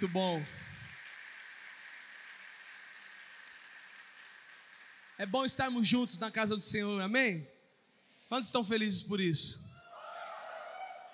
Muito 0.00 0.12
bom. 0.12 0.46
É 5.18 5.26
bom 5.26 5.44
estarmos 5.44 5.88
juntos 5.88 6.20
na 6.20 6.30
casa 6.30 6.54
do 6.54 6.62
Senhor, 6.62 7.00
amém? 7.02 7.44
Quantos 8.28 8.46
estão 8.46 8.62
felizes 8.62 9.02
por 9.02 9.20
isso? 9.20 9.68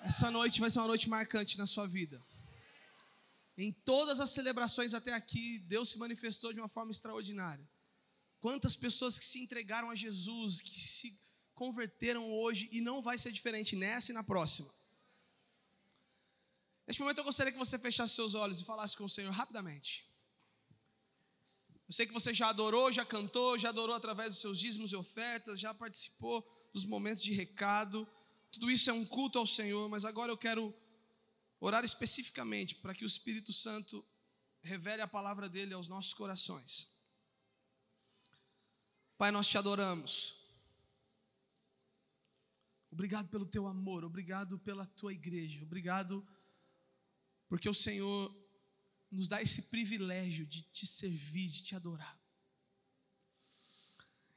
Essa 0.03 0.29
noite 0.29 0.59
vai 0.59 0.69
ser 0.69 0.77
uma 0.77 0.87
noite 0.87 1.09
marcante 1.09 1.57
na 1.57 1.65
sua 1.65 1.87
vida. 1.87 2.21
Em 3.57 3.71
todas 3.71 4.19
as 4.19 4.29
celebrações 4.29 4.93
até 4.93 5.13
aqui, 5.13 5.57
Deus 5.57 5.89
se 5.89 5.97
manifestou 5.97 6.53
de 6.53 6.59
uma 6.59 6.69
forma 6.69 6.91
extraordinária. 6.91 7.67
Quantas 8.39 8.75
pessoas 8.75 9.17
que 9.17 9.25
se 9.25 9.39
entregaram 9.39 9.89
a 9.89 9.95
Jesus, 9.95 10.61
que 10.61 10.79
se 10.79 11.11
converteram 11.55 12.31
hoje 12.31 12.69
e 12.71 12.81
não 12.81 13.01
vai 13.01 13.17
ser 13.17 13.31
diferente 13.31 13.75
nessa 13.75 14.11
e 14.11 14.13
na 14.13 14.23
próxima. 14.23 14.71
Neste 16.87 17.01
momento 17.01 17.17
eu 17.17 17.23
gostaria 17.23 17.51
que 17.51 17.57
você 17.57 17.79
fechasse 17.79 18.13
seus 18.13 18.35
olhos 18.35 18.61
e 18.61 18.65
falasse 18.65 18.95
com 18.95 19.05
o 19.05 19.09
Senhor 19.09 19.31
rapidamente. 19.31 20.07
Eu 21.87 21.93
sei 21.93 22.05
que 22.05 22.13
você 22.13 22.33
já 22.33 22.49
adorou, 22.49 22.91
já 22.91 23.05
cantou, 23.05 23.57
já 23.57 23.69
adorou 23.69 23.95
através 23.95 24.29
dos 24.29 24.41
seus 24.41 24.59
dízimos 24.59 24.91
e 24.91 24.95
ofertas, 24.95 25.59
já 25.59 25.73
participou 25.73 26.43
dos 26.73 26.85
momentos 26.85 27.21
de 27.21 27.31
recado. 27.31 28.07
Tudo 28.51 28.71
isso 28.71 28.89
é 28.89 28.93
um 28.93 29.05
culto 29.05 29.37
ao 29.37 29.45
Senhor, 29.45 29.87
mas 29.89 30.05
agora 30.05 30.31
eu 30.31 30.37
quero 30.37 30.73
orar 31.59 31.83
especificamente 31.83 32.75
para 32.75 32.93
que 32.93 33.03
o 33.03 33.07
Espírito 33.07 33.53
Santo 33.53 34.05
revele 34.61 35.01
a 35.01 35.07
palavra 35.07 35.47
dele 35.47 35.73
aos 35.73 35.87
nossos 35.87 36.13
corações. 36.13 36.91
Pai, 39.17 39.31
nós 39.31 39.47
te 39.47 39.57
adoramos. 39.57 40.43
Obrigado 42.91 43.29
pelo 43.29 43.45
teu 43.45 43.67
amor, 43.67 44.03
obrigado 44.03 44.57
pela 44.59 44.85
tua 44.85 45.13
igreja, 45.13 45.63
obrigado 45.63 46.25
porque 47.55 47.69
o 47.69 47.73
Senhor 47.73 48.35
nos 49.09 49.29
dá 49.29 49.41
esse 49.41 49.61
privilégio 49.69 50.45
de 50.45 50.61
te 50.63 50.85
servir, 50.85 51.47
de 51.47 51.63
te 51.63 51.73
adorar. 51.73 52.19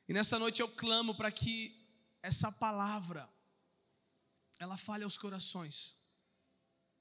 E 0.06 0.12
nessa 0.12 0.38
noite 0.38 0.62
eu 0.62 0.68
clamo 0.68 1.16
para 1.16 1.32
que 1.32 1.84
essa 2.22 2.52
palavra 2.52 3.28
ela 4.60 4.76
fale 4.76 5.02
aos 5.02 5.18
corações, 5.18 6.00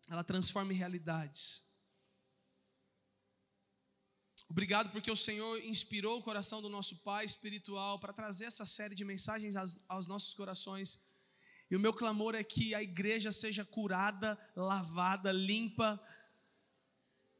ela 0.09 0.23
transforme 0.23 0.73
realidades. 0.73 1.67
Obrigado 4.49 4.89
porque 4.89 5.11
o 5.11 5.15
Senhor 5.15 5.63
inspirou 5.63 6.17
o 6.17 6.23
coração 6.23 6.63
do 6.63 6.69
nosso 6.77 6.95
Pai 7.03 7.25
espiritual 7.25 7.99
para 7.99 8.11
trazer 8.11 8.45
essa 8.45 8.65
série 8.65 8.95
de 8.95 9.05
mensagens 9.05 9.55
aos, 9.87 10.07
nossos 10.07 10.33
corações 10.33 11.06
e 11.69 11.75
o 11.75 11.79
meu 11.79 11.93
clamor 11.93 12.33
é 12.33 12.43
que 12.43 12.73
a 12.73 12.81
igreja 12.81 13.31
seja 13.31 13.65
curada, 13.65 14.37
lavada, 14.55 15.31
limpa, 15.31 16.01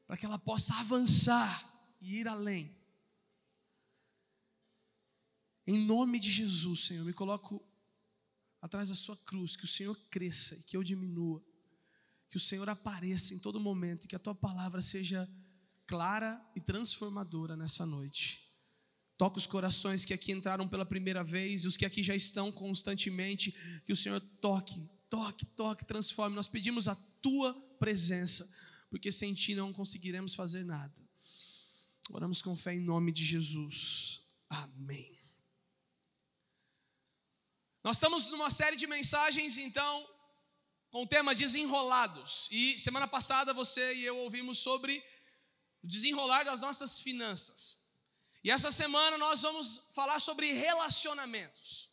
para 0.06 0.18
que 0.18 0.26
ela 0.26 0.38
possa 0.38 0.76
avançar 0.80 1.96
e 2.02 2.18
ir 2.18 2.28
além. 2.28 2.76
Em 5.66 5.78
nome 5.78 6.20
de 6.20 6.30
Jesus, 6.30 6.86
Senhor, 6.86 7.06
me 7.06 7.14
coloco 7.14 7.66
atrás 8.62 8.90
da 8.90 8.96
Sua 8.96 9.18
cruz, 9.18 9.56
que 9.56 9.66
o 9.66 9.68
Senhor 9.68 9.96
cresça 10.10 10.56
e 10.56 10.64
que 10.64 10.76
eu 10.76 10.84
diminua, 10.84 11.44
que 12.30 12.38
o 12.38 12.40
Senhor 12.40 12.70
apareça 12.70 13.34
em 13.34 13.40
todo 13.40 13.60
momento 13.60 14.06
e 14.06 14.08
que 14.08 14.16
a 14.16 14.20
Tua 14.20 14.36
palavra 14.36 14.82
seja 14.82 15.30
clara 15.86 16.42
e 16.56 16.60
transformadora 16.60 17.56
nessa 17.56 17.86
noite. 17.86 18.47
Toca 19.18 19.40
os 19.40 19.48
corações 19.48 20.06
que 20.06 20.14
aqui 20.14 20.32
entraram 20.32 20.68
pela 20.68 20.86
primeira 20.86 21.24
vez 21.24 21.66
os 21.66 21.76
que 21.76 21.86
aqui 21.86 22.04
já 22.04 22.16
estão 22.16 22.52
constantemente. 22.52 23.52
Que 23.84 23.92
o 23.92 23.96
Senhor 23.96 24.22
toque, 24.40 24.88
toque, 25.10 25.46
toque, 25.46 25.86
transforme. 25.86 26.36
Nós 26.36 26.48
pedimos 26.48 26.88
a 26.88 26.96
tua 27.22 27.54
presença, 27.80 28.48
porque 28.90 29.12
sem 29.12 29.34
ti 29.34 29.56
não 29.56 29.74
conseguiremos 29.74 30.36
fazer 30.36 30.64
nada. 30.64 30.94
Oramos 32.12 32.42
com 32.42 32.56
fé 32.56 32.76
em 32.76 32.80
nome 32.80 33.12
de 33.12 33.26
Jesus. 33.26 34.22
Amém. 34.48 35.18
Nós 37.84 37.96
estamos 37.96 38.30
numa 38.30 38.50
série 38.50 38.76
de 38.76 38.86
mensagens, 38.86 39.58
então, 39.58 40.08
com 40.92 41.04
o 41.04 41.08
tema 41.08 41.34
desenrolados. 41.34 42.48
E 42.52 42.78
semana 42.78 43.08
passada 43.08 43.54
você 43.54 43.96
e 43.96 44.06
eu 44.06 44.18
ouvimos 44.18 44.60
sobre 44.60 45.04
o 45.82 45.88
desenrolar 45.88 46.44
das 46.44 46.60
nossas 46.60 47.00
finanças. 47.00 47.87
E 48.48 48.50
essa 48.50 48.72
semana 48.72 49.18
nós 49.18 49.42
vamos 49.42 49.90
falar 49.94 50.22
sobre 50.22 50.54
relacionamentos. 50.54 51.92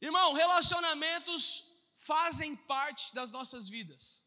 Irmão, 0.00 0.34
relacionamentos 0.34 1.64
fazem 1.96 2.54
parte 2.54 3.12
das 3.12 3.32
nossas 3.32 3.68
vidas. 3.68 4.24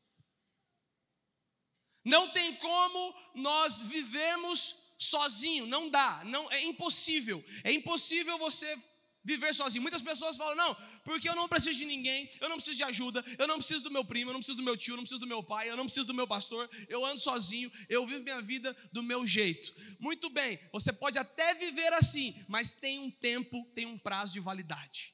Não 2.04 2.34
tem 2.34 2.58
como 2.58 3.16
nós 3.34 3.82
vivemos 3.84 4.76
sozinho, 5.00 5.66
não 5.68 5.90
dá, 5.90 6.22
não 6.26 6.52
é 6.52 6.62
impossível. 6.66 7.42
É 7.64 7.72
impossível 7.72 8.38
você 8.38 8.78
viver 9.24 9.56
sozinho. 9.56 9.82
Muitas 9.82 10.02
pessoas 10.02 10.36
falam: 10.36 10.56
"Não, 10.56 10.76
porque 11.04 11.28
eu 11.28 11.36
não 11.36 11.48
preciso 11.48 11.78
de 11.80 11.86
ninguém, 11.86 12.30
eu 12.40 12.50
não 12.50 12.56
preciso 12.58 12.78
de 12.78 12.84
ajuda, 12.84 13.24
eu 13.38 13.48
não 13.48 13.58
preciso 13.58 13.84
do 13.84 13.92
meu 13.92 14.06
primo, 14.06 14.30
eu 14.30 14.34
não 14.34 14.40
preciso 14.40 14.58
do 14.58 14.64
meu 14.64 14.78
tio, 14.78 14.94
eu 14.94 14.98
não 14.98 15.04
preciso 15.04 15.20
do 15.20 15.28
meu 15.28 15.44
pai, 15.44 15.70
eu 15.70 15.78
não 15.78 15.86
preciso 15.86 16.08
do 16.08 16.14
meu 16.14 16.28
pastor, 16.28 16.70
eu 16.88 17.06
ando 17.06 17.20
sozinho, 17.20 17.72
eu 17.90 18.06
vivo 18.06 18.24
minha 18.24 18.42
vida 18.42 18.76
do 18.92 19.02
meu 19.02 19.26
jeito. 19.26 19.74
Muito 20.00 20.30
bem, 20.30 20.60
você 20.72 20.92
pode 20.92 21.18
até 21.18 21.54
viver 21.56 21.94
assim, 21.94 22.36
mas 22.48 22.72
tem 22.72 23.00
um 23.00 23.12
tempo, 23.12 23.66
tem 23.74 23.86
um 23.86 23.98
prazo 23.98 24.34
de 24.34 24.40
validade. 24.40 25.14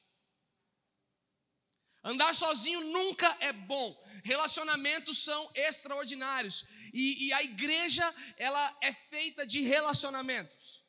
Andar 2.03 2.33
sozinho 2.33 2.79
nunca 2.79 3.35
é 3.41 3.51
bom. 3.51 3.93
Relacionamentos 4.23 5.25
são 5.25 5.51
extraordinários. 5.53 6.63
E, 6.93 7.27
e, 7.27 7.33
a 7.33 7.43
igreja, 7.43 8.15
ela 8.37 8.77
é 8.81 8.93
feita 8.93 9.45
de 9.45 9.59
relacionamentos. 9.59 10.86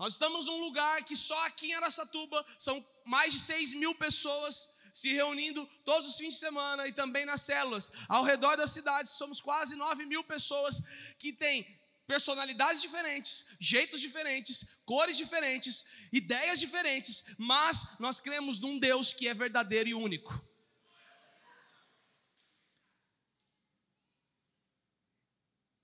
Nós 0.00 0.14
estamos 0.14 0.46
num 0.46 0.60
lugar 0.60 1.04
que 1.04 1.14
só 1.14 1.38
aqui 1.46 1.66
em 1.66 1.74
Aracatuba 1.74 2.42
são 2.58 2.82
mais 3.04 3.34
de 3.34 3.38
6 3.38 3.74
mil 3.74 3.94
pessoas 3.94 4.74
se 4.94 5.12
reunindo 5.12 5.66
todos 5.84 6.08
os 6.08 6.16
fins 6.16 6.32
de 6.32 6.40
semana 6.40 6.88
e 6.88 6.92
também 7.00 7.26
nas 7.26 7.42
células. 7.42 7.92
Ao 8.08 8.24
redor 8.24 8.56
da 8.56 8.66
cidade, 8.66 9.10
somos 9.10 9.42
quase 9.42 9.76
9 9.76 10.06
mil 10.06 10.24
pessoas 10.24 10.80
que 11.18 11.34
têm 11.34 11.78
personalidades 12.06 12.80
diferentes, 12.80 13.58
jeitos 13.60 14.00
diferentes, 14.00 14.80
cores 14.86 15.18
diferentes, 15.18 15.84
ideias 16.10 16.58
diferentes, 16.58 17.34
mas 17.36 17.84
nós 17.98 18.20
cremos 18.20 18.58
num 18.58 18.78
Deus 18.78 19.12
que 19.12 19.28
é 19.28 19.34
verdadeiro 19.34 19.90
e 19.90 19.94
único. 19.94 20.32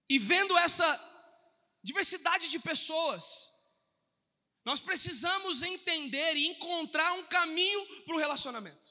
E 0.08 0.18
vendo 0.18 0.56
essa 0.56 0.88
diversidade 1.82 2.48
de 2.48 2.58
pessoas, 2.58 3.55
Nós 4.68 4.80
precisamos 4.80 5.62
entender 5.62 6.36
e 6.36 6.48
encontrar 6.48 7.12
um 7.12 7.24
caminho 7.24 7.82
para 8.04 8.16
o 8.16 8.18
relacionamento. 8.18 8.88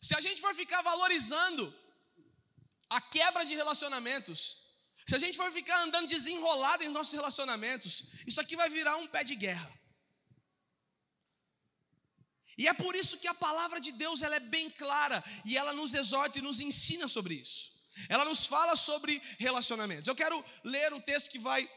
Se 0.00 0.14
a 0.14 0.20
gente 0.20 0.40
for 0.40 0.54
ficar 0.54 0.80
valorizando 0.82 1.64
a 2.88 3.00
quebra 3.00 3.44
de 3.44 3.56
relacionamentos, 3.56 4.38
se 5.08 5.16
a 5.16 5.18
gente 5.18 5.36
for 5.36 5.50
ficar 5.50 5.82
andando 5.82 6.06
desenrolado 6.06 6.84
em 6.84 6.88
nossos 6.88 7.12
relacionamentos, 7.12 8.04
isso 8.24 8.40
aqui 8.40 8.54
vai 8.54 8.70
virar 8.70 8.96
um 8.98 9.08
pé 9.08 9.24
de 9.24 9.34
guerra. 9.34 9.68
E 12.56 12.68
é 12.68 12.74
por 12.74 12.94
isso 12.94 13.18
que 13.18 13.26
a 13.26 13.34
palavra 13.34 13.80
de 13.80 13.90
Deus 13.90 14.22
ela 14.22 14.36
é 14.36 14.40
bem 14.40 14.70
clara 14.70 15.24
e 15.44 15.56
ela 15.56 15.72
nos 15.72 15.92
exorta 15.92 16.38
e 16.38 16.42
nos 16.42 16.60
ensina 16.60 17.08
sobre 17.08 17.34
isso. 17.34 17.72
Ela 18.08 18.24
nos 18.24 18.46
fala 18.46 18.76
sobre 18.76 19.20
relacionamentos. 19.40 20.06
Eu 20.06 20.14
quero 20.14 20.44
ler 20.62 20.92
um 20.94 21.00
texto 21.00 21.30
que 21.30 21.38
vai 21.38 21.68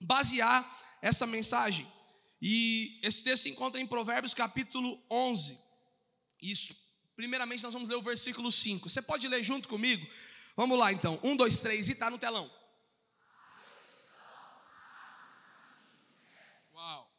basear 0.00 0.64
essa 1.02 1.26
mensagem. 1.26 1.86
E 2.40 2.98
esse 3.02 3.22
texto 3.22 3.44
se 3.44 3.50
encontra 3.50 3.80
em 3.80 3.86
Provérbios 3.86 4.34
capítulo 4.34 5.02
11. 5.10 5.58
Isso. 6.40 6.76
Primeiramente 7.16 7.62
nós 7.62 7.72
vamos 7.72 7.88
ler 7.88 7.96
o 7.96 8.02
versículo 8.02 8.50
5. 8.52 8.88
Você 8.88 9.02
pode 9.02 9.26
ler 9.26 9.42
junto 9.42 9.68
comigo? 9.68 10.06
Vamos 10.56 10.78
lá 10.78 10.92
então. 10.92 11.18
Um, 11.22 11.36
dois, 11.36 11.58
três 11.58 11.88
e 11.88 11.92
está 11.92 12.10
no 12.10 12.18
telão. 12.18 12.50
Uau. 16.72 17.12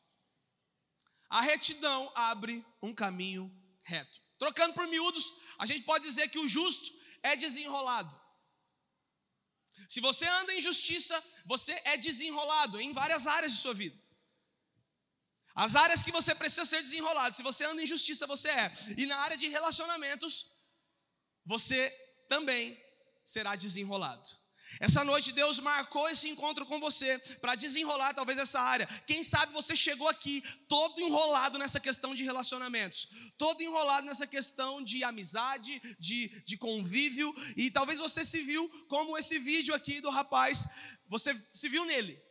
A 1.30 1.42
retidão 1.42 2.12
abre 2.16 2.66
um 2.82 2.94
caminho 2.94 3.52
reto. 3.84 4.20
Trocando 4.38 4.74
por 4.74 4.88
miúdos, 4.88 5.34
a 5.58 5.66
gente 5.66 5.84
pode 5.84 6.06
dizer 6.06 6.30
que 6.30 6.40
o 6.40 6.48
justo 6.48 6.94
é 7.22 7.36
desenrolado. 7.36 8.19
Se 9.88 10.00
você 10.02 10.26
anda 10.28 10.54
em 10.54 10.62
justiça, 10.62 11.24
você 11.46 11.80
é 11.86 11.98
desenrolado 11.98 12.80
em 12.82 12.92
várias 12.92 13.26
áreas 13.28 13.52
de 13.54 13.60
sua 13.60 13.74
vida. 13.74 13.98
As 15.56 15.76
áreas 15.76 16.02
que 16.02 16.12
você 16.12 16.34
precisa 16.34 16.66
ser 16.66 16.82
desenrolado, 16.82 17.36
se 17.36 17.44
você 17.44 17.66
anda 17.66 17.82
em 17.82 17.86
justiça, 17.86 18.28
você 18.28 18.50
é. 18.50 18.72
E 18.98 19.06
na 19.06 19.18
área 19.18 19.38
de 19.38 19.48
relacionamentos, 19.48 20.46
você 21.46 21.90
também 22.28 22.80
será 23.26 23.56
desenrolado. 23.56 24.30
Essa 24.80 25.04
noite 25.04 25.32
Deus 25.32 25.60
marcou 25.60 26.08
esse 26.10 26.30
encontro 26.30 26.66
com 26.66 26.80
você 26.80 27.18
para 27.42 27.56
desenrolar 27.56 28.14
talvez 28.14 28.38
essa 28.38 28.60
área. 28.60 28.88
Quem 29.08 29.24
sabe 29.24 29.52
você 29.52 29.76
chegou 29.76 30.08
aqui 30.08 30.44
todo 30.68 31.02
enrolado 31.02 31.58
nessa 31.58 31.80
questão 31.80 32.14
de 32.14 32.24
relacionamentos, 32.24 33.08
todo 33.38 33.62
enrolado 33.62 34.06
nessa 34.06 34.28
questão 34.28 34.84
de 34.84 35.04
amizade, 35.04 35.82
de, 36.00 36.30
de 36.46 36.58
convívio, 36.58 37.34
e 37.58 37.72
talvez 37.72 38.00
você 38.00 38.24
se 38.24 38.42
viu 38.42 38.70
como 38.88 39.18
esse 39.18 39.40
vídeo 39.40 39.74
aqui 39.74 40.00
do 40.00 40.10
rapaz, 40.10 40.68
você 41.08 41.36
se 41.52 41.68
viu 41.68 41.84
nele. 41.86 42.22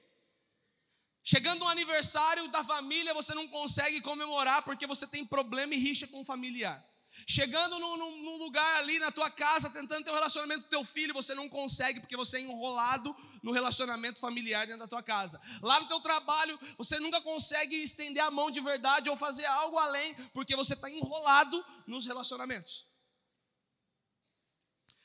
Chegando 1.22 1.64
um 1.64 1.68
aniversário 1.68 2.48
da 2.48 2.64
família, 2.64 3.12
você 3.12 3.34
não 3.34 3.46
consegue 3.48 4.00
comemorar 4.00 4.62
porque 4.62 4.86
você 4.86 5.06
tem 5.06 5.26
problema 5.26 5.74
e 5.74 5.78
rixa 5.78 6.06
com 6.06 6.20
o 6.20 6.24
familiar. 6.24 6.87
Chegando 7.26 7.78
num, 7.78 7.96
num, 8.22 8.36
lugar 8.38 8.76
ali 8.76 8.98
na 8.98 9.10
tua 9.10 9.30
casa, 9.30 9.68
tentando 9.70 10.04
ter 10.04 10.10
um 10.10 10.14
relacionamento 10.14 10.64
com 10.64 10.70
teu 10.70 10.84
filho, 10.84 11.12
você 11.12 11.34
não 11.34 11.48
consegue 11.48 12.00
porque 12.00 12.16
você 12.16 12.38
é 12.38 12.40
enrolado 12.40 13.14
no 13.42 13.52
relacionamento 13.52 14.20
familiar 14.20 14.66
dentro 14.66 14.80
da 14.80 14.88
tua 14.88 15.02
casa. 15.02 15.40
Lá 15.60 15.80
no 15.80 15.88
teu 15.88 16.00
trabalho, 16.00 16.58
você 16.76 16.98
nunca 17.00 17.20
consegue 17.20 17.76
estender 17.76 18.22
a 18.22 18.30
mão 18.30 18.50
de 18.50 18.60
verdade 18.60 19.10
ou 19.10 19.16
fazer 19.16 19.44
algo 19.46 19.78
além 19.78 20.14
porque 20.32 20.56
você 20.56 20.74
está 20.74 20.90
enrolado 20.90 21.64
nos 21.86 22.06
relacionamentos. 22.06 22.86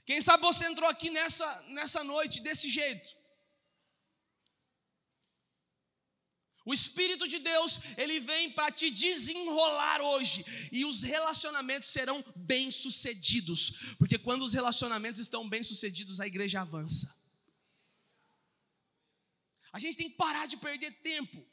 Quem 0.05 0.21
sabe 0.21 0.43
você 0.43 0.65
entrou 0.65 0.89
aqui 0.89 1.09
nessa, 1.09 1.63
nessa 1.69 2.03
noite 2.03 2.41
desse 2.41 2.69
jeito. 2.69 3.22
O 6.65 6.73
Espírito 6.73 7.27
de 7.27 7.39
Deus, 7.39 7.79
ele 7.97 8.19
vem 8.19 8.51
para 8.51 8.71
te 8.71 8.89
desenrolar 8.89 10.01
hoje, 10.01 10.45
e 10.71 10.85
os 10.85 11.03
relacionamentos 11.03 11.89
serão 11.89 12.23
bem-sucedidos, 12.35 13.95
porque 13.97 14.17
quando 14.17 14.43
os 14.43 14.53
relacionamentos 14.53 15.19
estão 15.19 15.47
bem-sucedidos, 15.47 16.21
a 16.21 16.27
igreja 16.27 16.61
avança. 16.61 17.13
A 19.73 19.79
gente 19.79 19.97
tem 19.97 20.09
que 20.09 20.15
parar 20.15 20.45
de 20.45 20.55
perder 20.55 20.91
tempo 21.01 21.45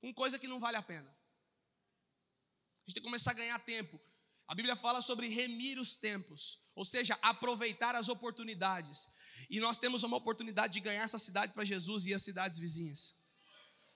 com 0.00 0.12
coisa 0.12 0.38
que 0.38 0.48
não 0.48 0.58
vale 0.58 0.76
a 0.76 0.82
pena. 0.82 1.08
A 1.08 2.84
gente 2.84 2.94
tem 2.94 3.02
que 3.02 3.08
começar 3.08 3.30
a 3.30 3.34
ganhar 3.34 3.58
tempo. 3.60 4.00
A 4.48 4.54
Bíblia 4.54 4.74
fala 4.74 5.00
sobre 5.00 5.28
remir 5.28 5.78
os 5.78 5.94
tempos, 5.94 6.60
ou 6.74 6.84
seja, 6.84 7.16
aproveitar 7.22 7.94
as 7.94 8.08
oportunidades. 8.08 9.08
E 9.48 9.60
nós 9.60 9.78
temos 9.78 10.02
uma 10.02 10.16
oportunidade 10.16 10.72
de 10.72 10.80
ganhar 10.80 11.04
essa 11.04 11.18
cidade 11.18 11.52
para 11.52 11.64
Jesus 11.64 12.06
e 12.06 12.12
as 12.12 12.22
cidades 12.22 12.58
vizinhas. 12.58 13.21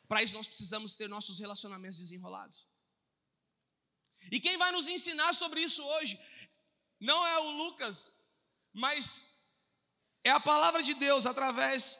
Para 0.08 0.22
isso 0.22 0.34
nós 0.34 0.46
precisamos 0.46 0.94
ter 0.94 1.08
nossos 1.08 1.38
relacionamentos 1.38 1.98
desenrolados. 1.98 2.66
E 4.30 4.40
quem 4.40 4.56
vai 4.56 4.72
nos 4.72 4.88
ensinar 4.88 5.34
sobre 5.34 5.60
isso 5.60 5.84
hoje 5.84 6.18
não 6.98 7.26
é 7.26 7.38
o 7.38 7.50
Lucas, 7.50 8.24
mas 8.72 9.22
é 10.24 10.30
a 10.30 10.40
palavra 10.40 10.82
de 10.82 10.94
Deus 10.94 11.26
através 11.26 11.98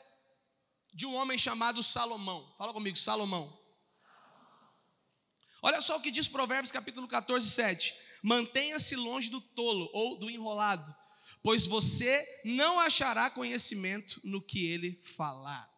de 0.93 1.05
um 1.05 1.15
homem 1.15 1.37
chamado 1.37 1.83
Salomão. 1.83 2.53
Fala 2.57 2.73
comigo, 2.73 2.97
Salomão. 2.97 3.57
Olha 5.61 5.81
só 5.81 5.97
o 5.97 6.01
que 6.01 6.11
diz 6.11 6.27
Provérbios 6.27 6.71
capítulo 6.71 7.07
14, 7.07 7.49
7. 7.49 7.95
Mantenha-se 8.23 8.95
longe 8.95 9.29
do 9.29 9.39
tolo 9.39 9.89
ou 9.93 10.17
do 10.17 10.29
enrolado, 10.29 10.95
pois 11.41 11.65
você 11.65 12.25
não 12.43 12.79
achará 12.79 13.29
conhecimento 13.29 14.19
no 14.23 14.41
que 14.41 14.65
ele 14.67 14.99
falar. 15.01 15.76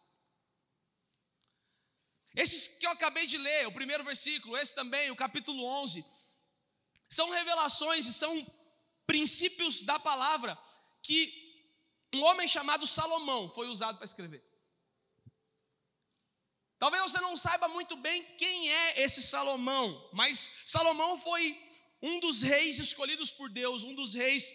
Esses 2.35 2.67
que 2.67 2.85
eu 2.85 2.91
acabei 2.91 3.25
de 3.25 3.37
ler, 3.37 3.67
o 3.67 3.71
primeiro 3.71 4.03
versículo, 4.03 4.55
esse 4.57 4.73
também, 4.73 5.09
o 5.11 5.15
capítulo 5.15 5.63
11, 5.65 6.05
são 7.09 7.29
revelações 7.29 8.05
e 8.05 8.13
são 8.13 8.45
princípios 9.07 9.83
da 9.83 9.99
palavra 9.99 10.57
que 11.01 11.49
um 12.13 12.23
homem 12.23 12.47
chamado 12.47 12.85
Salomão 12.85 13.49
foi 13.49 13.67
usado 13.67 13.97
para 13.97 14.05
escrever. 14.05 14.43
Talvez 16.77 17.03
você 17.03 17.19
não 17.19 17.35
saiba 17.35 17.67
muito 17.67 17.95
bem 17.97 18.23
quem 18.37 18.71
é 18.71 19.01
esse 19.01 19.21
Salomão, 19.21 20.09
mas 20.13 20.61
Salomão 20.65 21.19
foi 21.19 21.59
um 22.01 22.19
dos 22.19 22.41
reis 22.41 22.79
escolhidos 22.79 23.31
por 23.31 23.49
Deus, 23.49 23.83
um 23.83 23.93
dos 23.93 24.13
reis 24.13 24.53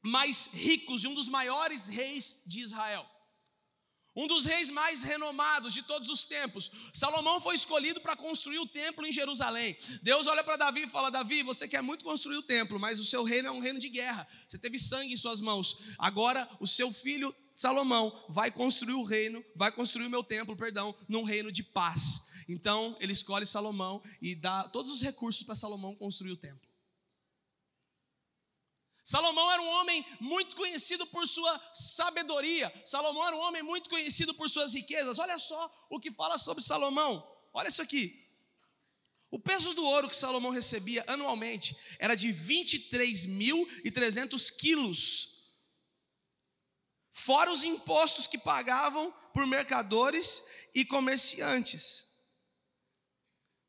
mais 0.00 0.46
ricos 0.46 1.04
e 1.04 1.08
um 1.08 1.14
dos 1.14 1.28
maiores 1.28 1.88
reis 1.88 2.40
de 2.46 2.60
Israel 2.60 3.13
um 4.16 4.26
dos 4.26 4.44
reis 4.44 4.70
mais 4.70 5.02
renomados 5.02 5.72
de 5.72 5.82
todos 5.82 6.08
os 6.08 6.24
tempos. 6.24 6.70
Salomão 6.92 7.40
foi 7.40 7.54
escolhido 7.54 8.00
para 8.00 8.16
construir 8.16 8.58
o 8.58 8.66
templo 8.66 9.06
em 9.06 9.12
Jerusalém. 9.12 9.76
Deus 10.02 10.26
olha 10.26 10.44
para 10.44 10.56
Davi 10.56 10.84
e 10.84 10.88
fala: 10.88 11.10
Davi, 11.10 11.42
você 11.42 11.66
quer 11.66 11.82
muito 11.82 12.04
construir 12.04 12.36
o 12.36 12.42
templo, 12.42 12.78
mas 12.78 13.00
o 13.00 13.04
seu 13.04 13.24
reino 13.24 13.48
é 13.48 13.50
um 13.50 13.60
reino 13.60 13.78
de 13.78 13.88
guerra. 13.88 14.26
Você 14.46 14.58
teve 14.58 14.78
sangue 14.78 15.12
em 15.12 15.16
suas 15.16 15.40
mãos. 15.40 15.94
Agora 15.98 16.48
o 16.60 16.66
seu 16.66 16.92
filho 16.92 17.34
Salomão 17.54 18.12
vai 18.28 18.50
construir 18.50 18.94
o 18.94 19.04
reino, 19.04 19.44
vai 19.54 19.70
construir 19.70 20.06
o 20.06 20.10
meu 20.10 20.24
templo, 20.24 20.56
perdão, 20.56 20.94
num 21.08 21.22
reino 21.22 21.52
de 21.52 21.62
paz. 21.62 22.28
Então 22.48 22.96
ele 23.00 23.12
escolhe 23.12 23.46
Salomão 23.46 24.02
e 24.20 24.34
dá 24.34 24.68
todos 24.68 24.92
os 24.92 25.00
recursos 25.00 25.42
para 25.42 25.54
Salomão 25.54 25.94
construir 25.94 26.32
o 26.32 26.36
templo. 26.36 26.73
Salomão 29.04 29.52
era 29.52 29.60
um 29.60 29.68
homem 29.68 30.04
muito 30.18 30.56
conhecido 30.56 31.06
por 31.06 31.28
sua 31.28 31.60
sabedoria. 31.74 32.72
Salomão 32.86 33.26
era 33.26 33.36
um 33.36 33.40
homem 33.40 33.62
muito 33.62 33.90
conhecido 33.90 34.32
por 34.32 34.48
suas 34.48 34.72
riquezas. 34.72 35.18
Olha 35.18 35.38
só 35.38 35.86
o 35.90 36.00
que 36.00 36.10
fala 36.10 36.38
sobre 36.38 36.64
Salomão. 36.64 37.22
Olha 37.52 37.68
isso 37.68 37.82
aqui. 37.82 38.26
O 39.30 39.38
peso 39.38 39.74
do 39.74 39.84
ouro 39.84 40.08
que 40.08 40.16
Salomão 40.16 40.52
recebia 40.52 41.04
anualmente 41.06 41.76
era 41.98 42.14
de 42.14 42.28
23.300 42.28 44.56
quilos, 44.56 45.52
fora 47.10 47.52
os 47.52 47.62
impostos 47.62 48.26
que 48.26 48.38
pagavam 48.38 49.12
por 49.34 49.46
mercadores 49.46 50.46
e 50.74 50.82
comerciantes, 50.84 52.06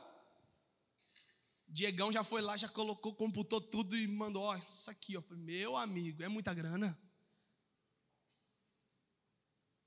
Diegão 1.68 2.10
já 2.10 2.24
foi 2.24 2.42
lá, 2.42 2.56
já 2.56 2.68
colocou, 2.68 3.14
computou 3.14 3.60
tudo 3.60 3.96
e 3.96 4.08
mandou, 4.08 4.42
ó, 4.42 4.56
isso 4.56 4.90
aqui, 4.90 5.16
ó. 5.16 5.22
Falei, 5.22 5.42
meu 5.42 5.76
amigo, 5.76 6.20
é 6.22 6.28
muita 6.28 6.52
grana. 6.52 6.98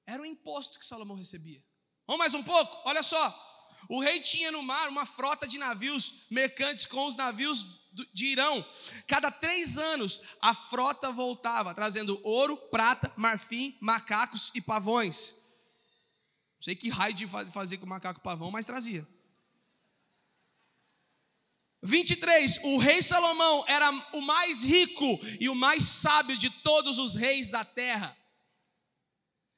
Era 0.05 0.21
o 0.21 0.25
imposto 0.25 0.79
que 0.79 0.85
Salomão 0.85 1.17
recebia. 1.17 1.63
Vamos 2.05 2.19
mais 2.19 2.33
um 2.33 2.43
pouco? 2.43 2.81
Olha 2.85 3.01
só. 3.01 3.41
O 3.89 3.99
rei 4.01 4.19
tinha 4.19 4.51
no 4.51 4.63
mar 4.63 4.87
uma 4.87 5.05
frota 5.05 5.47
de 5.47 5.57
navios 5.57 6.25
mercantes 6.29 6.85
com 6.85 7.05
os 7.05 7.15
navios 7.15 7.85
de 8.13 8.27
Irão. 8.27 8.65
Cada 9.07 9.31
três 9.31 9.77
anos, 9.77 10.21
a 10.41 10.53
frota 10.53 11.11
voltava, 11.11 11.73
trazendo 11.73 12.19
ouro, 12.23 12.57
prata, 12.57 13.11
marfim, 13.15 13.77
macacos 13.79 14.51
e 14.53 14.61
pavões. 14.61 15.45
Não 16.55 16.61
sei 16.61 16.75
que 16.75 16.89
raio 16.89 17.13
de 17.13 17.27
fazer 17.27 17.77
com 17.77 17.85
macaco 17.85 18.21
pavão, 18.21 18.51
mas 18.51 18.65
trazia. 18.65 19.07
23. 21.81 22.63
O 22.63 22.77
rei 22.77 23.01
Salomão 23.01 23.63
era 23.67 23.89
o 24.13 24.21
mais 24.21 24.63
rico 24.63 25.19
e 25.39 25.47
o 25.47 25.55
mais 25.55 25.83
sábio 25.83 26.35
de 26.35 26.49
todos 26.49 26.97
os 26.97 27.15
reis 27.15 27.49
da 27.49 27.63
terra. 27.63 28.17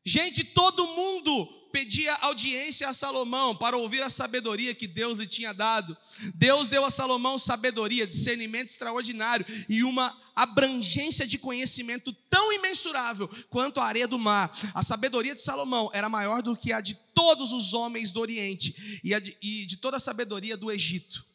Gente, 0.07 0.41
todo 0.41 0.87
mundo 0.87 1.45
pedia 1.69 2.13
audiência 2.21 2.87
a 2.87 2.93
Salomão 2.93 3.53
para 3.53 3.75
ouvir 3.75 4.01
a 4.01 4.09
sabedoria 4.09 4.73
que 4.73 4.87
Deus 4.87 5.17
lhe 5.17 5.27
tinha 5.27 5.53
dado. 5.53 5.97
Deus 6.33 6.69
deu 6.69 6.85
a 6.85 6.89
Salomão 6.89 7.37
sabedoria, 7.37 8.07
discernimento 8.07 8.69
extraordinário 8.69 9.45
e 9.67 9.83
uma 9.83 10.17
abrangência 10.33 11.27
de 11.27 11.37
conhecimento 11.37 12.13
tão 12.29 12.53
imensurável 12.53 13.29
quanto 13.49 13.81
a 13.81 13.85
areia 13.85 14.07
do 14.07 14.17
mar. 14.17 14.49
A 14.73 14.81
sabedoria 14.81 15.33
de 15.33 15.41
Salomão 15.41 15.89
era 15.93 16.07
maior 16.07 16.41
do 16.41 16.55
que 16.55 16.71
a 16.71 16.79
de 16.79 16.95
todos 17.13 17.51
os 17.51 17.73
homens 17.73 18.09
do 18.09 18.21
Oriente 18.21 19.01
e, 19.03 19.65
de, 19.65 19.75
toda 19.75 19.97
a 19.97 19.99
sabedoria 19.99 20.55
do 20.55 20.71
Egito. 20.71 21.26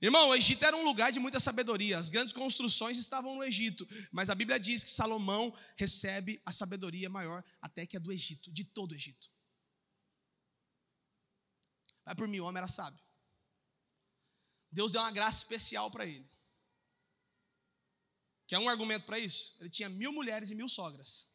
Irmão, 0.00 0.30
o 0.30 0.34
Egito 0.34 0.64
era 0.64 0.74
um 0.74 0.82
lugar 0.82 1.12
de 1.12 1.20
muita 1.20 1.38
sabedoria, 1.38 1.98
as 1.98 2.08
grandes 2.08 2.32
construções 2.32 2.96
estavam 2.96 3.34
no 3.34 3.44
Egito, 3.44 3.86
mas 4.10 4.30
a 4.30 4.34
Bíblia 4.34 4.58
diz 4.58 4.82
que 4.82 4.88
Salomão 4.88 5.54
recebe 5.76 6.40
a 6.44 6.50
sabedoria 6.50 7.10
maior 7.10 7.44
até 7.60 7.84
que 7.84 7.98
a 7.98 8.00
do 8.00 8.10
Egito, 8.10 8.50
de 8.50 8.64
todo 8.64 8.92
o 8.92 8.94
Egito. 8.94 9.30
Vai 12.02 12.14
por 12.14 12.26
mim, 12.26 12.40
o 12.40 12.46
homem 12.46 12.58
era 12.58 12.66
sábio. 12.66 13.04
Deus 14.72 14.90
deu 14.90 15.02
uma 15.02 15.12
graça 15.12 15.38
especial 15.38 15.90
para 15.90 16.06
ele. 16.06 16.28
Quer 18.46 18.58
um 18.58 18.70
argumento 18.70 19.04
para 19.04 19.18
isso? 19.18 19.56
Ele 19.60 19.68
tinha 19.68 19.88
mil 19.88 20.12
mulheres 20.12 20.50
e 20.50 20.54
mil 20.54 20.68
sogras. 20.68 21.30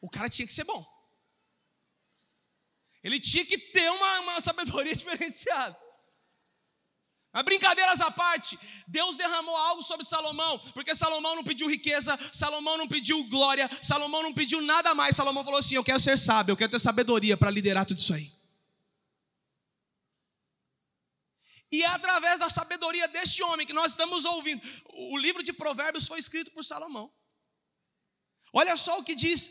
O 0.00 0.10
cara 0.10 0.28
tinha 0.28 0.46
que 0.46 0.52
ser 0.52 0.64
bom. 0.64 0.84
Ele 3.02 3.20
tinha 3.20 3.46
que 3.46 3.56
ter 3.56 3.88
uma, 3.90 4.20
uma 4.20 4.40
sabedoria 4.40 4.94
diferenciada. 4.96 5.85
Mas 7.36 7.44
brincadeiras 7.44 8.00
à 8.00 8.10
parte, 8.10 8.58
Deus 8.88 9.18
derramou 9.18 9.54
algo 9.54 9.82
sobre 9.82 10.06
Salomão, 10.06 10.58
porque 10.72 10.94
Salomão 10.94 11.36
não 11.36 11.44
pediu 11.44 11.68
riqueza, 11.68 12.18
Salomão 12.32 12.78
não 12.78 12.88
pediu 12.88 13.22
glória, 13.24 13.68
Salomão 13.82 14.22
não 14.22 14.32
pediu 14.32 14.62
nada 14.62 14.94
mais. 14.94 15.14
Salomão 15.14 15.44
falou 15.44 15.58
assim: 15.58 15.74
Eu 15.74 15.84
quero 15.84 16.00
ser 16.00 16.18
sábio, 16.18 16.52
eu 16.52 16.56
quero 16.56 16.70
ter 16.70 16.78
sabedoria 16.78 17.36
para 17.36 17.50
liderar 17.50 17.84
tudo 17.84 17.98
isso 17.98 18.14
aí. 18.14 18.32
E 21.70 21.82
é 21.82 21.88
através 21.88 22.40
da 22.40 22.48
sabedoria 22.48 23.06
deste 23.06 23.42
homem 23.42 23.66
que 23.66 23.74
nós 23.74 23.92
estamos 23.92 24.24
ouvindo. 24.24 24.62
O 25.12 25.18
livro 25.18 25.42
de 25.42 25.52
Provérbios 25.52 26.08
foi 26.08 26.18
escrito 26.18 26.50
por 26.52 26.64
Salomão. 26.64 27.12
Olha 28.50 28.78
só 28.78 28.98
o 28.98 29.04
que 29.04 29.14
diz 29.14 29.50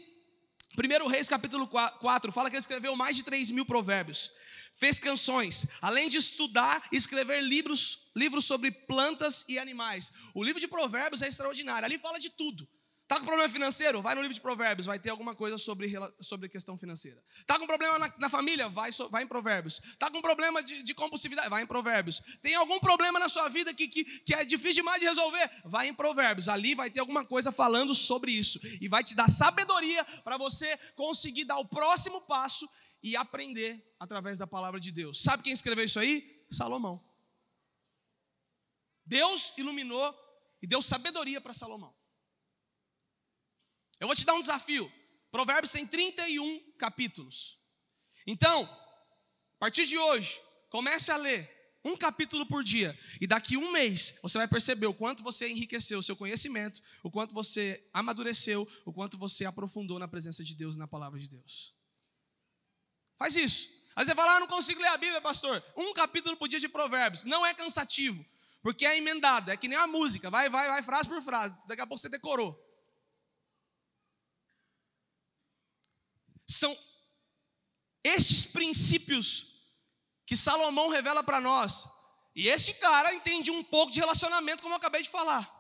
1 0.76 1.08
Reis 1.08 1.30
capítulo 1.30 1.68
4, 1.68 2.32
fala 2.32 2.50
que 2.50 2.56
ele 2.56 2.62
escreveu 2.62 2.96
mais 2.96 3.16
de 3.16 3.22
3 3.22 3.52
mil 3.52 3.64
provérbios 3.64 4.32
fez 4.78 5.00
canções, 5.00 5.68
além 5.82 6.10
de 6.10 6.18
estudar 6.18 6.88
e 6.92 6.98
escrever 6.98 7.42
livros, 7.42 8.12
livros 8.16 8.46
sobre 8.46 8.72
plantas 8.72 9.46
e 9.48 9.58
animais. 9.58 10.12
O 10.34 10.44
livro 10.44 10.60
de 10.60 10.68
Provérbios 10.68 11.22
é 11.22 11.28
extraordinário, 11.28 11.86
ali 11.86 11.98
fala 11.98 12.20
de 12.20 12.30
tudo. 12.30 12.68
Tá 13.08 13.20
com 13.20 13.26
problema 13.26 13.48
financeiro? 13.48 14.02
Vai 14.02 14.16
no 14.16 14.22
livro 14.22 14.34
de 14.34 14.42
Provérbios, 14.42 14.88
vai 14.88 14.98
ter 14.98 15.12
alguma 15.12 15.36
coisa 15.36 15.60
sobre, 15.60 15.94
sobre 16.20 16.50
questão 16.50 16.76
financeira. 16.76 17.22
Tá 17.46 17.60
com 17.60 17.68
problema 17.68 18.00
na, 18.00 18.12
na 18.18 18.30
família? 18.30 18.68
Vai, 18.68 18.90
vai 19.12 19.22
em 19.22 19.28
Provérbios. 19.28 19.80
Tá 20.00 20.10
com 20.10 20.20
problema 20.24 20.64
de, 20.64 20.82
de, 20.82 20.94
compulsividade? 20.96 21.48
Vai 21.48 21.62
em 21.62 21.68
Provérbios. 21.68 22.20
Tem 22.42 22.56
algum 22.56 22.80
problema 22.80 23.20
na 23.20 23.30
sua 23.30 23.48
vida 23.48 23.72
que, 23.76 23.88
que, 23.88 24.04
que 24.04 24.34
é 24.34 24.44
difícil 24.44 24.78
demais 24.78 25.00
de 25.00 25.06
resolver? 25.06 25.52
Vai 25.66 25.88
em 25.88 25.94
Provérbios. 25.94 26.50
Ali 26.50 26.74
vai 26.74 26.90
ter 26.90 27.00
alguma 27.00 27.24
coisa 27.24 27.52
falando 27.52 27.94
sobre 27.94 28.32
isso. 28.32 28.60
E 28.82 28.88
vai 28.88 29.04
te 29.04 29.14
dar 29.14 29.30
sabedoria 29.30 30.04
para 30.24 30.36
você 30.36 30.76
conseguir 30.96 31.46
dar 31.46 31.60
o 31.60 31.66
próximo 31.66 32.22
passo 32.22 32.68
e 33.06 33.16
aprender 33.16 33.96
através 34.00 34.40
da 34.40 34.48
palavra 34.48 34.80
de 34.80 34.92
Deus. 34.92 35.22
Sabe 35.22 35.44
quem 35.44 35.54
escreveu 35.54 35.86
isso 35.86 36.00
aí? 36.00 36.44
Salomão. 36.50 37.00
Deus 39.06 39.54
iluminou 39.60 40.12
e 40.60 40.66
deu 40.66 40.82
sabedoria 40.82 41.40
para 41.40 41.54
Salomão. 41.54 41.96
Eu 44.00 44.08
vou 44.08 44.16
te 44.16 44.26
dar 44.26 44.34
um 44.34 44.40
desafio. 44.40 44.92
Provérbios 45.30 45.72
tem 45.72 45.86
31 45.86 46.72
capítulos. 46.80 47.62
Então, 48.26 48.64
a 48.64 49.60
partir 49.60 49.86
de 49.86 50.00
hoje, 50.00 50.42
comece 50.72 51.12
a 51.12 51.18
ler 51.18 51.54
um 51.86 51.96
capítulo 51.96 52.48
por 52.48 52.64
dia. 52.64 52.98
E 53.22 53.28
daqui 53.28 53.56
um 53.56 53.72
mês, 53.72 54.18
você 54.24 54.40
vai 54.40 54.48
perceber 54.48 54.88
o 54.88 54.96
quanto 54.96 55.22
você 55.22 55.48
enriqueceu 55.48 56.00
o 56.00 56.04
seu 56.04 56.16
conhecimento, 56.16 56.82
o 57.04 57.12
quanto 57.12 57.36
você 57.36 57.88
amadureceu, 57.94 58.68
o 58.84 58.92
quanto 58.92 59.16
você 59.16 59.46
aprofundou 59.46 60.00
na 60.00 60.08
presença 60.08 60.44
de 60.44 60.56
Deus 60.56 60.76
e 60.76 60.80
na 60.80 60.88
palavra 60.88 61.20
de 61.20 61.30
Deus. 61.30 61.76
Faz 63.18 63.36
isso. 63.36 63.70
Aí 63.96 64.06
você 64.06 64.14
fala, 64.14 64.36
ah, 64.36 64.40
não 64.42 64.48
consigo 64.48 64.82
ler 64.82 64.90
a 64.90 64.98
Bíblia, 64.98 65.22
pastor. 65.22 65.64
Um 65.76 65.94
capítulo 65.94 66.36
por 66.36 66.48
dia 66.48 66.60
de 66.60 66.68
provérbios. 66.68 67.24
Não 67.24 67.46
é 67.46 67.54
cansativo, 67.54 68.26
porque 68.62 68.86
é 68.86 68.98
emendado, 68.98 69.52
é 69.52 69.58
que 69.58 69.68
nem 69.68 69.78
a 69.78 69.88
música, 69.88 70.30
vai, 70.30 70.50
vai, 70.50 70.68
vai, 70.68 70.84
frase 70.84 71.08
por 71.08 71.22
frase. 71.22 71.56
Daqui 71.66 71.82
a 71.82 71.88
pouco 71.88 72.02
você 72.02 72.10
decorou. 72.10 72.62
São 76.48 76.78
estes 78.04 78.46
princípios 78.46 79.56
que 80.26 80.36
Salomão 80.36 80.90
revela 80.90 81.24
para 81.24 81.40
nós. 81.40 81.88
E 82.36 82.50
esse 82.50 82.74
cara 82.76 83.14
entende 83.14 83.50
um 83.50 83.64
pouco 83.64 83.94
de 83.94 84.00
relacionamento, 84.00 84.62
como 84.62 84.74
eu 84.74 84.78
acabei 84.78 85.02
de 85.02 85.10
falar 85.10 85.55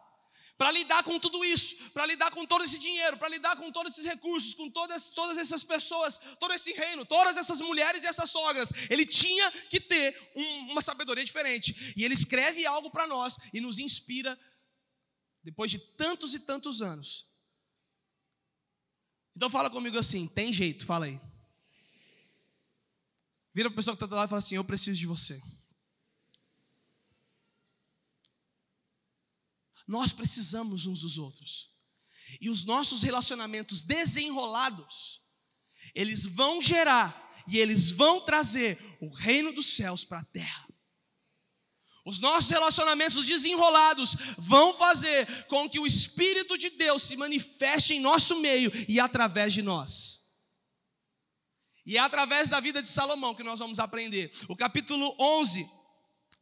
para 0.57 0.71
lidar 0.71 1.03
com 1.03 1.19
tudo 1.19 1.43
isso, 1.43 1.91
para 1.91 2.05
lidar 2.05 2.31
com 2.31 2.45
todo 2.45 2.63
esse 2.63 2.79
dinheiro, 2.79 3.17
para 3.17 3.27
lidar 3.27 3.57
com 3.57 3.71
todos 3.71 3.91
esses 3.93 4.05
recursos, 4.05 4.53
com 4.53 4.69
todas, 4.69 5.11
todas 5.11 5.37
essas 5.37 5.63
pessoas, 5.63 6.17
todo 6.39 6.53
esse 6.53 6.71
reino, 6.71 7.05
todas 7.05 7.35
essas 7.35 7.59
mulheres 7.59 8.03
e 8.03 8.07
essas 8.07 8.29
sogras. 8.31 8.69
Ele 8.89 9.05
tinha 9.05 9.51
que 9.69 9.79
ter 9.79 10.31
um, 10.35 10.71
uma 10.71 10.81
sabedoria 10.81 11.25
diferente. 11.25 11.93
E 11.97 12.05
ele 12.05 12.13
escreve 12.13 12.65
algo 12.65 12.89
para 12.89 13.05
nós 13.05 13.37
e 13.53 13.59
nos 13.59 13.79
inspira, 13.79 14.39
depois 15.43 15.69
de 15.69 15.79
tantos 15.79 16.33
e 16.33 16.39
tantos 16.39 16.81
anos. 16.81 17.27
Então 19.35 19.49
fala 19.49 19.69
comigo 19.69 19.97
assim: 19.97 20.27
tem 20.27 20.53
jeito, 20.53 20.85
fala 20.85 21.05
aí. 21.05 21.19
Vira 23.53 23.69
para 23.69 23.75
a 23.75 23.77
pessoa 23.77 23.95
que 23.95 24.03
está 24.03 24.05
do 24.05 24.15
lado 24.15 24.27
e 24.27 24.31
fala 24.31 24.39
assim: 24.39 24.55
Eu 24.55 24.63
preciso 24.63 24.97
de 24.97 25.05
você. 25.05 25.41
Nós 29.87 30.11
precisamos 30.11 30.85
uns 30.85 31.01
dos 31.01 31.17
outros. 31.17 31.71
E 32.41 32.49
os 32.49 32.65
nossos 32.65 33.03
relacionamentos 33.03 33.81
desenrolados, 33.81 35.21
eles 35.93 36.25
vão 36.25 36.61
gerar 36.61 37.23
e 37.47 37.59
eles 37.59 37.91
vão 37.91 38.21
trazer 38.21 38.79
o 38.99 39.13
reino 39.13 39.53
dos 39.53 39.75
céus 39.75 40.03
para 40.03 40.19
a 40.19 40.25
terra. 40.25 40.65
Os 42.05 42.19
nossos 42.19 42.51
relacionamentos 42.51 43.25
desenrolados 43.25 44.15
vão 44.37 44.77
fazer 44.77 45.45
com 45.45 45.67
que 45.67 45.79
o 45.79 45.87
Espírito 45.87 46.55
de 46.55 46.69
Deus 46.69 47.01
se 47.01 47.15
manifeste 47.15 47.95
em 47.95 47.99
nosso 47.99 48.39
meio 48.39 48.71
e 48.87 48.99
através 48.99 49.53
de 49.53 49.63
nós. 49.63 50.23
E 51.83 51.97
é 51.97 51.99
através 51.99 52.47
da 52.47 52.59
vida 52.59 52.81
de 52.81 52.87
Salomão 52.87 53.33
que 53.33 53.43
nós 53.43 53.59
vamos 53.59 53.79
aprender. 53.79 54.31
O 54.47 54.55
capítulo 54.55 55.15
11 55.19 55.67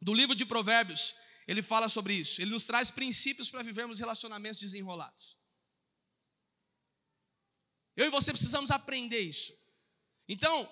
do 0.00 0.12
livro 0.12 0.34
de 0.34 0.44
Provérbios, 0.44 1.14
ele 1.46 1.62
fala 1.62 1.88
sobre 1.88 2.14
isso. 2.14 2.40
Ele 2.40 2.50
nos 2.50 2.66
traz 2.66 2.90
princípios 2.90 3.50
para 3.50 3.62
vivermos 3.62 3.98
relacionamentos 3.98 4.60
desenrolados. 4.60 5.36
Eu 7.96 8.06
e 8.06 8.10
você 8.10 8.32
precisamos 8.32 8.70
aprender 8.70 9.20
isso. 9.20 9.52
Então, 10.28 10.68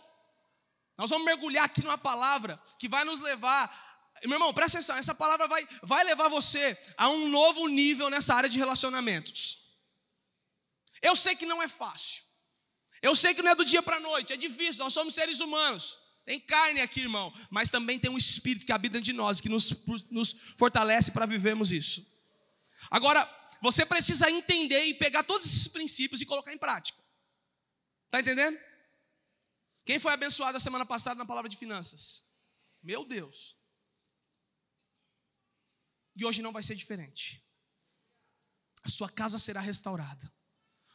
nós 0.96 1.10
vamos 1.10 1.24
mergulhar 1.24 1.64
aqui 1.64 1.82
numa 1.82 1.98
palavra 1.98 2.60
que 2.78 2.88
vai 2.88 3.04
nos 3.04 3.20
levar. 3.20 3.70
Meu 4.24 4.34
irmão, 4.34 4.52
presta 4.52 4.78
atenção, 4.78 4.96
essa 4.96 5.14
palavra 5.14 5.46
vai, 5.46 5.66
vai 5.82 6.04
levar 6.04 6.28
você 6.28 6.76
a 6.96 7.08
um 7.08 7.28
novo 7.28 7.66
nível 7.68 8.08
nessa 8.10 8.34
área 8.34 8.48
de 8.48 8.58
relacionamentos. 8.58 9.62
Eu 11.00 11.16
sei 11.16 11.36
que 11.36 11.46
não 11.46 11.62
é 11.62 11.68
fácil. 11.68 12.24
Eu 13.00 13.16
sei 13.16 13.34
que 13.34 13.42
não 13.42 13.50
é 13.50 13.54
do 13.54 13.64
dia 13.64 13.82
para 13.82 13.96
a 13.96 14.00
noite, 14.00 14.32
é 14.32 14.36
difícil, 14.36 14.84
nós 14.84 14.94
somos 14.94 15.12
seres 15.12 15.40
humanos. 15.40 15.98
Tem 16.24 16.38
carne 16.38 16.80
aqui, 16.80 17.00
irmão, 17.00 17.32
mas 17.50 17.70
também 17.70 17.98
tem 17.98 18.10
um 18.10 18.16
espírito 18.16 18.64
que 18.64 18.72
habita 18.72 19.00
de 19.00 19.12
nós, 19.12 19.40
que 19.40 19.48
nos, 19.48 19.84
nos 20.10 20.32
fortalece 20.56 21.10
para 21.10 21.26
vivermos 21.26 21.72
isso. 21.72 22.06
Agora, 22.90 23.28
você 23.60 23.84
precisa 23.84 24.30
entender 24.30 24.84
e 24.84 24.94
pegar 24.94 25.24
todos 25.24 25.46
esses 25.46 25.68
princípios 25.68 26.20
e 26.20 26.26
colocar 26.26 26.52
em 26.52 26.58
prática. 26.58 26.98
Está 28.06 28.20
entendendo? 28.20 28.58
Quem 29.84 29.98
foi 29.98 30.12
abençoado 30.12 30.56
a 30.56 30.60
semana 30.60 30.86
passada 30.86 31.16
na 31.16 31.26
palavra 31.26 31.48
de 31.48 31.56
finanças? 31.56 32.22
Meu 32.82 33.04
Deus. 33.04 33.56
E 36.14 36.24
hoje 36.24 36.42
não 36.42 36.52
vai 36.52 36.62
ser 36.62 36.74
diferente. 36.74 37.42
A 38.82 38.88
sua 38.88 39.08
casa 39.08 39.38
será 39.38 39.60
restaurada. 39.60 40.32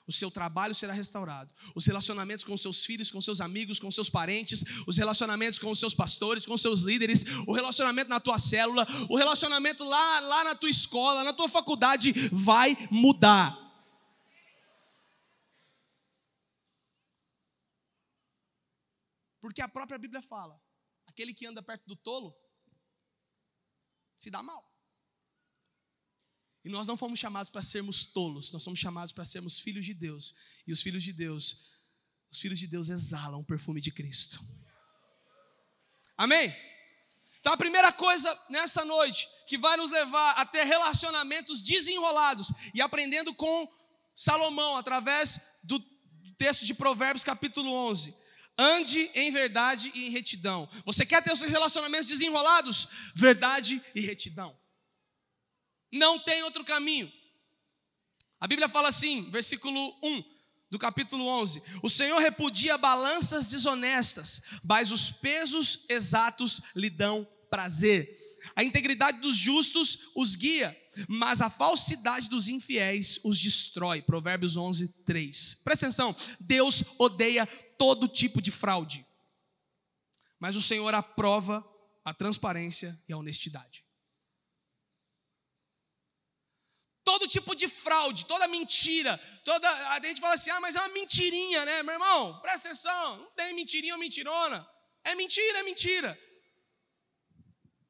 O 0.08 0.12
seu 0.12 0.32
trabalho 0.32 0.74
será 0.74 0.94
restaurado, 0.94 1.54
os 1.76 1.86
relacionamentos 1.86 2.46
com 2.46 2.56
seus 2.56 2.86
filhos, 2.86 3.12
com 3.12 3.22
seus 3.22 3.42
amigos, 3.42 3.80
com 3.80 3.92
seus 3.92 4.10
parentes, 4.10 4.64
os 4.88 4.98
relacionamentos 4.98 5.60
com 5.60 5.70
os 5.70 5.80
seus 5.80 5.94
pastores, 5.94 6.46
com 6.46 6.56
seus 6.56 6.82
líderes, 6.82 7.26
o 7.46 7.54
relacionamento 7.54 8.10
na 8.10 8.20
tua 8.20 8.40
célula, 8.40 8.88
o 9.10 9.18
relacionamento 9.18 9.84
lá, 9.84 10.20
lá 10.22 10.44
na 10.46 10.56
tua 10.56 10.70
escola, 10.70 11.24
na 11.24 11.34
tua 11.34 11.50
faculdade 11.50 12.14
vai 12.32 12.76
mudar. 12.90 13.68
Porque 19.42 19.62
a 19.62 19.68
própria 19.68 19.98
Bíblia 19.98 20.22
fala: 20.22 20.60
aquele 21.06 21.34
que 21.34 21.46
anda 21.46 21.64
perto 21.64 21.86
do 21.86 21.96
tolo 21.96 22.36
se 24.16 24.30
dá 24.30 24.42
mal. 24.42 24.77
E 26.68 26.70
nós 26.70 26.86
não 26.86 26.98
fomos 26.98 27.18
chamados 27.18 27.50
para 27.50 27.62
sermos 27.62 28.04
tolos, 28.04 28.52
nós 28.52 28.62
somos 28.62 28.78
chamados 28.78 29.14
para 29.14 29.24
sermos 29.24 29.58
filhos 29.58 29.86
de 29.86 29.94
Deus. 29.94 30.36
E 30.68 30.74
os 30.74 30.82
filhos 30.82 31.02
de 31.02 31.14
Deus, 31.14 31.72
os 32.30 32.42
filhos 32.42 32.60
de 32.60 32.68
Deus 32.68 32.90
exalam 32.90 33.40
o 33.40 33.46
perfume 33.46 33.80
de 33.80 33.90
Cristo. 33.90 34.44
Amém? 36.18 36.54
Então 37.40 37.54
a 37.54 37.58
primeira 37.58 37.94
coisa 37.94 38.38
nessa 38.50 38.84
noite 38.84 39.30
que 39.48 39.58
vai 39.58 39.78
nos 39.78 39.90
levar 39.90 40.32
a 40.32 40.46
ter 40.46 40.66
relacionamentos 40.66 41.62
desenrolados 41.62 42.52
e 42.74 42.82
aprendendo 42.82 43.34
com 43.34 43.72
Salomão 44.14 44.76
através 44.76 45.40
do 45.64 45.80
texto 46.38 46.66
de 46.66 46.74
Provérbios 46.74 47.24
capítulo 47.24 47.72
11. 47.72 48.14
Ande 48.58 49.10
em 49.16 49.32
verdade 49.32 49.90
e 49.96 50.08
em 50.08 50.10
retidão. 50.10 50.68
Você 50.84 51.06
quer 51.06 51.24
ter 51.24 51.32
os 51.32 51.40
seus 51.40 51.50
relacionamentos 51.50 52.10
desenrolados? 52.10 52.90
Verdade 53.16 53.82
e 53.96 54.02
retidão. 54.02 54.54
Não 55.92 56.20
tem 56.20 56.44
outro 56.44 56.64
caminho. 56.64 57.12
A 58.40 58.48
Bíblia 58.48 58.70
fala 58.70 58.90
assim, 58.90 59.30
versículo 59.32 59.98
1 60.04 60.24
do 60.70 60.78
capítulo 60.78 61.26
11: 61.26 61.62
O 61.82 61.90
Senhor 61.90 62.20
repudia 62.20 62.78
balanças 62.78 63.48
desonestas, 63.48 64.42
mas 64.64 64.92
os 64.92 65.10
pesos 65.10 65.86
exatos 65.90 66.62
lhe 66.76 66.90
dão 66.90 67.28
prazer. 67.50 68.16
A 68.56 68.64
integridade 68.64 69.20
dos 69.20 69.36
justos 69.36 70.10
os 70.16 70.36
guia, 70.36 70.76
mas 71.08 71.42
a 71.42 71.50
falsidade 71.50 72.30
dos 72.30 72.48
infiéis 72.48 73.20
os 73.24 73.40
destrói. 73.40 74.02
Provérbios 74.02 74.56
11, 74.56 75.04
3. 75.04 75.56
Presta 75.64 75.86
atenção: 75.86 76.16
Deus 76.40 76.84
odeia 76.98 77.46
todo 77.78 78.08
tipo 78.08 78.42
de 78.42 78.52
fraude, 78.52 79.06
mas 80.40 80.56
o 80.56 80.62
Senhor 80.62 80.94
aprova 80.94 81.66
a 82.06 82.14
transparência 82.14 82.98
e 83.08 83.14
a 83.14 83.18
honestidade. 83.18 83.87
Todo 87.08 87.26
tipo 87.26 87.56
de 87.56 87.70
fraude, 87.70 88.26
toda 88.26 88.50
mentira, 88.50 89.18
toda. 89.42 89.66
A 89.94 90.00
gente 90.06 90.20
fala 90.20 90.34
assim, 90.34 90.50
ah, 90.50 90.60
mas 90.60 90.76
é 90.76 90.80
uma 90.82 90.90
mentirinha, 90.90 91.64
né, 91.64 91.82
meu 91.82 91.94
irmão? 91.94 92.38
Presta 92.42 92.68
atenção, 92.68 93.18
não 93.20 93.32
tem 93.32 93.54
mentirinha 93.54 93.94
ou 93.94 94.00
mentirona. 94.00 94.60
É 95.06 95.16
mentira, 95.16 95.60
é 95.60 95.64
mentira. 95.64 96.12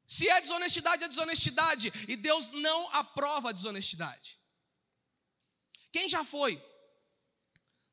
Se 0.06 0.28
é 0.28 0.40
desonestidade, 0.40 1.02
é 1.02 1.08
desonestidade. 1.08 1.92
E 2.06 2.14
Deus 2.14 2.50
não 2.50 2.88
aprova 2.94 3.48
a 3.48 3.52
desonestidade. 3.52 4.38
Quem 5.90 6.08
já 6.08 6.22
foi 6.24 6.52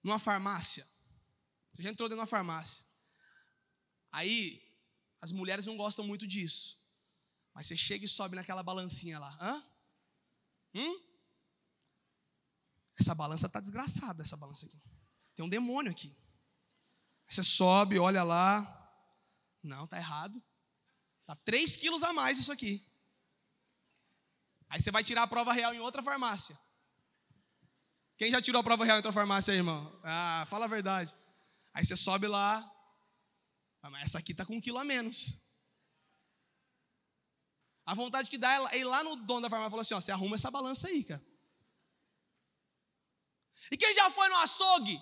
numa 0.04 0.20
farmácia? 0.20 0.86
Você 1.74 1.82
já 1.82 1.90
entrou 1.90 2.08
dentro 2.08 2.20
de 2.20 2.22
uma 2.22 2.36
farmácia. 2.38 2.86
Aí, 4.12 4.62
as 5.20 5.32
mulheres 5.32 5.66
não 5.66 5.76
gostam 5.76 6.06
muito 6.06 6.28
disso. 6.28 6.80
Mas 7.52 7.66
você 7.66 7.76
chega 7.76 8.06
e 8.06 8.08
sobe 8.08 8.36
naquela 8.36 8.62
balancinha 8.62 9.18
lá. 9.18 9.36
Hã? 9.42 9.66
Hum? 10.76 11.15
Essa 13.00 13.14
balança 13.14 13.48
está 13.48 13.60
desgraçada, 13.60 14.24
essa 14.24 14.38
balança 14.38 14.66
aqui. 14.66 14.82
Tem 15.36 15.46
um 15.46 15.50
demônio 15.50 15.92
aqui. 15.92 16.16
Você 17.28 17.44
sobe, 17.44 18.00
olha 18.00 18.24
lá. 18.24 18.72
Não, 19.62 19.86
tá 19.88 19.98
errado. 19.98 20.42
Tá 21.26 21.36
3 21.36 21.76
quilos 21.76 22.04
a 22.04 22.14
mais 22.14 22.40
isso 22.40 22.52
aqui. 22.52 22.88
Aí 24.70 24.82
você 24.82 24.92
vai 24.92 25.04
tirar 25.04 25.24
a 25.24 25.28
prova 25.28 25.52
real 25.52 25.74
em 25.74 25.80
outra 25.80 26.02
farmácia. 26.02 26.58
Quem 28.18 28.32
já 28.32 28.42
tirou 28.42 28.62
a 28.62 28.64
prova 28.64 28.86
real 28.86 28.96
em 28.96 29.00
outra 29.00 29.12
farmácia 29.12 29.52
irmão? 29.52 30.00
Ah, 30.04 30.46
fala 30.48 30.66
a 30.66 30.70
verdade. 30.70 31.14
Aí 31.74 31.84
você 31.84 31.96
sobe 31.96 32.28
lá. 32.28 32.72
Ah, 33.82 33.90
mas 33.90 34.06
essa 34.06 34.20
aqui 34.20 34.34
tá 34.34 34.46
com 34.46 34.56
um 34.56 34.62
quilo 34.62 34.80
a 34.80 34.86
menos. 34.86 35.44
A 37.86 37.94
vontade 37.94 38.30
que 38.30 38.38
dá 38.38 38.72
é 38.72 38.80
ir 38.80 38.84
lá 38.86 39.04
no 39.04 39.16
dono 39.18 39.42
da 39.42 39.50
farmácia 39.50 39.68
e 39.68 39.72
falar 39.72 39.82
assim: 39.82 39.94
ó, 39.94 40.02
você 40.02 40.12
arruma 40.12 40.36
essa 40.36 40.50
balança 40.50 40.88
aí, 40.88 41.04
cara. 41.04 41.35
E 43.72 43.78
quem 43.78 43.94
já 43.94 44.10
foi 44.10 44.28
no 44.30 44.36
açougue? 44.38 45.00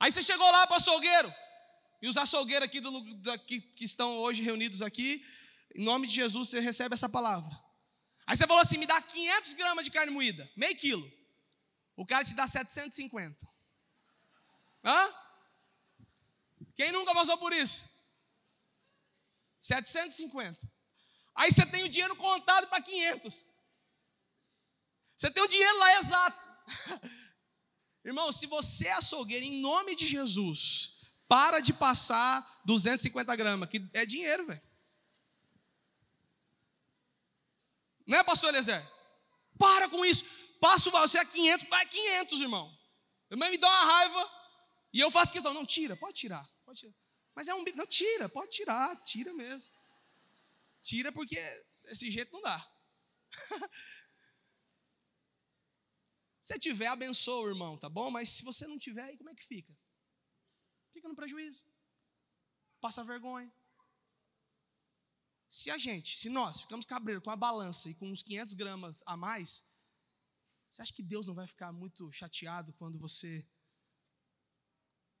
Aí 0.00 0.10
você 0.10 0.22
chegou 0.22 0.50
lá 0.50 0.66
para 0.66 0.74
o 0.74 0.76
açougueiro. 0.76 1.32
E 2.02 2.08
os 2.08 2.16
açougueiros 2.16 2.66
aqui, 2.66 2.80
do, 2.80 3.38
que, 3.46 3.60
que 3.60 3.84
estão 3.84 4.18
hoje 4.18 4.42
reunidos 4.42 4.82
aqui, 4.82 5.24
em 5.74 5.82
nome 5.82 6.06
de 6.06 6.14
Jesus, 6.14 6.48
você 6.48 6.60
recebe 6.60 6.94
essa 6.94 7.08
palavra. 7.08 7.50
Aí 8.26 8.36
você 8.36 8.46
falou 8.46 8.62
assim: 8.62 8.78
me 8.78 8.86
dá 8.86 9.00
500 9.00 9.54
gramas 9.54 9.84
de 9.84 9.90
carne 9.90 10.12
moída, 10.12 10.50
meio 10.56 10.76
quilo. 10.76 11.10
O 11.96 12.04
cara 12.04 12.24
te 12.24 12.34
dá 12.34 12.46
750. 12.46 13.46
Hã? 14.84 15.14
Quem 16.74 16.92
nunca 16.92 17.14
passou 17.14 17.38
por 17.38 17.52
isso? 17.52 17.88
750. 19.60 20.70
Aí 21.34 21.50
você 21.50 21.64
tem 21.66 21.84
o 21.84 21.88
dinheiro 21.88 22.14
contado 22.16 22.66
para 22.66 22.82
500. 22.82 23.46
Você 25.16 25.30
tem 25.30 25.42
o 25.42 25.48
dinheiro 25.48 25.78
lá 25.78 25.98
exato. 25.98 26.53
Irmão, 28.04 28.30
se 28.30 28.46
você 28.46 28.86
é 28.86 28.92
açougueiro, 28.92 29.44
em 29.44 29.60
nome 29.60 29.96
de 29.96 30.06
Jesus, 30.06 31.00
para 31.26 31.60
de 31.60 31.72
passar 31.72 32.60
250 32.64 33.34
gramas, 33.36 33.68
que 33.68 33.82
é 33.92 34.04
dinheiro, 34.04 34.46
velho. 34.46 34.62
Não 38.06 38.18
é, 38.18 38.22
pastor 38.22 38.50
Eliezer? 38.50 38.86
Para 39.58 39.88
com 39.88 40.04
isso. 40.04 40.24
Passa 40.60 40.90
você 40.90 41.18
é 41.18 41.24
500, 41.24 41.68
vai 41.68 41.86
500, 41.86 42.40
irmão. 42.40 42.78
Irmão, 43.30 43.50
me 43.50 43.58
dá 43.58 43.68
uma 43.68 43.84
raiva 43.84 44.30
e 44.92 45.00
eu 45.00 45.10
faço 45.10 45.32
questão. 45.32 45.54
Não, 45.54 45.64
tira, 45.64 45.96
pode 45.96 46.14
tirar, 46.14 46.48
pode 46.64 46.80
tirar. 46.80 46.94
Mas 47.34 47.48
é 47.48 47.54
um. 47.54 47.64
Não, 47.74 47.86
tira, 47.86 48.28
pode 48.28 48.50
tirar, 48.50 48.96
tira 49.02 49.32
mesmo. 49.32 49.72
Tira 50.82 51.10
porque 51.10 51.36
desse 51.82 52.10
jeito 52.10 52.32
não 52.32 52.42
dá. 52.42 52.70
Se 56.44 56.58
tiver, 56.58 56.88
abençoa 56.88 57.46
o 57.46 57.48
irmão, 57.48 57.78
tá 57.78 57.88
bom? 57.88 58.10
Mas 58.10 58.28
se 58.28 58.44
você 58.44 58.66
não 58.66 58.78
tiver, 58.78 59.04
aí 59.04 59.16
como 59.16 59.30
é 59.30 59.34
que 59.34 59.42
fica? 59.42 59.74
Fica 60.90 61.08
no 61.08 61.14
prejuízo. 61.14 61.64
Passa 62.82 63.02
vergonha. 63.02 63.50
Se 65.48 65.70
a 65.70 65.78
gente, 65.78 66.18
se 66.18 66.28
nós 66.28 66.60
ficamos 66.60 66.84
cabreiro 66.84 67.22
com 67.22 67.30
a 67.30 67.36
balança 67.36 67.88
e 67.88 67.94
com 67.94 68.10
uns 68.10 68.22
500 68.22 68.52
gramas 68.52 69.02
a 69.06 69.16
mais, 69.16 69.66
você 70.70 70.82
acha 70.82 70.92
que 70.92 71.02
Deus 71.02 71.28
não 71.28 71.34
vai 71.34 71.46
ficar 71.46 71.72
muito 71.72 72.12
chateado 72.12 72.74
quando 72.74 72.98
você 72.98 73.48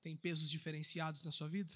tem 0.02 0.14
pesos 0.18 0.50
diferenciados 0.50 1.22
na 1.22 1.32
sua 1.32 1.48
vida? 1.48 1.72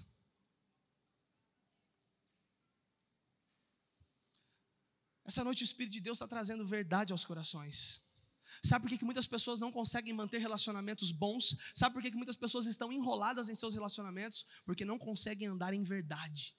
Essa 5.24 5.42
noite 5.42 5.62
o 5.62 5.64
Espírito 5.64 5.94
de 5.94 6.02
Deus 6.02 6.18
está 6.18 6.28
trazendo 6.28 6.66
verdade 6.66 7.14
aos 7.14 7.24
corações. 7.24 8.07
Sabe 8.62 8.82
por 8.82 8.88
que, 8.88 8.98
que 8.98 9.04
muitas 9.04 9.26
pessoas 9.26 9.60
não 9.60 9.70
conseguem 9.70 10.12
manter 10.12 10.38
relacionamentos 10.38 11.12
bons? 11.12 11.56
Sabe 11.74 11.94
por 11.94 12.02
que, 12.02 12.10
que 12.10 12.16
muitas 12.16 12.36
pessoas 12.36 12.66
estão 12.66 12.92
enroladas 12.92 13.48
em 13.48 13.54
seus 13.54 13.74
relacionamentos? 13.74 14.46
Porque 14.64 14.84
não 14.84 14.98
conseguem 14.98 15.48
andar 15.48 15.74
em 15.74 15.82
verdade. 15.82 16.56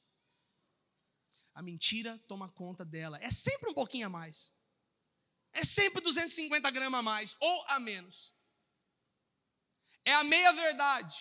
A 1.53 1.61
mentira 1.61 2.17
toma 2.27 2.49
conta 2.49 2.85
dela. 2.85 3.17
É 3.21 3.29
sempre 3.29 3.69
um 3.69 3.73
pouquinho 3.73 4.07
a 4.07 4.09
mais. 4.09 4.53
É 5.51 5.63
sempre 5.63 6.01
250 6.01 6.69
gramas 6.71 6.99
a 6.99 7.03
mais 7.03 7.35
ou 7.39 7.65
a 7.67 7.79
menos. 7.79 8.35
É 10.05 10.13
a 10.13 10.23
meia 10.23 10.51
verdade. 10.53 11.15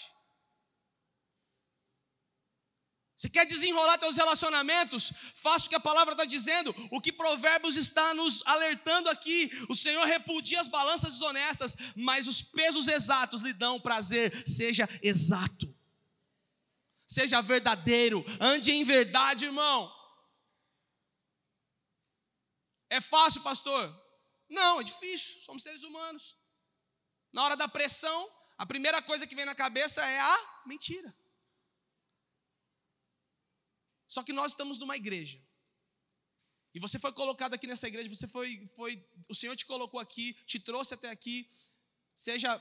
Você 3.18 3.28
quer 3.28 3.44
desenrolar 3.44 3.98
seus 3.98 4.16
relacionamentos? 4.16 5.12
Faça 5.34 5.66
o 5.66 5.68
que 5.68 5.74
a 5.74 5.80
palavra 5.80 6.12
está 6.12 6.24
dizendo, 6.24 6.72
o 6.92 7.00
que 7.00 7.12
Provérbios 7.12 7.74
está 7.76 8.14
nos 8.14 8.46
alertando 8.46 9.10
aqui. 9.10 9.50
O 9.68 9.74
Senhor 9.74 10.04
repudia 10.06 10.60
as 10.60 10.68
balanças 10.68 11.14
desonestas, 11.14 11.76
mas 11.96 12.28
os 12.28 12.40
pesos 12.40 12.86
exatos 12.86 13.40
lhe 13.40 13.52
dão 13.52 13.80
prazer. 13.80 14.32
Seja 14.46 14.88
exato, 15.02 15.76
seja 17.08 17.40
verdadeiro, 17.40 18.24
ande 18.38 18.70
em 18.70 18.84
verdade, 18.84 19.46
irmão. 19.46 19.92
É 22.88 23.00
fácil, 23.00 23.42
pastor? 23.42 23.92
Não, 24.48 24.80
é 24.80 24.84
difícil, 24.84 25.40
somos 25.40 25.64
seres 25.64 25.82
humanos. 25.82 26.36
Na 27.32 27.42
hora 27.42 27.56
da 27.56 27.66
pressão, 27.66 28.30
a 28.56 28.64
primeira 28.64 29.02
coisa 29.02 29.26
que 29.26 29.34
vem 29.34 29.44
na 29.44 29.56
cabeça 29.56 30.06
é 30.06 30.20
a 30.20 30.62
mentira. 30.64 31.12
Só 34.08 34.22
que 34.22 34.32
nós 34.32 34.52
estamos 34.52 34.78
numa 34.78 34.96
igreja. 34.96 35.40
E 36.74 36.80
você 36.80 36.98
foi 36.98 37.12
colocado 37.12 37.54
aqui 37.54 37.66
nessa 37.66 37.86
igreja, 37.86 38.08
você 38.08 38.26
foi, 38.26 38.68
foi, 38.74 39.04
o 39.28 39.34
Senhor 39.34 39.54
te 39.54 39.66
colocou 39.66 40.00
aqui, 40.00 40.34
te 40.46 40.58
trouxe 40.58 40.94
até 40.94 41.10
aqui, 41.10 41.48
seja 42.16 42.58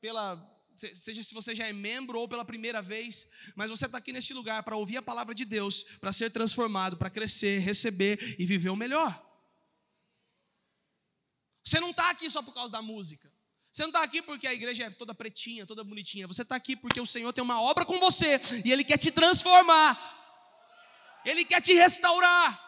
pela 0.00 0.54
seja 0.94 1.22
se 1.24 1.34
você 1.34 1.56
já 1.56 1.66
é 1.66 1.72
membro 1.72 2.20
ou 2.20 2.28
pela 2.28 2.44
primeira 2.44 2.80
vez, 2.80 3.28
mas 3.56 3.68
você 3.68 3.86
está 3.86 3.98
aqui 3.98 4.12
neste 4.12 4.32
lugar 4.32 4.62
para 4.62 4.76
ouvir 4.76 4.96
a 4.96 5.02
palavra 5.02 5.34
de 5.34 5.44
Deus, 5.44 5.82
para 6.00 6.12
ser 6.12 6.30
transformado, 6.30 6.96
para 6.96 7.10
crescer, 7.10 7.58
receber 7.58 8.36
e 8.38 8.46
viver 8.46 8.68
o 8.68 8.76
melhor. 8.76 9.24
Você 11.64 11.80
não 11.80 11.90
está 11.90 12.10
aqui 12.10 12.30
só 12.30 12.42
por 12.42 12.54
causa 12.54 12.72
da 12.72 12.80
música. 12.80 13.30
Você 13.70 13.82
não 13.82 13.90
está 13.90 14.02
aqui 14.02 14.22
porque 14.22 14.46
a 14.46 14.54
igreja 14.54 14.84
é 14.84 14.90
toda 14.90 15.14
pretinha, 15.14 15.66
toda 15.66 15.84
bonitinha. 15.84 16.26
Você 16.26 16.42
está 16.42 16.56
aqui 16.56 16.74
porque 16.74 17.00
o 17.00 17.06
Senhor 17.06 17.32
tem 17.32 17.42
uma 17.42 17.60
obra 17.60 17.84
com 17.84 17.98
você 17.98 18.40
e 18.64 18.72
Ele 18.72 18.84
quer 18.84 18.98
te 18.98 19.10
transformar. 19.10 20.17
Ele 21.24 21.44
quer 21.44 21.60
te 21.60 21.72
restaurar. 21.74 22.64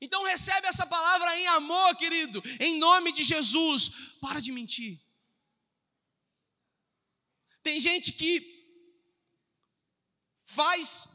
Então 0.00 0.24
recebe 0.24 0.66
essa 0.66 0.86
palavra 0.86 1.38
em 1.38 1.46
amor, 1.46 1.96
querido, 1.96 2.42
em 2.60 2.78
nome 2.78 3.12
de 3.12 3.22
Jesus. 3.22 4.16
Para 4.20 4.40
de 4.40 4.52
mentir. 4.52 5.00
Tem 7.62 7.80
gente 7.80 8.12
que 8.12 8.54
faz 10.44 11.08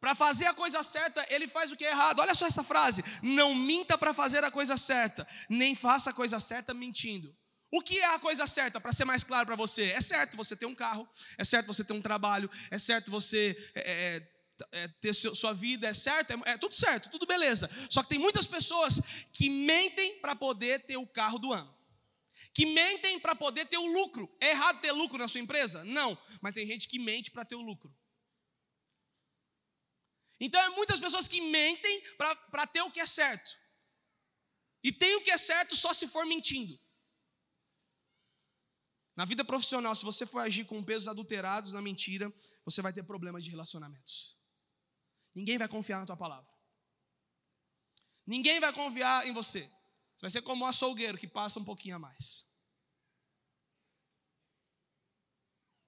para 0.00 0.14
fazer 0.14 0.46
a 0.46 0.54
coisa 0.54 0.82
certa, 0.82 1.26
ele 1.28 1.46
faz 1.46 1.70
o 1.70 1.76
que 1.76 1.84
é 1.84 1.90
errado. 1.90 2.20
Olha 2.20 2.34
só 2.34 2.46
essa 2.46 2.64
frase: 2.64 3.04
não 3.22 3.54
minta 3.54 3.98
para 3.98 4.14
fazer 4.14 4.42
a 4.42 4.50
coisa 4.50 4.76
certa, 4.76 5.26
nem 5.48 5.74
faça 5.74 6.10
a 6.10 6.14
coisa 6.14 6.40
certa 6.40 6.72
mentindo. 6.72 7.36
O 7.70 7.82
que 7.82 8.00
é 8.00 8.06
a 8.06 8.18
coisa 8.18 8.46
certa, 8.46 8.80
para 8.80 8.92
ser 8.92 9.04
mais 9.04 9.22
claro 9.22 9.46
para 9.46 9.54
você? 9.54 9.90
É 9.90 10.00
certo 10.00 10.36
você 10.36 10.56
ter 10.56 10.66
um 10.66 10.74
carro, 10.74 11.08
é 11.38 11.44
certo 11.44 11.66
você 11.66 11.84
ter 11.84 11.92
um 11.92 12.00
trabalho, 12.02 12.50
é 12.70 12.78
certo 12.78 13.10
você 13.10 13.54
é, 13.74 13.92
é, 13.92 14.39
é 14.72 14.88
ter 14.88 15.14
seu, 15.14 15.34
sua 15.34 15.52
vida, 15.52 15.88
é 15.88 15.94
certo, 15.94 16.32
é, 16.32 16.52
é, 16.52 16.58
tudo 16.58 16.74
certo, 16.74 17.10
tudo 17.10 17.26
beleza. 17.26 17.70
Só 17.88 18.02
que 18.02 18.10
tem 18.10 18.18
muitas 18.18 18.46
pessoas 18.46 19.00
que 19.32 19.48
mentem 19.48 20.18
para 20.20 20.34
poder 20.34 20.80
ter 20.80 20.96
o 20.96 21.06
carro 21.06 21.38
do 21.38 21.52
ano 21.52 21.80
que 22.52 22.66
mentem 22.66 23.18
para 23.18 23.34
poder 23.34 23.66
ter 23.66 23.78
o 23.78 23.86
lucro. 23.86 24.28
É 24.40 24.50
errado 24.50 24.80
ter 24.80 24.92
lucro 24.92 25.18
na 25.18 25.28
sua 25.28 25.40
empresa? 25.40 25.84
Não, 25.84 26.18
mas 26.40 26.54
tem 26.54 26.66
gente 26.66 26.88
que 26.88 26.98
mente 26.98 27.30
para 27.30 27.44
ter 27.44 27.54
o 27.54 27.60
lucro. 27.60 27.94
Então, 30.38 30.60
é 30.60 30.68
muitas 30.70 30.98
pessoas 30.98 31.28
que 31.28 31.40
mentem 31.40 32.02
para 32.16 32.66
ter 32.66 32.80
o 32.82 32.90
que 32.90 33.00
é 33.00 33.06
certo. 33.06 33.56
E 34.82 34.90
tem 34.90 35.16
o 35.16 35.20
que 35.20 35.30
é 35.30 35.36
certo 35.36 35.76
só 35.76 35.92
se 35.92 36.08
for 36.08 36.24
mentindo. 36.24 36.78
Na 39.14 39.26
vida 39.26 39.44
profissional, 39.44 39.94
se 39.94 40.04
você 40.04 40.24
for 40.24 40.38
agir 40.38 40.64
com 40.64 40.82
pesos 40.82 41.06
adulterados 41.06 41.74
na 41.74 41.82
mentira, 41.82 42.32
você 42.64 42.80
vai 42.80 42.92
ter 42.92 43.02
problemas 43.02 43.44
de 43.44 43.50
relacionamentos. 43.50 44.39
Ninguém 45.34 45.58
vai 45.58 45.68
confiar 45.68 46.00
na 46.00 46.06
tua 46.06 46.16
palavra. 46.16 46.48
Ninguém 48.26 48.60
vai 48.60 48.72
confiar 48.72 49.26
em 49.26 49.32
você. 49.32 49.62
Você 50.14 50.22
vai 50.22 50.30
ser 50.30 50.42
como 50.42 50.64
um 50.64 50.68
açougueiro 50.68 51.18
que 51.18 51.26
passa 51.26 51.58
um 51.58 51.64
pouquinho 51.64 51.96
a 51.96 51.98
mais. 51.98 52.48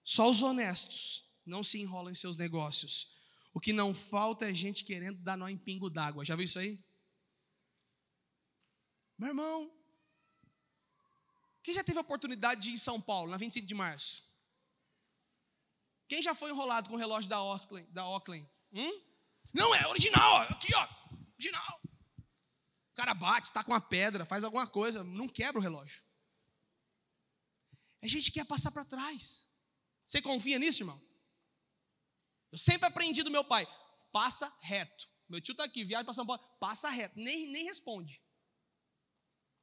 Só 0.05 0.29
os 0.29 0.43
honestos 0.43 1.31
não 1.45 1.63
se 1.63 1.81
enrolam 1.81 2.13
em 2.13 2.15
seus 2.15 2.37
negócios. 2.37 3.13
O 3.53 3.61
que 3.61 3.73
não 3.73 3.95
falta 3.95 4.51
é 4.51 4.55
gente 4.55 4.85
querendo 4.85 5.19
dar 5.19 5.37
nó 5.37 5.49
em 5.49 5.59
pingo 5.59 5.91
d'água. 5.91 6.25
Já 6.25 6.35
viu 6.35 6.45
isso 6.45 6.59
aí? 6.59 6.83
Meu 9.19 9.29
irmão, 9.29 9.71
quem 11.63 11.75
já 11.75 11.85
teve 11.85 11.99
a 11.99 12.03
oportunidade 12.03 12.63
de 12.63 12.71
ir 12.71 12.73
em 12.75 12.79
São 12.79 13.01
Paulo, 13.01 13.31
na 13.31 13.37
25 13.37 13.67
de 13.67 13.75
março? 13.75 14.25
Quem 16.09 16.21
já 16.21 16.35
foi 16.35 16.51
enrolado 16.51 16.89
com 16.89 16.97
o 16.97 16.99
relógio 16.99 17.31
da 17.31 17.43
Oakland? 17.43 17.89
Da 17.93 18.07
Oakland? 18.07 18.49
Hum? 18.73 19.12
Não, 19.53 19.75
é 19.75 19.87
original, 19.87 20.33
ó. 20.33 20.43
aqui, 20.43 20.75
ó, 20.75 20.89
original. 21.35 21.81
O 22.93 22.95
cara 22.95 23.15
bate, 23.15 23.49
está 23.49 23.63
com 23.65 23.73
uma 23.73 23.81
pedra, 23.81 24.27
faz 24.27 24.45
alguma 24.45 24.67
coisa, 24.67 25.03
não 25.03 25.29
quebra 25.29 25.59
o 25.59 25.63
relógio. 25.63 26.03
É 28.01 28.09
gente 28.09 28.31
que 28.31 28.39
quer 28.39 28.47
passar 28.47 28.71
para 28.71 28.85
trás. 28.85 29.49
Você 30.07 30.21
confia 30.21 30.59
nisso, 30.59 30.83
irmão? 30.83 31.01
Eu 32.51 32.59
sempre 32.59 32.87
aprendi 32.87 33.23
do 33.23 33.31
meu 33.31 33.45
pai: 33.45 33.67
passa 34.13 34.55
reto. 34.61 35.09
Meu 35.29 35.41
tio 35.41 35.53
está 35.53 35.65
aqui, 35.65 35.85
viaja 35.85 36.05
para 36.05 36.13
São 36.13 36.27
Paulo, 36.27 36.43
passa 36.61 36.91
reto, 36.91 37.19
nem, 37.19 37.47
nem 37.47 37.65
responde. 37.65 38.23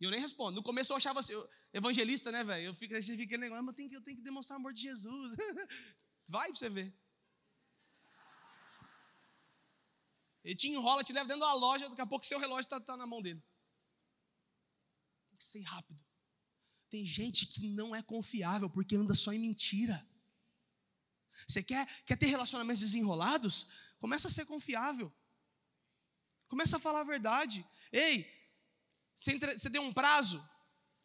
E 0.02 0.06
eu 0.06 0.10
nem 0.10 0.19
respondo. 0.19 0.56
No 0.56 0.63
começo 0.63 0.91
eu 0.91 0.97
achava 0.97 1.19
assim, 1.19 1.34
eu, 1.34 1.47
evangelista, 1.73 2.32
né, 2.32 2.43
velho? 2.43 2.67
Eu 2.67 2.73
fico, 2.73 2.95
você 2.95 3.15
fica 3.15 3.38
negócio, 3.38 3.63
mas 3.63 3.73
eu 3.73 3.75
tenho, 3.75 3.89
que, 3.89 3.95
eu 3.97 4.02
tenho 4.02 4.17
que 4.17 4.23
demonstrar 4.23 4.58
o 4.58 4.62
amor 4.62 4.73
de 4.73 4.82
Jesus. 4.82 5.36
Vai 6.30 6.47
para 6.47 6.56
você 6.56 6.69
ver. 6.69 6.97
Ele 10.43 10.56
te 10.56 10.69
enrola, 10.69 11.04
te 11.04 11.13
leva 11.13 11.28
dentro 11.28 11.41
da 11.41 11.54
loja, 11.54 11.89
daqui 11.89 12.02
a 12.02 12.06
pouco 12.06 12.25
seu 12.25 12.39
relógio 12.39 12.62
está 12.62 12.80
tá 12.80 12.95
na 12.95 13.06
mão 13.06 13.21
dele. 13.21 13.43
Tem 15.30 15.38
que 15.38 15.43
ser 15.43 15.62
rápido. 15.62 15.99
Tem 16.89 17.06
gente 17.06 17.45
que 17.45 17.67
não 17.67 17.95
é 17.95 18.02
confiável 18.02 18.69
porque 18.69 18.95
anda 18.95 19.13
só 19.13 19.32
em 19.32 19.39
mentira. 19.39 20.06
Você 21.47 21.62
quer, 21.62 21.86
quer 22.04 22.17
ter 22.17 22.28
relacionamentos 22.28 22.82
desenrolados? 22.82 23.67
Começa 23.99 24.28
a 24.28 24.32
ser 24.32 24.45
confiável. 24.45 25.13
Começa 26.47 26.78
a 26.78 26.80
falar 26.80 27.02
a 27.02 27.04
verdade. 27.06 27.65
Ei, 27.91 28.28
você, 29.15 29.34
entre, 29.34 29.58
você 29.58 29.69
deu 29.69 29.82
um 29.82 29.93
prazo? 29.93 30.43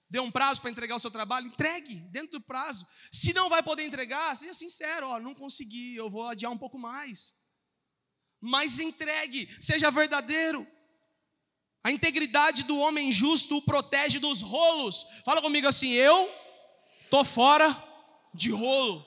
Deu 0.09 0.23
um 0.23 0.31
prazo 0.31 0.61
para 0.61 0.71
entregar 0.71 0.97
o 0.97 1.01
seu 1.01 1.11
trabalho? 1.11 1.49
Entregue 1.49 1.97
dentro 2.11 2.39
do 2.39 2.41
prazo. 2.41 2.87
Se 3.11 3.33
não 3.33 3.49
vai 3.49 3.63
poder 3.63 3.85
entregar, 3.85 4.37
seja 4.37 4.55
sincero: 4.55 5.09
ó, 5.09 5.21
não 5.21 5.35
consegui, 5.35 5.97
eu 5.97 6.09
vou 6.09 6.27
adiar 6.27 6.51
um 6.51 6.59
pouco 6.59 6.79
mais 6.79 7.37
mas 8.45 8.79
entregue, 8.79 9.49
seja 9.59 9.91
verdadeiro. 9.91 10.67
A 11.83 11.91
integridade 11.91 12.63
do 12.65 12.79
homem 12.79 13.11
justo 13.11 13.57
o 13.57 13.63
protege 13.63 14.19
dos 14.19 14.43
rolos. 14.43 15.07
Fala 15.25 15.41
comigo 15.41 15.67
assim: 15.67 15.93
eu 15.93 16.31
tô 17.11 17.25
fora 17.25 17.67
de 18.35 18.51
rolo. 18.51 19.07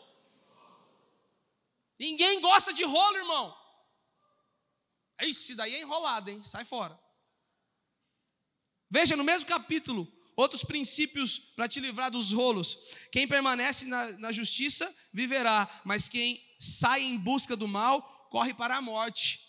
Ninguém 1.99 2.41
gosta 2.41 2.73
de 2.73 2.83
rolo, 2.83 3.17
irmão. 3.17 3.55
Esse 5.21 5.55
daí 5.55 5.75
é 5.75 5.81
enrolado, 5.81 6.31
hein? 6.31 6.43
Sai 6.43 6.65
fora. 6.65 6.99
Veja 8.89 9.15
no 9.15 9.23
mesmo 9.23 9.47
capítulo, 9.47 10.11
outros 10.35 10.63
princípios 10.63 11.37
para 11.37 11.67
te 11.67 11.79
livrar 11.79 12.09
dos 12.09 12.31
rolos. 12.31 12.77
Quem 13.11 13.27
permanece 13.27 13.85
na, 13.85 14.17
na 14.17 14.31
justiça 14.31 14.91
viverá, 15.13 15.69
mas 15.83 16.07
quem 16.07 16.43
sai 16.59 17.03
em 17.03 17.17
busca 17.17 17.55
do 17.55 17.67
mal 17.67 18.16
corre 18.29 18.53
para 18.53 18.77
a 18.77 18.81
morte. 18.81 19.47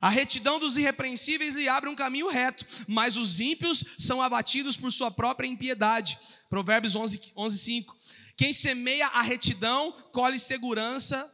A 0.00 0.08
retidão 0.08 0.58
dos 0.58 0.78
irrepreensíveis 0.78 1.54
lhe 1.54 1.68
abre 1.68 1.90
um 1.90 1.94
caminho 1.94 2.28
reto, 2.28 2.64
mas 2.88 3.18
os 3.18 3.38
ímpios 3.38 3.84
são 3.98 4.22
abatidos 4.22 4.74
por 4.74 4.90
sua 4.90 5.10
própria 5.10 5.46
impiedade. 5.46 6.18
Provérbios 6.48 6.96
11, 6.96 7.32
11 7.36 7.58
5. 7.58 7.96
Quem 8.34 8.52
semeia 8.52 9.06
a 9.08 9.20
retidão, 9.20 9.92
colhe 10.10 10.38
segurança, 10.38 11.30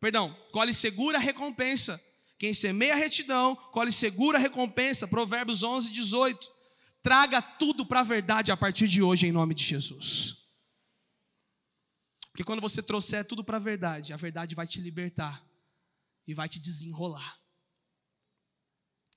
perdão, 0.00 0.32
colhe 0.52 0.72
segura 0.72 1.18
recompensa. 1.18 2.00
Quem 2.38 2.54
semeia 2.54 2.94
a 2.94 2.96
retidão, 2.96 3.56
colhe 3.56 3.90
segura 3.90 4.38
recompensa. 4.38 5.08
Provérbios 5.08 5.64
11, 5.64 5.90
18. 5.90 6.48
Traga 7.02 7.42
tudo 7.42 7.84
para 7.84 8.00
a 8.00 8.04
verdade 8.04 8.52
a 8.52 8.56
partir 8.56 8.86
de 8.86 9.02
hoje, 9.02 9.26
em 9.26 9.32
nome 9.32 9.54
de 9.54 9.64
Jesus. 9.64 10.36
Porque 12.30 12.44
quando 12.44 12.60
você 12.60 12.80
trouxer 12.80 13.24
tudo 13.24 13.42
para 13.42 13.56
a 13.56 13.60
verdade, 13.60 14.12
a 14.12 14.16
verdade 14.16 14.54
vai 14.54 14.68
te 14.68 14.80
libertar 14.80 15.47
e 16.28 16.34
vai 16.34 16.46
te 16.46 16.60
desenrolar. 16.60 17.40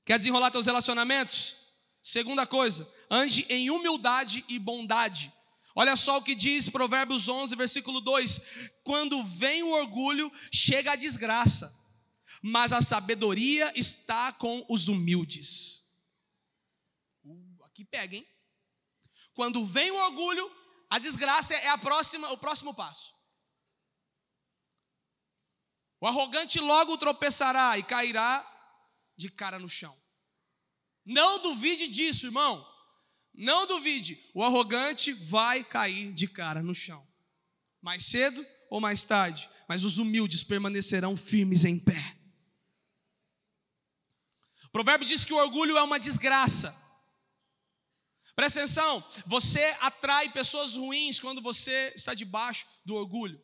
Quer 0.06 0.18
desenrolar 0.18 0.50
teus 0.50 0.66
relacionamentos? 0.66 1.58
Segunda 2.02 2.48
coisa, 2.48 2.92
ande 3.10 3.46
em 3.50 3.70
humildade 3.70 4.44
e 4.48 4.58
bondade. 4.58 5.32
Olha 5.76 5.96
só 5.96 6.18
o 6.18 6.24
que 6.24 6.34
diz 6.34 6.70
Provérbios 6.70 7.28
11, 7.28 7.56
versículo 7.56 8.00
2: 8.00 8.72
Quando 8.84 9.24
vem 9.24 9.62
o 9.62 9.72
orgulho, 9.72 10.32
chega 10.52 10.94
a 10.94 10.96
desgraça, 10.96 11.72
mas 12.42 12.74
a 12.74 12.82
sabedoria 12.82 13.72
está 13.76 14.32
com 14.32 14.66
os 14.70 14.88
humildes. 14.88 15.82
Uh, 17.24 17.64
aqui 17.66 17.86
pega, 17.86 18.16
hein? 18.16 18.28
Quando 19.34 19.66
vem 19.66 19.92
o 19.92 20.06
orgulho, 20.06 20.50
a 20.90 20.98
desgraça 20.98 21.54
é 21.56 21.68
a 21.68 21.78
próxima, 21.78 22.32
o 22.32 22.38
próximo 22.38 22.74
passo. 22.74 23.14
O 26.02 26.08
arrogante 26.08 26.60
logo 26.60 26.98
tropeçará 26.98 27.78
e 27.78 27.84
cairá 27.84 28.44
de 29.16 29.30
cara 29.30 29.60
no 29.60 29.70
chão. 29.70 29.96
Não 31.06 31.40
duvide 31.40 31.88
disso, 31.88 32.26
irmão. 32.26 32.68
Não 33.32 33.68
duvide. 33.68 34.20
O 34.34 34.44
arrogante 34.44 35.14
vai 35.14 35.64
cair 35.64 36.12
de 36.12 36.28
cara 36.28 36.64
no 36.64 36.74
chão. 36.74 37.08
Mais 37.80 38.04
cedo 38.04 38.44
ou 38.72 38.82
mais 38.82 39.04
tarde. 39.04 39.48
Mas 39.70 39.84
os 39.84 40.00
humildes 40.00 40.44
permanecerão 40.44 41.16
firmes 41.16 41.66
em 41.66 41.78
pé. 41.78 42.18
O 44.66 44.70
provérbio 44.72 45.08
diz 45.08 45.24
que 45.24 45.34
o 45.34 45.38
orgulho 45.38 45.78
é 45.78 45.84
uma 45.84 46.00
desgraça. 46.00 46.76
Presta 48.36 48.62
atenção, 48.62 49.08
você 49.28 49.78
atrai 49.82 50.32
pessoas 50.32 50.76
ruins 50.76 51.20
quando 51.20 51.42
você 51.42 51.94
está 51.96 52.16
debaixo 52.16 52.66
do 52.84 52.96
orgulho. 52.96 53.40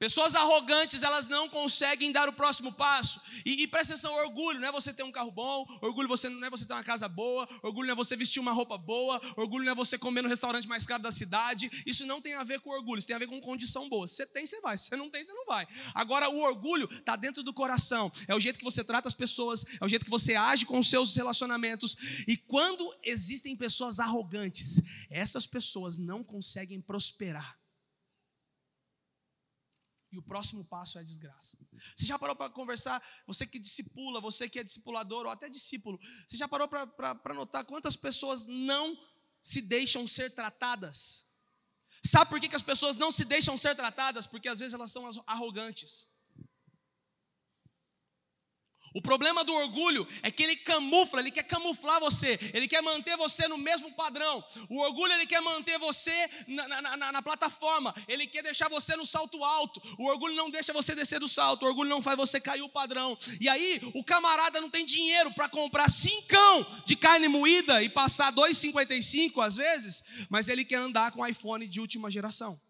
Pessoas 0.00 0.34
arrogantes, 0.34 1.02
elas 1.02 1.28
não 1.28 1.46
conseguem 1.46 2.10
dar 2.10 2.26
o 2.26 2.32
próximo 2.32 2.72
passo. 2.72 3.20
E, 3.44 3.62
e 3.62 3.66
presta 3.66 3.92
atenção, 3.92 4.14
orgulho 4.14 4.58
não 4.58 4.66
é 4.66 4.72
você 4.72 4.94
ter 4.94 5.02
um 5.02 5.12
carro 5.12 5.30
bom, 5.30 5.66
orgulho 5.82 6.08
você, 6.08 6.26
não 6.30 6.42
é 6.42 6.48
você 6.48 6.64
ter 6.64 6.72
uma 6.72 6.82
casa 6.82 7.06
boa, 7.06 7.46
orgulho 7.62 7.86
não 7.86 7.92
é 7.92 7.94
você 7.94 8.16
vestir 8.16 8.40
uma 8.40 8.50
roupa 8.50 8.78
boa, 8.78 9.20
orgulho 9.36 9.62
não 9.62 9.72
é 9.72 9.74
você 9.74 9.98
comer 9.98 10.22
no 10.22 10.28
restaurante 10.30 10.66
mais 10.66 10.86
caro 10.86 11.02
da 11.02 11.12
cidade. 11.12 11.70
Isso 11.84 12.06
não 12.06 12.18
tem 12.18 12.32
a 12.32 12.42
ver 12.42 12.60
com 12.60 12.70
orgulho, 12.70 12.98
isso 12.98 13.06
tem 13.06 13.14
a 13.14 13.18
ver 13.18 13.26
com 13.26 13.38
condição 13.42 13.90
boa. 13.90 14.08
Você 14.08 14.24
tem, 14.24 14.46
você 14.46 14.58
vai. 14.62 14.78
Se 14.78 14.86
você 14.86 14.96
não 14.96 15.10
tem, 15.10 15.22
você 15.22 15.34
não 15.34 15.44
vai. 15.44 15.68
Agora, 15.94 16.30
o 16.30 16.38
orgulho 16.38 16.88
está 16.90 17.14
dentro 17.14 17.42
do 17.42 17.52
coração. 17.52 18.10
É 18.26 18.34
o 18.34 18.40
jeito 18.40 18.58
que 18.58 18.64
você 18.64 18.82
trata 18.82 19.06
as 19.06 19.12
pessoas, 19.12 19.66
é 19.78 19.84
o 19.84 19.88
jeito 19.88 20.06
que 20.06 20.10
você 20.10 20.34
age 20.34 20.64
com 20.64 20.78
os 20.78 20.88
seus 20.88 21.14
relacionamentos. 21.14 22.24
E 22.26 22.38
quando 22.38 22.90
existem 23.04 23.54
pessoas 23.54 24.00
arrogantes, 24.00 24.80
essas 25.10 25.46
pessoas 25.46 25.98
não 25.98 26.24
conseguem 26.24 26.80
prosperar 26.80 27.59
e 30.12 30.18
o 30.18 30.22
próximo 30.22 30.64
passo 30.64 30.98
é 30.98 31.00
a 31.00 31.04
desgraça. 31.04 31.58
Você 31.94 32.04
já 32.04 32.18
parou 32.18 32.34
para 32.34 32.50
conversar, 32.50 33.02
você 33.26 33.46
que 33.46 33.58
discipula, 33.58 34.20
você 34.20 34.48
que 34.48 34.58
é 34.58 34.64
discipulador 34.64 35.26
ou 35.26 35.30
até 35.30 35.48
discípulo, 35.48 35.98
você 36.26 36.36
já 36.36 36.48
parou 36.48 36.68
para 36.68 37.34
notar 37.34 37.64
quantas 37.64 37.96
pessoas 37.96 38.46
não 38.46 38.98
se 39.42 39.60
deixam 39.60 40.06
ser 40.06 40.34
tratadas? 40.34 41.30
Sabe 42.04 42.30
por 42.30 42.40
que, 42.40 42.48
que 42.48 42.56
as 42.56 42.62
pessoas 42.62 42.96
não 42.96 43.12
se 43.12 43.24
deixam 43.24 43.56
ser 43.56 43.74
tratadas? 43.74 44.26
Porque 44.26 44.48
às 44.48 44.58
vezes 44.58 44.74
elas 44.74 44.90
são 44.90 45.08
arrogantes. 45.26 46.08
O 48.92 49.00
problema 49.00 49.44
do 49.44 49.54
orgulho 49.54 50.06
é 50.22 50.30
que 50.30 50.42
ele 50.42 50.56
camufla, 50.56 51.20
ele 51.20 51.30
quer 51.30 51.44
camuflar 51.44 52.00
você, 52.00 52.38
ele 52.52 52.66
quer 52.66 52.82
manter 52.82 53.16
você 53.16 53.46
no 53.46 53.56
mesmo 53.56 53.92
padrão. 53.92 54.44
O 54.68 54.80
orgulho 54.80 55.12
ele 55.12 55.26
quer 55.26 55.40
manter 55.40 55.78
você 55.78 56.28
na, 56.48 56.68
na, 56.68 56.96
na, 56.96 57.12
na, 57.12 57.22
plataforma, 57.22 57.94
ele 58.08 58.26
quer 58.26 58.42
deixar 58.42 58.68
você 58.68 58.96
no 58.96 59.06
salto 59.06 59.44
alto. 59.44 59.80
O 59.98 60.06
orgulho 60.06 60.34
não 60.34 60.50
deixa 60.50 60.72
você 60.72 60.94
descer 60.94 61.20
do 61.20 61.28
salto, 61.28 61.62
o 61.62 61.68
orgulho 61.68 61.88
não 61.88 62.02
faz 62.02 62.16
você 62.16 62.40
cair 62.40 62.62
o 62.62 62.68
padrão. 62.68 63.16
E 63.40 63.48
aí 63.48 63.80
o 63.94 64.02
camarada 64.02 64.60
não 64.60 64.70
tem 64.70 64.84
dinheiro 64.84 65.32
para 65.34 65.48
comprar 65.48 65.88
cincão 65.88 66.66
de 66.84 66.96
carne 66.96 67.28
moída 67.28 67.82
e 67.82 67.88
passar 67.88 68.32
2,55 68.32 69.44
às 69.44 69.56
vezes, 69.56 70.02
mas 70.28 70.48
ele 70.48 70.64
quer 70.64 70.76
andar 70.76 71.12
com 71.12 71.26
iPhone 71.26 71.68
de 71.68 71.80
última 71.80 72.10
geração. 72.10 72.60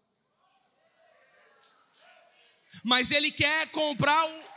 Mas 2.83 3.11
ele 3.11 3.31
quer 3.31 3.67
comprar 3.71 4.25
o 4.25 4.50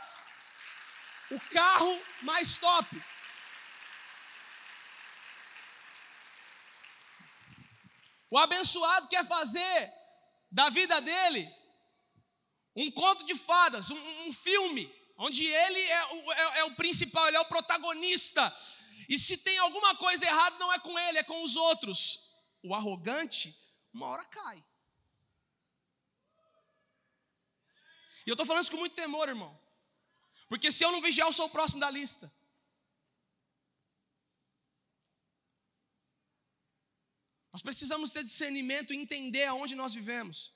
o 1.31 1.39
carro 1.49 2.01
mais 2.21 2.55
top. 2.55 2.87
O 8.29 8.37
abençoado 8.37 9.07
quer 9.07 9.25
fazer 9.25 9.93
da 10.51 10.69
vida 10.69 10.99
dele 11.01 11.49
um 12.75 12.91
conto 12.91 13.25
de 13.25 13.33
fadas, 13.33 13.89
um, 13.89 14.27
um 14.27 14.33
filme, 14.33 14.93
onde 15.17 15.45
ele 15.45 15.79
é 15.79 16.05
o, 16.05 16.33
é, 16.33 16.59
é 16.59 16.63
o 16.65 16.75
principal, 16.75 17.27
ele 17.27 17.37
é 17.37 17.39
o 17.39 17.45
protagonista. 17.45 18.53
E 19.07 19.17
se 19.17 19.37
tem 19.37 19.57
alguma 19.59 19.95
coisa 19.95 20.25
errada, 20.25 20.57
não 20.57 20.73
é 20.73 20.79
com 20.79 20.97
ele, 20.99 21.19
é 21.19 21.23
com 21.23 21.41
os 21.43 21.55
outros. 21.55 22.35
O 22.61 22.75
arrogante, 22.75 23.55
uma 23.93 24.07
hora 24.07 24.25
cai. 24.25 24.63
E 28.25 28.29
eu 28.29 28.33
estou 28.33 28.45
falando 28.45 28.63
isso 28.63 28.71
com 28.71 28.77
muito 28.77 28.95
temor, 28.95 29.29
irmão. 29.29 29.64
Porque 30.47 30.71
se 30.71 30.83
eu 30.83 30.91
não 30.91 31.01
vigiar, 31.01 31.27
eu 31.27 31.33
sou 31.33 31.47
o 31.47 31.49
próximo 31.49 31.79
da 31.79 31.89
lista. 31.89 32.31
Nós 37.51 37.61
precisamos 37.61 38.11
ter 38.11 38.23
discernimento 38.23 38.93
e 38.93 38.97
entender 38.97 39.45
aonde 39.45 39.75
nós 39.75 39.93
vivemos. 39.93 40.53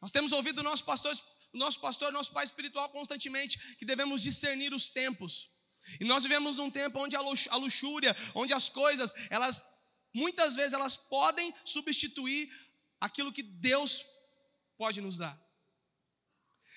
Nós 0.00 0.12
temos 0.12 0.32
ouvido 0.32 0.62
nosso 0.62 0.84
pastor, 0.84 1.12
nosso 1.52 1.80
pastor, 1.80 2.12
nosso 2.12 2.32
pai 2.32 2.44
espiritual 2.44 2.88
constantemente 2.90 3.58
que 3.76 3.84
devemos 3.84 4.22
discernir 4.22 4.72
os 4.72 4.90
tempos. 4.90 5.50
E 6.00 6.04
nós 6.04 6.22
vivemos 6.22 6.56
num 6.56 6.70
tempo 6.70 6.98
onde 6.98 7.16
a 7.16 7.56
luxúria, 7.56 8.16
onde 8.34 8.52
as 8.52 8.68
coisas, 8.68 9.12
elas 9.28 9.62
muitas 10.14 10.54
vezes 10.54 10.72
elas 10.72 10.96
podem 10.96 11.52
substituir 11.64 12.48
aquilo 13.00 13.32
que 13.32 13.42
Deus 13.42 14.04
pode 14.78 15.00
nos 15.00 15.18
dar. 15.18 15.43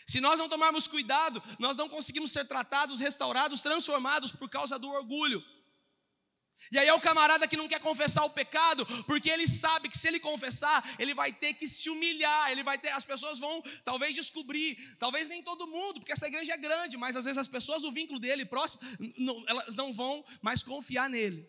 Se 0.07 0.21
nós 0.21 0.39
não 0.39 0.47
tomarmos 0.47 0.87
cuidado, 0.87 1.43
nós 1.59 1.75
não 1.75 1.89
conseguimos 1.89 2.31
ser 2.31 2.45
tratados, 2.45 2.99
restaurados, 2.99 3.61
transformados 3.61 4.31
por 4.31 4.49
causa 4.49 4.79
do 4.79 4.89
orgulho. 4.89 5.43
E 6.71 6.77
aí 6.77 6.87
é 6.87 6.93
o 6.93 6.99
camarada 6.99 7.47
que 7.47 7.57
não 7.57 7.67
quer 7.67 7.79
confessar 7.79 8.23
o 8.23 8.29
pecado, 8.29 8.85
porque 9.03 9.29
ele 9.29 9.47
sabe 9.47 9.89
que 9.89 9.97
se 9.97 10.07
ele 10.07 10.19
confessar, 10.19 10.83
ele 10.97 11.13
vai 11.13 11.31
ter 11.31 11.53
que 11.53 11.67
se 11.67 11.89
humilhar, 11.89 12.51
ele 12.51 12.63
vai 12.63 12.77
ter, 12.77 12.89
as 12.89 13.03
pessoas 13.03 13.37
vão 13.37 13.61
talvez 13.83 14.15
descobrir, 14.15 14.75
talvez 14.97 15.27
nem 15.27 15.43
todo 15.43 15.67
mundo, 15.67 15.99
porque 15.99 16.13
essa 16.13 16.27
igreja 16.27 16.53
é 16.53 16.57
grande, 16.57 16.97
mas 16.97 17.15
às 17.15 17.25
vezes 17.25 17.37
as 17.37 17.47
pessoas, 17.47 17.83
o 17.83 17.91
vínculo 17.91 18.19
dele 18.19 18.45
próximo, 18.45 18.81
não, 19.17 19.43
elas 19.47 19.75
não 19.75 19.93
vão 19.93 20.23
mais 20.41 20.63
confiar 20.63 21.09
nele. 21.09 21.47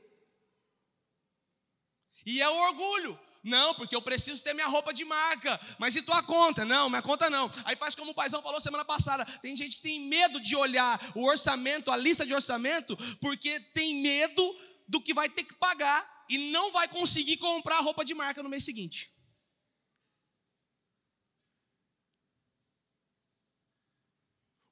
E 2.26 2.42
é 2.42 2.48
o 2.48 2.56
orgulho. 2.56 3.27
Não, 3.42 3.74
porque 3.74 3.94
eu 3.94 4.02
preciso 4.02 4.42
ter 4.42 4.52
minha 4.52 4.66
roupa 4.66 4.92
de 4.92 5.04
marca. 5.04 5.58
Mas 5.78 5.94
e 5.94 6.02
tua 6.02 6.22
conta? 6.22 6.64
Não, 6.64 6.88
minha 6.88 7.02
conta 7.02 7.30
não. 7.30 7.50
Aí 7.64 7.76
faz 7.76 7.94
como 7.94 8.10
o 8.10 8.14
paizão 8.14 8.42
falou 8.42 8.60
semana 8.60 8.84
passada. 8.84 9.24
Tem 9.40 9.54
gente 9.54 9.76
que 9.76 9.82
tem 9.82 10.08
medo 10.08 10.40
de 10.40 10.56
olhar 10.56 11.00
o 11.14 11.24
orçamento, 11.24 11.90
a 11.90 11.96
lista 11.96 12.26
de 12.26 12.34
orçamento, 12.34 12.96
porque 13.20 13.60
tem 13.72 14.02
medo 14.02 14.42
do 14.86 15.00
que 15.00 15.14
vai 15.14 15.28
ter 15.28 15.44
que 15.44 15.54
pagar 15.54 16.26
e 16.28 16.50
não 16.50 16.72
vai 16.72 16.88
conseguir 16.88 17.36
comprar 17.36 17.80
roupa 17.80 18.04
de 18.04 18.14
marca 18.14 18.42
no 18.42 18.48
mês 18.48 18.64
seguinte. 18.64 19.12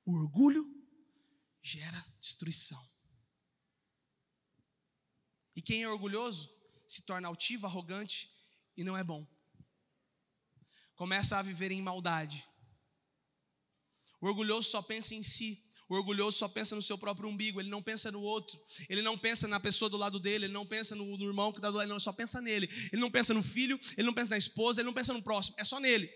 O 0.05 0.13
orgulho 0.13 0.65
gera 1.63 2.05
destruição. 2.21 2.81
E 5.55 5.63
quem 5.63 5.83
é 5.83 5.89
orgulhoso 5.89 6.55
se 6.87 7.05
torna 7.05 7.27
altivo, 7.27 7.67
arrogante 7.67 8.36
e 8.77 8.85
não 8.85 8.97
é 8.97 9.03
bom. 9.03 9.27
Começa 10.95 11.39
a 11.39 11.43
viver 11.43 11.71
em 11.71 11.83
maldade. 11.83 12.47
O 14.21 14.27
orgulhoso 14.27 14.71
só 14.71 14.83
pensa 14.83 15.15
em 15.15 15.23
si. 15.23 15.63
O 15.89 15.95
orgulhoso 15.95 16.39
só 16.39 16.49
pensa 16.49 16.75
no 16.75 16.83
seu 16.83 16.99
próprio 16.99 17.29
umbigo, 17.29 17.61
ele 17.61 17.71
não 17.71 17.81
pensa 17.81 18.11
no 18.11 18.21
outro, 18.21 18.61
ele 18.89 19.03
não 19.03 19.17
pensa 19.17 19.47
na 19.47 19.61
pessoa 19.61 19.89
do 19.89 19.97
lado 19.97 20.19
dele, 20.19 20.47
ele 20.47 20.53
não 20.53 20.67
pensa 20.67 20.97
no, 20.97 21.17
no 21.17 21.25
irmão 21.25 21.53
que 21.53 21.59
está 21.59 21.71
do 21.71 21.77
lado, 21.77 21.87
não, 21.87 21.95
ele 21.95 22.03
só 22.03 22.13
pensa 22.13 22.41
nele. 22.41 22.67
Ele 22.93 23.01
não 23.01 23.11
pensa 23.11 23.33
no 23.33 23.43
filho, 23.43 23.79
ele 23.97 24.07
não 24.07 24.13
pensa 24.13 24.31
na 24.31 24.37
esposa, 24.37 24.81
ele 24.81 24.87
não 24.87 24.95
pensa 24.95 25.13
no 25.13 25.23
próximo, 25.23 25.55
é 25.59 25.63
só 25.63 25.79
nele. 25.79 26.11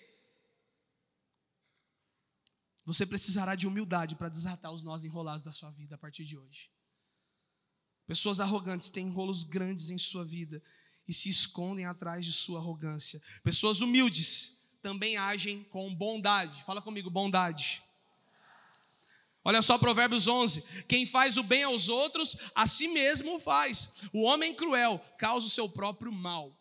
Você 2.85 3.07
precisará 3.07 3.55
de 3.55 3.69
humildade 3.69 4.17
para 4.17 4.29
desatar 4.29 4.73
os 4.73 4.83
nós 4.83 5.05
enrolados 5.05 5.45
da 5.45 5.53
sua 5.53 5.71
vida 5.71 5.95
a 5.95 5.99
partir 5.99 6.25
de 6.25 6.37
hoje. 6.37 6.69
Pessoas 8.09 8.41
arrogantes 8.41 8.91
têm 8.91 9.09
rolos 9.09 9.45
grandes 9.45 9.91
em 9.91 9.99
sua 9.99 10.25
vida 10.25 10.61
e 11.11 11.13
se 11.13 11.29
escondem 11.29 11.87
atrás 11.87 12.25
de 12.25 12.33
sua 12.33 12.61
arrogância. 12.61 13.21
Pessoas 13.43 13.81
humildes 13.81 14.63
também 14.81 15.17
agem 15.17 15.65
com 15.65 15.93
bondade. 15.93 16.63
Fala 16.63 16.81
comigo, 16.81 17.11
bondade. 17.11 17.83
Olha 19.43 19.61
só 19.61 19.77
Provérbios 19.77 20.29
11: 20.29 20.85
quem 20.85 21.05
faz 21.05 21.37
o 21.37 21.43
bem 21.43 21.65
aos 21.65 21.89
outros, 21.89 22.37
a 22.55 22.65
si 22.65 22.87
mesmo 22.87 23.35
o 23.35 23.41
faz. 23.41 24.05
O 24.13 24.23
homem 24.23 24.55
cruel 24.55 25.05
causa 25.19 25.49
o 25.49 25.51
seu 25.51 25.69
próprio 25.69 26.13
mal. 26.13 26.57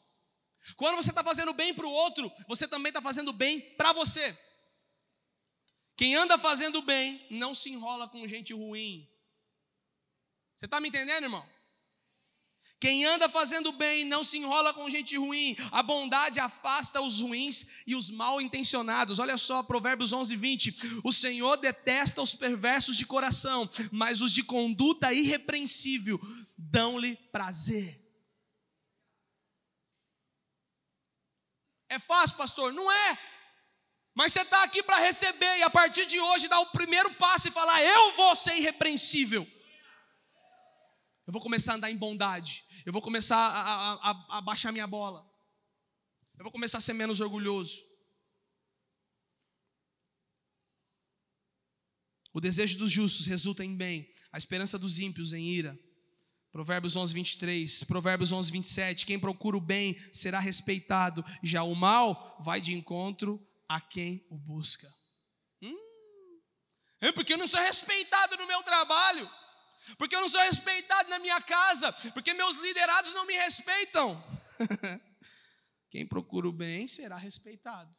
Quando 0.76 0.96
você 0.96 1.12
está 1.12 1.24
fazendo 1.24 1.54
bem 1.54 1.72
para 1.72 1.86
o 1.86 1.92
outro, 1.92 2.32
você 2.48 2.68
também 2.68 2.90
está 2.90 3.04
fazendo 3.04 3.32
bem 3.32 3.62
para 3.78 3.94
você. 3.94 4.36
Quem 5.96 6.16
anda 6.16 6.40
fazendo 6.40 6.82
bem 6.82 7.24
não 7.30 7.54
se 7.54 7.70
enrola 7.70 8.10
com 8.10 8.28
gente 8.28 8.52
ruim. 8.52 9.08
Você 10.58 10.66
está 10.66 10.80
me 10.80 10.90
entendendo, 10.90 11.26
irmão? 11.26 11.48
Quem 12.80 13.04
anda 13.04 13.28
fazendo 13.28 13.74
bem 13.74 14.06
não 14.06 14.24
se 14.24 14.38
enrola 14.38 14.74
com 14.74 14.90
gente 14.90 15.18
ruim. 15.18 15.56
A 15.72 15.84
bondade 15.84 16.40
afasta 16.40 17.02
os 17.02 17.20
ruins 17.20 17.66
e 17.86 17.94
os 17.94 18.10
mal 18.10 18.40
intencionados. 18.40 19.20
Olha 19.20 19.38
só, 19.38 19.62
Provérbios 19.62 20.14
11, 20.14 20.36
20. 20.36 21.02
O 21.04 21.12
Senhor 21.12 21.58
detesta 21.58 22.22
os 22.22 22.34
perversos 22.34 22.96
de 22.96 23.06
coração, 23.06 23.70
mas 23.92 24.22
os 24.22 24.32
de 24.32 24.44
conduta 24.44 25.12
irrepreensível 25.12 26.18
dão-lhe 26.58 27.18
prazer. 27.34 28.00
É 31.90 32.00
fácil, 32.00 32.38
pastor? 32.38 32.72
Não 32.72 32.90
é. 32.90 33.20
Mas 34.16 34.32
você 34.32 34.42
está 34.42 34.64
aqui 34.64 34.82
para 34.82 35.00
receber 35.00 35.58
e 35.58 35.64
a 35.64 35.70
partir 35.70 36.06
de 36.06 36.20
hoje 36.20 36.48
dar 36.48 36.60
o 36.60 36.68
primeiro 36.68 37.14
passo 37.16 37.50
e 37.50 37.52
falar: 37.52 37.82
Eu 37.84 38.16
vou 38.16 38.36
ser 38.36 38.56
irrepreensível. 38.56 39.46
Eu 41.30 41.32
vou 41.32 41.44
começar 41.44 41.74
a 41.74 41.76
andar 41.76 41.92
em 41.92 41.96
bondade. 41.96 42.66
Eu 42.84 42.92
vou 42.92 43.04
começar 43.04 43.38
a, 43.38 43.94
a, 43.94 44.38
a 44.40 44.42
baixar 44.42 44.72
minha 44.72 44.88
bola. 44.88 45.24
Eu 46.36 46.44
vou 46.44 46.52
começar 46.52 46.80
a 46.80 46.82
ser 46.82 46.94
menos 46.94 47.20
orgulhoso. 47.20 47.86
O 52.34 52.42
desejo 52.42 52.80
dos 52.80 52.92
justos 52.92 53.28
resulta 53.28 53.64
em 53.64 53.76
bem, 53.76 54.12
a 54.32 54.40
esperança 54.40 54.80
dos 54.80 54.98
ímpios 54.98 55.32
em 55.32 55.46
ira. 55.46 55.80
Provérbios 56.52 56.96
11, 56.96 57.14
23, 57.14 57.84
Provérbios 57.84 58.32
11, 58.32 58.52
27. 58.52 59.06
Quem 59.06 59.20
procura 59.20 59.56
o 59.56 59.62
bem 59.62 59.96
será 60.12 60.40
respeitado, 60.40 61.24
já 61.44 61.62
o 61.62 61.76
mal 61.76 62.42
vai 62.44 62.60
de 62.60 62.74
encontro 62.74 63.40
a 63.68 63.80
quem 63.80 64.26
o 64.32 64.36
busca. 64.40 64.92
Hum, 65.62 65.78
é 67.00 67.12
porque 67.12 67.34
eu 67.34 67.38
não 67.38 67.48
sou 67.48 67.60
respeitado 67.60 68.36
no 68.36 68.48
meu 68.48 68.64
trabalho, 68.64 69.30
porque 69.98 70.16
eu 70.16 70.22
não 70.22 70.30
sou 70.30 70.42
respeitado 70.42 71.10
na 71.10 71.20
minha 71.20 71.42
casa, 71.42 71.92
porque 72.14 72.34
meus 72.34 72.58
liderados 72.58 73.14
não 73.14 73.26
me 73.26 73.34
respeitam. 73.34 74.22
Quem 75.90 76.06
procura 76.06 76.48
o 76.48 76.52
bem 76.52 76.88
será 76.88 77.18
respeitado. 77.18 77.98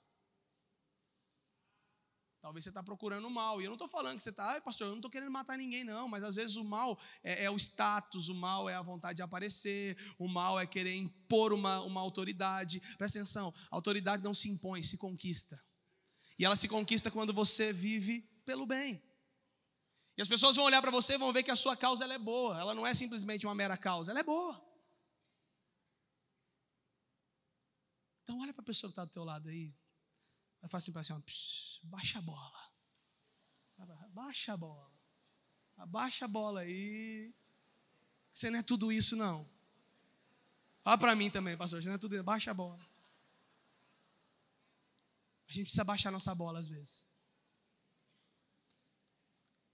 Talvez 2.41 2.65
você 2.65 2.71
está 2.71 2.83
procurando 2.83 3.27
o 3.27 3.31
mal. 3.31 3.61
E 3.61 3.65
eu 3.65 3.69
não 3.69 3.75
estou 3.75 3.89
falando 3.89 4.17
que 4.17 4.23
você 4.23 4.31
está, 4.31 4.57
ah, 4.57 4.61
pastor, 4.61 4.87
eu 4.87 4.93
não 4.93 4.99
estou 4.99 5.11
querendo 5.11 5.31
matar 5.31 5.59
ninguém, 5.59 5.85
não. 5.85 6.09
Mas 6.09 6.25
às 6.25 6.37
vezes 6.37 6.57
o 6.57 6.65
mal 6.65 6.99
é, 7.23 7.45
é, 7.45 7.51
o 7.51 7.57
status, 7.57 8.29
o 8.29 8.35
mal 8.35 8.69
é 8.69 8.75
a 8.75 8.83
vontade 8.83 9.17
de 9.17 9.23
aparecer, 9.23 9.97
o 10.19 10.27
mal 10.27 10.59
é 10.59 10.67
querer 10.67 10.95
impor 10.95 11.53
uma, 11.53 11.83
uma 11.83 12.01
autoridade. 12.01 12.81
Presta 12.97 13.19
atenção: 13.19 13.53
a 13.71 13.77
autoridade 13.77 14.23
não 14.23 14.33
se 14.33 14.49
impõe, 14.49 14.83
se 14.83 14.97
conquista. 14.97 15.63
E 16.39 16.45
ela 16.45 16.57
se 16.57 16.67
conquista 16.67 17.11
quando 17.11 17.35
você 17.35 17.73
vive 17.73 18.23
pelo 18.47 18.65
bem. 18.65 19.03
E 20.21 20.23
as 20.23 20.29
pessoas 20.29 20.55
vão 20.55 20.67
olhar 20.67 20.83
para 20.83 20.91
você 20.91 21.15
e 21.15 21.17
vão 21.17 21.33
ver 21.33 21.43
que 21.43 21.51
a 21.51 21.57
sua 21.57 21.75
causa 21.75 22.05
ela 22.05 22.13
é 22.13 22.19
boa. 22.19 22.61
Ela 22.61 22.75
não 22.75 22.87
é 22.87 22.93
simplesmente 22.93 23.47
uma 23.47 23.55
mera 23.55 23.75
causa, 23.75 24.13
ela 24.13 24.21
é 24.21 24.23
boa. 24.23 24.63
Então 28.23 28.39
olha 28.39 28.53
para 28.53 28.61
a 28.61 28.67
pessoa 28.67 28.91
que 28.91 28.93
está 28.93 29.07
do 29.07 29.11
teu 29.11 29.25
lado 29.25 29.49
aí. 29.49 29.75
Vai 30.61 30.69
falar 30.69 30.81
assim 30.81 30.93
para 30.93 31.01
assim, 31.01 31.23
baixa 31.85 32.19
a 32.19 32.21
bola. 32.21 32.71
Baixa 34.11 34.53
a 34.53 34.57
bola. 34.59 34.93
Abaixa 35.79 36.27
a 36.27 36.29
bola 36.29 36.61
aí. 36.61 37.35
Você 38.31 38.51
não 38.51 38.59
é 38.59 38.63
tudo 38.63 38.93
isso, 38.93 39.17
não. 39.17 39.49
Fala 40.83 40.99
para 40.99 41.17
mim 41.17 41.31
também, 41.31 41.57
pastor. 41.57 41.83
Você 41.83 41.89
não 41.89 41.95
é 41.95 41.99
tudo 41.99 42.15
isso. 42.15 42.25
Baixa 42.25 42.51
a 42.51 42.55
bola. 42.55 42.87
A 45.49 45.53
gente 45.55 45.65
precisa 45.65 45.83
baixar 45.83 46.11
nossa 46.11 46.35
bola 46.35 46.59
às 46.59 46.69
vezes. 46.69 47.10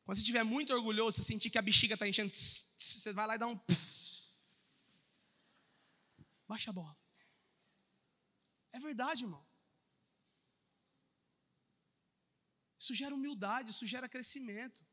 Quando 0.06 0.18
você 0.18 0.22
estiver 0.22 0.44
muito 0.44 0.72
orgulhoso, 0.72 1.16
você 1.16 1.24
sentir 1.24 1.50
que 1.50 1.58
a 1.58 1.62
bexiga 1.62 1.94
está 1.94 2.06
enchendo, 2.06 2.32
você 2.32 3.12
vai 3.12 3.26
lá 3.26 3.34
e 3.34 3.38
dá 3.38 3.48
um. 3.48 3.60
Baixa 6.46 6.70
a 6.70 6.72
bola. 6.72 6.96
É 8.72 8.78
verdade, 8.78 9.24
irmão. 9.24 9.44
Isso 12.78 12.94
gera 12.94 13.16
humildade, 13.16 13.72
isso 13.72 13.84
gera 13.84 14.08
crescimento. 14.08 14.86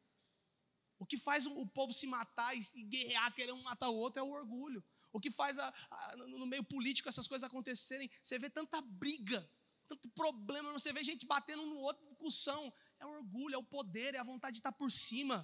O 0.98 1.06
que 1.06 1.16
faz 1.16 1.46
o 1.46 1.68
povo 1.68 1.94
se 1.94 2.08
matar 2.08 2.58
e 2.58 2.84
guerrear, 2.86 3.36
querer 3.36 3.52
um 3.52 3.62
matar 3.62 3.90
o 3.90 3.96
outro, 3.96 4.20
é 4.20 4.24
o 4.24 4.32
orgulho. 4.32 4.84
O 5.12 5.20
que 5.20 5.30
faz 5.30 5.60
a, 5.60 5.72
a, 5.92 6.16
no 6.16 6.48
meio 6.48 6.64
político 6.64 7.08
essas 7.08 7.28
coisas 7.28 7.48
acontecerem, 7.48 8.10
você 8.24 8.40
vê 8.40 8.50
tanta 8.50 8.82
briga, 8.82 9.48
tanto 9.88 10.10
problema, 10.10 10.74
você 10.74 10.92
vê 10.92 11.04
gente 11.04 11.28
batendo 11.28 11.68
no 11.68 11.76
outro, 11.78 12.04
discussão. 12.04 12.74
É 13.04 13.06
o 13.06 13.16
orgulho, 13.20 13.56
é 13.56 13.58
o 13.58 13.70
poder, 13.78 14.16
é 14.16 14.20
a 14.20 14.30
vontade 14.32 14.54
de 14.56 14.60
estar 14.60 14.72
por 14.72 14.90
cima. 14.90 15.38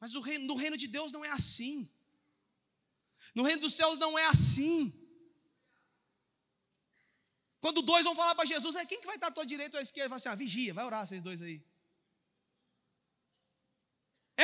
Mas 0.00 0.14
reino, 0.28 0.46
no 0.50 0.56
reino 0.62 0.76
de 0.82 0.88
Deus 0.96 1.12
não 1.12 1.22
é 1.22 1.28
assim. 1.28 1.76
No 3.34 3.42
reino 3.42 3.60
dos 3.60 3.74
céus 3.74 3.98
não 3.98 4.18
é 4.18 4.24
assim. 4.34 4.78
Quando 7.60 7.82
dois 7.82 8.06
vão 8.06 8.16
falar 8.20 8.34
para 8.34 8.46
Jesus, 8.52 8.74
quem 8.88 9.00
que 9.00 9.10
vai 9.10 9.16
estar 9.16 9.28
à 9.28 9.30
tua 9.30 9.44
direita 9.44 9.76
ou 9.76 9.80
à 9.80 9.82
esquerda? 9.82 10.06
Ele 10.06 10.08
fala 10.08 10.16
assim, 10.16 10.28
ah, 10.30 10.42
vigia, 10.44 10.72
vai 10.72 10.86
orar 10.86 11.06
vocês 11.06 11.22
dois 11.22 11.42
aí. 11.42 11.62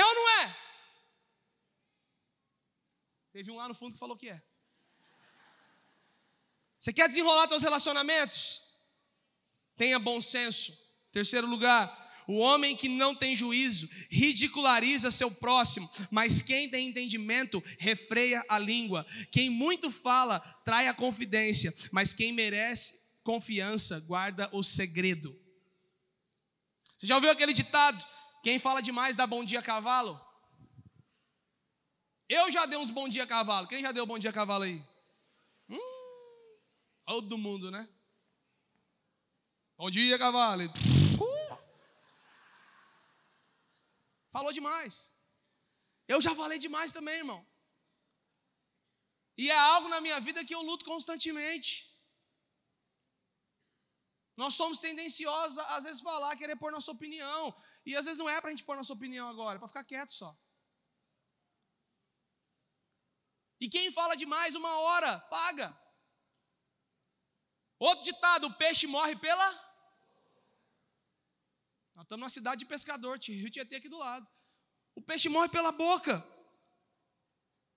É 0.00 0.04
ou 0.04 0.14
não 0.14 0.28
é? 0.40 0.56
Teve 3.32 3.50
um 3.50 3.56
lá 3.56 3.68
no 3.68 3.74
fundo 3.74 3.94
que 3.94 3.98
falou 3.98 4.18
que 4.18 4.28
é. 4.28 4.42
Você 6.78 6.92
quer 6.92 7.08
desenrolar 7.08 7.48
seus 7.48 7.62
relacionamentos? 7.62 8.60
Tenha 9.76 9.98
bom 9.98 10.20
senso. 10.20 10.89
Terceiro 11.12 11.46
lugar, 11.46 12.24
o 12.26 12.36
homem 12.36 12.76
que 12.76 12.88
não 12.88 13.14
tem 13.14 13.34
juízo 13.34 13.88
ridiculariza 14.08 15.10
seu 15.10 15.30
próximo, 15.30 15.90
mas 16.10 16.40
quem 16.40 16.68
tem 16.68 16.88
entendimento 16.88 17.62
refreia 17.78 18.44
a 18.48 18.58
língua. 18.58 19.04
Quem 19.32 19.50
muito 19.50 19.90
fala 19.90 20.38
trai 20.64 20.86
a 20.86 20.94
confidência, 20.94 21.74
mas 21.90 22.14
quem 22.14 22.32
merece 22.32 23.00
confiança 23.22 24.00
guarda 24.00 24.48
o 24.52 24.62
segredo. 24.62 25.36
Você 26.96 27.06
já 27.06 27.14
ouviu 27.16 27.30
aquele 27.30 27.52
ditado? 27.52 28.04
Quem 28.42 28.58
fala 28.58 28.80
demais 28.80 29.16
dá 29.16 29.26
bom 29.26 29.44
dia 29.44 29.58
a 29.58 29.62
cavalo? 29.62 30.20
Eu 32.28 32.50
já 32.52 32.64
dei 32.64 32.78
uns 32.78 32.90
bom 32.90 33.08
dia 33.08 33.24
a 33.24 33.26
cavalo. 33.26 33.66
Quem 33.66 33.82
já 33.82 33.90
deu 33.90 34.06
bom 34.06 34.18
dia 34.18 34.30
a 34.30 34.32
cavalo 34.32 34.62
aí? 34.62 34.80
Hum, 35.68 36.58
todo 37.04 37.36
mundo, 37.36 37.72
né? 37.72 37.88
Bom 39.76 39.90
dia, 39.90 40.18
cavalo. 40.18 40.64
Uh. 40.64 41.58
Falou 44.30 44.52
demais. 44.52 44.94
Eu 46.06 46.20
já 46.20 46.34
falei 46.34 46.58
demais 46.58 46.92
também, 46.92 47.18
irmão. 47.18 47.40
E 49.36 49.50
é 49.50 49.58
algo 49.58 49.88
na 49.88 50.00
minha 50.00 50.18
vida 50.20 50.44
que 50.44 50.54
eu 50.54 50.62
luto 50.62 50.84
constantemente. 50.84 51.72
Nós 54.36 54.54
somos 54.54 54.80
tendenciosos 54.80 55.58
a, 55.58 55.76
às 55.76 55.84
vezes, 55.84 56.00
falar, 56.00 56.36
querer 56.36 56.56
pôr 56.56 56.72
nossa 56.72 56.90
opinião. 56.90 57.54
E 57.84 57.94
às 57.94 58.04
vezes 58.04 58.18
não 58.18 58.28
é 58.28 58.40
para 58.40 58.48
a 58.48 58.52
gente 58.52 58.64
pôr 58.64 58.76
nossa 58.76 58.92
opinião 58.92 59.28
agora, 59.28 59.56
é 59.56 59.58
para 59.58 59.68
ficar 59.68 59.84
quieto 59.84 60.12
só. 60.12 60.30
E 63.60 63.68
quem 63.68 63.92
fala 63.92 64.16
demais 64.16 64.54
uma 64.54 64.74
hora, 64.78 65.20
paga. 65.36 65.68
Outro 67.78 68.04
ditado: 68.04 68.46
o 68.46 68.54
peixe 68.54 68.86
morre 68.86 69.16
pela. 69.16 69.69
Nós 72.00 72.06
estamos 72.06 72.20
numa 72.20 72.30
cidade 72.30 72.60
de 72.60 72.64
pescador, 72.64 73.18
Rio 73.18 73.50
Tietê 73.50 73.76
aqui 73.76 73.86
do 73.86 73.98
lado. 73.98 74.26
O 74.94 75.02
peixe 75.02 75.28
morre 75.28 75.50
pela 75.50 75.70
boca. 75.70 76.26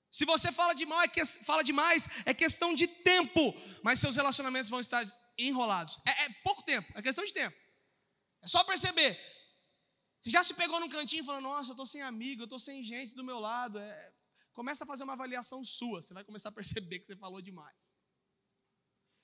Se 0.09 0.23
você 0.23 0.49
fala, 0.49 0.73
de 0.73 0.85
mal, 0.85 1.01
é 1.01 1.09
que, 1.09 1.25
fala 1.25 1.61
demais, 1.61 2.07
é 2.25 2.33
questão 2.33 2.73
de 2.73 2.87
tempo, 2.87 3.53
mas 3.83 3.99
seus 3.99 4.15
relacionamentos 4.15 4.69
vão 4.69 4.79
estar 4.79 5.03
enrolados. 5.37 5.99
É, 6.05 6.11
é, 6.23 6.29
pouco 6.41 6.63
tempo, 6.63 6.89
é 6.97 7.01
questão 7.01 7.25
de 7.25 7.33
tempo. 7.33 7.57
É 8.41 8.47
só 8.47 8.63
perceber. 8.63 9.19
Você 10.21 10.29
já 10.29 10.41
se 10.41 10.53
pegou 10.53 10.79
num 10.79 10.87
cantinho 10.87 11.25
falando, 11.25 11.43
nossa, 11.43 11.71
eu 11.71 11.73
estou 11.73 11.85
sem 11.85 12.01
amigo, 12.01 12.43
eu 12.43 12.45
estou 12.45 12.59
sem 12.59 12.81
gente 12.81 13.13
do 13.13 13.25
meu 13.25 13.39
lado. 13.39 13.77
É, 13.77 14.13
começa 14.53 14.85
a 14.85 14.87
fazer 14.87 15.03
uma 15.03 15.13
avaliação 15.13 15.65
sua. 15.65 16.01
Você 16.01 16.13
vai 16.13 16.23
começar 16.23 16.47
a 16.47 16.53
perceber 16.53 16.99
que 16.99 17.07
você 17.07 17.17
falou 17.17 17.41
demais. 17.41 17.97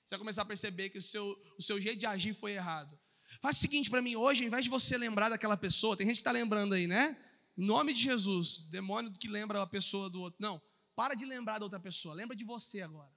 Você 0.04 0.14
vai 0.14 0.18
começar 0.18 0.42
a 0.42 0.44
perceber 0.44 0.90
que 0.90 0.98
o 0.98 1.02
seu, 1.02 1.24
o 1.58 1.62
seu 1.62 1.80
jeito 1.80 2.00
de 2.00 2.04
agir 2.04 2.34
foi 2.34 2.52
errado. 2.52 3.00
Faz 3.40 3.56
o 3.56 3.60
seguinte 3.60 3.88
para 3.88 4.02
mim, 4.02 4.16
hoje, 4.16 4.42
ao 4.42 4.46
invés 4.46 4.64
de 4.64 4.70
você 4.70 4.98
lembrar 4.98 5.30
daquela 5.30 5.56
pessoa, 5.56 5.96
tem 5.96 6.06
gente 6.06 6.16
que 6.16 6.20
está 6.20 6.30
lembrando 6.30 6.74
aí, 6.74 6.86
né? 6.86 7.16
Em 7.56 7.64
nome 7.64 7.94
de 7.94 8.00
Jesus, 8.00 8.68
demônio 8.68 9.10
que 9.12 9.26
lembra 9.26 9.62
a 9.62 9.66
pessoa 9.66 10.10
do 10.10 10.20
outro. 10.20 10.36
Não, 10.40 10.60
para 10.94 11.14
de 11.14 11.24
lembrar 11.24 11.58
da 11.58 11.64
outra 11.64 11.80
pessoa, 11.80 12.14
lembra 12.14 12.36
de 12.36 12.44
você 12.44 12.82
agora. 12.82 13.10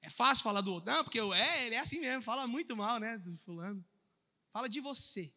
É 0.00 0.08
fácil 0.08 0.44
falar 0.44 0.62
do 0.62 0.72
outro. 0.72 0.90
Não, 0.90 1.04
porque 1.04 1.20
eu, 1.20 1.34
é, 1.34 1.66
ele 1.66 1.74
é 1.74 1.78
assim 1.78 2.00
mesmo, 2.00 2.22
fala 2.22 2.46
muito 2.46 2.74
mal, 2.74 2.98
né, 2.98 3.18
do 3.18 3.36
fulano. 3.38 3.84
Fala 4.50 4.68
de 4.68 4.80
você. 4.80 5.30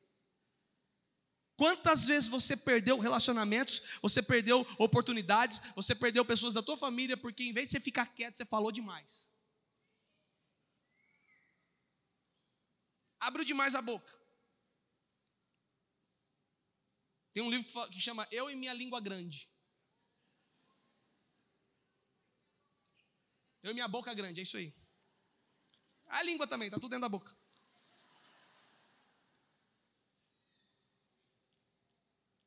Quantas 1.57 2.07
vezes 2.07 2.29
você 2.29 2.55
perdeu 2.55 2.97
relacionamentos, 2.97 3.81
você 4.01 4.23
perdeu 4.23 4.65
oportunidades, 4.77 5.61
você 5.75 5.93
perdeu 5.93 6.23
pessoas 6.23 6.53
da 6.53 6.63
tua 6.63 6.77
família 6.77 7.17
porque 7.17 7.43
em 7.43 7.51
vez 7.51 7.65
de 7.65 7.71
você 7.71 7.79
ficar 7.81 8.05
quieto, 8.05 8.37
você 8.37 8.45
falou 8.45 8.71
demais. 8.71 9.29
Abriu 13.19 13.45
demais 13.45 13.75
a 13.75 13.82
boca. 13.82 14.12
Tem 17.34 17.43
um 17.43 17.49
livro 17.49 17.89
que 17.89 17.99
chama 17.99 18.27
Eu 18.32 18.49
e 18.49 18.55
Minha 18.55 18.73
Língua 18.73 18.99
Grande. 18.99 19.49
Eu 23.62 23.71
e 23.71 23.73
minha 23.73 23.88
boca 23.88 24.13
grande, 24.13 24.39
é 24.39 24.43
isso 24.43 24.58
aí. 24.58 24.73
A 26.08 26.23
língua 26.23 26.47
também, 26.47 26.67
está 26.67 26.79
tudo 26.79 26.91
dentro 26.91 27.01
da 27.01 27.10
boca. 27.10 27.36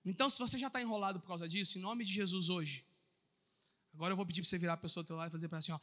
Então, 0.05 0.29
se 0.29 0.39
você 0.39 0.59
já 0.59 0.67
está 0.67 0.81
enrolado 0.81 1.21
por 1.21 1.29
causa 1.29 1.49
disso, 1.49 1.79
em 1.79 1.81
nome 1.81 2.05
de 2.05 2.13
Jesus 2.13 2.49
hoje, 2.49 2.85
agora 3.95 4.13
eu 4.13 4.17
vou 4.17 4.27
pedir 4.27 4.41
para 4.41 4.49
você 4.49 4.59
virar 4.59 4.73
a 4.73 4.77
pessoa 4.77 5.05
do 5.05 5.07
teu 5.07 5.17
lado 5.17 5.29
e 5.29 5.33
fazer 5.33 5.49
para 5.49 5.59
assim, 5.59 5.71
ó. 5.71 5.79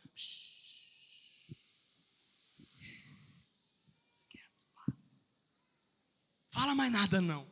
Fala 6.52 6.76
mais 6.76 6.92
nada 6.92 7.22
não. 7.22 7.50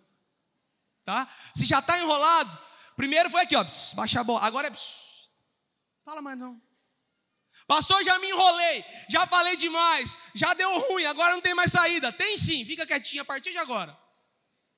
Tá? 1.04 1.28
Se 1.56 1.66
já 1.66 1.80
está 1.80 1.98
enrolado, 2.00 2.58
primeiro 2.96 3.30
foi 3.30 3.42
aqui, 3.42 3.56
ó. 3.56 3.66
Baixa 3.96 4.20
a 4.20 4.24
bola. 4.24 4.42
Agora 4.42 4.68
é. 4.68 4.72
Fala 6.04 6.22
mais 6.22 6.38
não. 6.38 6.62
Pastor, 7.68 8.02
já 8.04 8.18
me 8.18 8.30
enrolei, 8.30 8.86
já 9.10 9.28
falei 9.28 9.58
demais, 9.58 10.18
já 10.34 10.54
deu 10.54 10.80
ruim, 10.88 11.04
agora 11.04 11.34
não 11.34 11.42
tem 11.42 11.54
mais 11.54 11.70
saída. 11.70 12.14
Tem 12.14 12.38
sim, 12.38 12.64
fica 12.64 12.86
quietinho 12.86 13.22
a 13.22 13.26
partir 13.26 13.52
de 13.52 13.58
agora. 13.58 13.98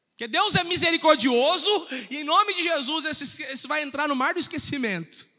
Porque 0.10 0.28
Deus 0.28 0.56
é 0.56 0.64
misericordioso 0.64 1.88
e 2.10 2.18
em 2.18 2.24
nome 2.24 2.54
de 2.56 2.64
Jesus 2.64 3.06
esse, 3.06 3.44
esse 3.44 3.68
vai 3.68 3.84
entrar 3.84 4.08
no 4.08 4.16
mar 4.16 4.34
do 4.34 4.40
esquecimento. 4.40 5.30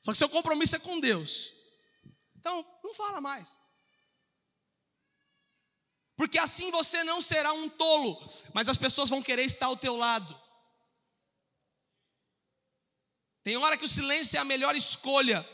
Só 0.00 0.12
que 0.12 0.18
seu 0.18 0.28
compromisso 0.28 0.76
é 0.76 0.78
com 0.78 1.00
Deus. 1.00 1.54
Então, 2.36 2.64
não 2.84 2.94
fala 2.94 3.22
mais. 3.22 3.58
Porque 6.16 6.38
assim 6.38 6.70
você 6.70 7.02
não 7.02 7.20
será 7.20 7.52
um 7.52 7.68
tolo, 7.68 8.22
mas 8.52 8.68
as 8.68 8.76
pessoas 8.76 9.10
vão 9.10 9.22
querer 9.22 9.44
estar 9.44 9.66
ao 9.66 9.76
teu 9.76 9.96
lado. 9.96 10.40
Tem 13.42 13.56
hora 13.56 13.76
que 13.76 13.84
o 13.84 13.88
silêncio 13.88 14.36
é 14.36 14.40
a 14.40 14.44
melhor 14.44 14.74
escolha. 14.74 15.46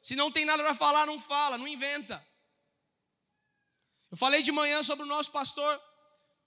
Se 0.00 0.14
não 0.14 0.30
tem 0.30 0.44
nada 0.44 0.62
para 0.62 0.74
falar, 0.74 1.06
não 1.06 1.18
fala, 1.18 1.58
não 1.58 1.66
inventa. 1.66 2.24
Eu 4.10 4.16
falei 4.16 4.42
de 4.42 4.52
manhã 4.52 4.82
sobre 4.82 5.04
o 5.04 5.08
nosso 5.08 5.30
pastor, 5.30 5.82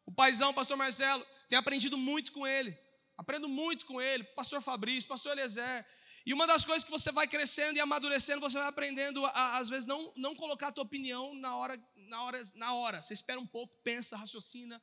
o 0.05 0.11
paizão, 0.11 0.51
o 0.51 0.53
pastor 0.53 0.78
Marcelo. 0.78 1.26
Tenho 1.49 1.59
aprendido 1.59 1.97
muito 1.97 2.32
com 2.32 2.45
ele. 2.45 2.78
Aprendo 3.18 3.49
muito 3.49 3.86
com 3.86 4.01
ele, 4.01 4.24
pastor 4.24 4.61
Fabrício, 4.61 5.09
pastor 5.09 5.32
Eliezer. 5.32 5.86
E 6.26 6.34
uma 6.34 6.47
das 6.47 6.65
coisas 6.65 6.84
que 6.84 6.89
você 6.89 7.11
vai 7.11 7.28
crescendo 7.28 7.78
e 7.78 7.80
amadurecendo, 7.80 8.41
você 8.41 8.57
vai 8.57 8.67
aprendendo 8.67 9.23
a, 9.28 9.57
às 9.57 9.69
vezes, 9.69 9.86
não, 9.86 10.11
não 10.15 10.36
colocar 10.36 10.69
a 10.69 10.71
tua 10.71 10.84
opinião 10.84 11.36
na 11.36 11.55
hora, 11.55 11.80
na, 11.95 12.23
hora, 12.23 12.41
na 12.55 12.73
hora. 12.73 13.01
Você 13.01 13.13
espera 13.13 13.39
um 13.39 13.45
pouco, 13.45 13.76
pensa, 13.84 14.17
raciocina. 14.17 14.82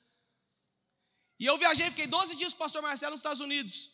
E 1.41 1.45
eu 1.45 1.59
viajei, 1.59 1.91
fiquei 1.91 2.07
12 2.07 2.37
dias 2.37 2.53
com 2.53 2.59
o 2.59 2.65
pastor 2.65 2.81
Marcelo 2.81 3.11
nos 3.11 3.19
Estados 3.19 3.41
Unidos. 3.41 3.93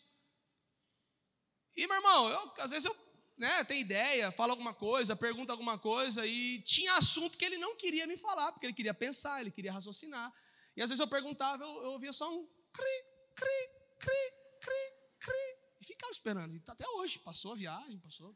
E, 1.75 1.87
meu 1.87 1.95
irmão, 1.95 2.29
eu, 2.29 2.53
às 2.59 2.69
vezes 2.69 2.85
eu 2.85 2.95
né, 3.35 3.63
tenho 3.63 3.81
ideia, 3.81 4.31
falo 4.31 4.51
alguma 4.51 4.75
coisa, 4.75 5.15
pergunto 5.15 5.51
alguma 5.51 5.79
coisa, 5.79 6.27
e 6.27 6.61
tinha 6.61 6.97
assunto 6.97 7.35
que 7.35 7.45
ele 7.45 7.57
não 7.57 7.75
queria 7.75 8.05
me 8.05 8.17
falar, 8.17 8.51
porque 8.51 8.67
ele 8.67 8.73
queria 8.73 8.93
pensar, 8.93 9.41
ele 9.41 9.49
queria 9.49 9.73
raciocinar. 9.73 10.31
E 10.75 10.83
às 10.83 10.89
vezes 10.91 10.99
eu 10.99 11.07
perguntava, 11.07 11.63
eu, 11.63 11.83
eu 11.83 11.91
ouvia 11.93 12.13
só 12.13 12.31
um 12.31 12.47
cri, 12.71 13.03
cri, 13.35 13.69
cri, 13.97 14.33
cri, 14.59 14.93
cri 15.19 15.58
ficava 15.93 16.11
esperando. 16.11 16.55
E 16.55 16.63
até 16.67 16.87
hoje, 16.87 17.19
passou 17.19 17.53
a 17.53 17.55
viagem, 17.55 17.99
passou. 17.99 18.35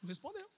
Não 0.00 0.08
respondeu. 0.08 0.50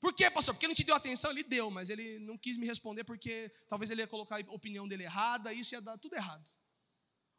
Por 0.00 0.14
quê, 0.14 0.30
pastor? 0.30 0.54
Porque 0.54 0.66
não 0.66 0.74
te 0.74 0.82
deu 0.82 0.94
atenção? 0.94 1.30
Ele 1.30 1.42
deu, 1.42 1.70
mas 1.70 1.90
ele 1.90 2.18
não 2.20 2.38
quis 2.38 2.56
me 2.56 2.66
responder 2.66 3.04
porque 3.04 3.52
talvez 3.68 3.90
ele 3.90 4.00
ia 4.00 4.06
colocar 4.06 4.36
a 4.36 4.52
opinião 4.52 4.88
dele 4.88 5.04
errada, 5.04 5.52
isso 5.52 5.74
ia 5.74 5.80
dar 5.82 5.98
tudo 5.98 6.14
errado. 6.14 6.48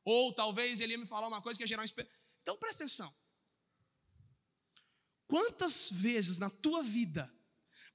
Ou 0.03 0.34
talvez 0.34 0.80
ele 0.80 0.93
ia 0.93 0.97
me 0.97 1.07
falar 1.07 1.28
uma 1.28 1.41
coisa 1.41 1.57
que 1.57 1.64
ia 1.64 1.68
gerar 1.68 1.84
um 1.84 2.03
Então 2.41 2.57
presta 2.57 2.84
atenção. 2.84 3.12
Quantas 5.28 5.89
vezes 5.91 6.38
na 6.38 6.49
tua 6.49 6.84
vida 6.84 7.34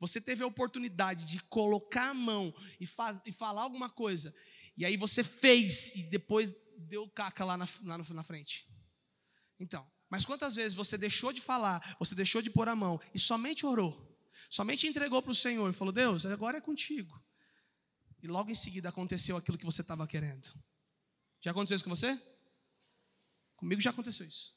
você 0.01 0.21
teve 0.21 0.43
a 0.43 0.47
oportunidade 0.47 1.25
de 1.27 1.41
colocar 1.45 2.11
a 2.11 2.15
mão 2.15 2.55
e, 2.81 2.87
faz, 2.87 3.21
e 3.25 3.33
falar 3.33 3.63
alguma 3.63 3.89
coisa, 3.89 4.35
e 4.77 4.85
aí 4.85 4.97
você 4.97 5.23
fez, 5.23 5.95
e 5.95 6.03
depois 6.03 6.53
deu 6.79 7.09
caca 7.09 7.45
lá 7.45 7.57
na, 7.57 7.69
lá 7.85 7.99
na 7.99 8.23
frente. 8.23 8.69
Então, 9.59 9.89
mas 10.09 10.25
quantas 10.25 10.55
vezes 10.55 10.75
você 10.75 10.97
deixou 10.97 11.33
de 11.33 11.41
falar, 11.41 11.97
você 11.99 12.15
deixou 12.15 12.41
de 12.41 12.51
pôr 12.51 12.69
a 12.69 12.77
mão 12.77 13.01
e 13.15 13.19
somente 13.19 13.67
orou, 13.67 14.17
somente 14.49 14.87
entregou 14.87 15.21
para 15.23 15.33
o 15.33 15.35
Senhor 15.35 15.69
e 15.69 15.73
falou: 15.73 15.93
Deus, 15.93 16.25
agora 16.27 16.59
é 16.59 16.61
contigo. 16.61 17.21
E 18.23 18.27
logo 18.27 18.51
em 18.51 18.55
seguida 18.55 18.89
aconteceu 18.89 19.37
aquilo 19.37 19.59
que 19.59 19.65
você 19.65 19.83
estava 19.83 20.07
querendo. 20.07 20.53
Já 21.41 21.51
aconteceu 21.51 21.77
isso 21.77 21.85
com 21.85 21.91
você? 21.91 22.21
Comigo 23.57 23.81
já 23.81 23.91
aconteceu 23.91 24.27
isso. 24.27 24.57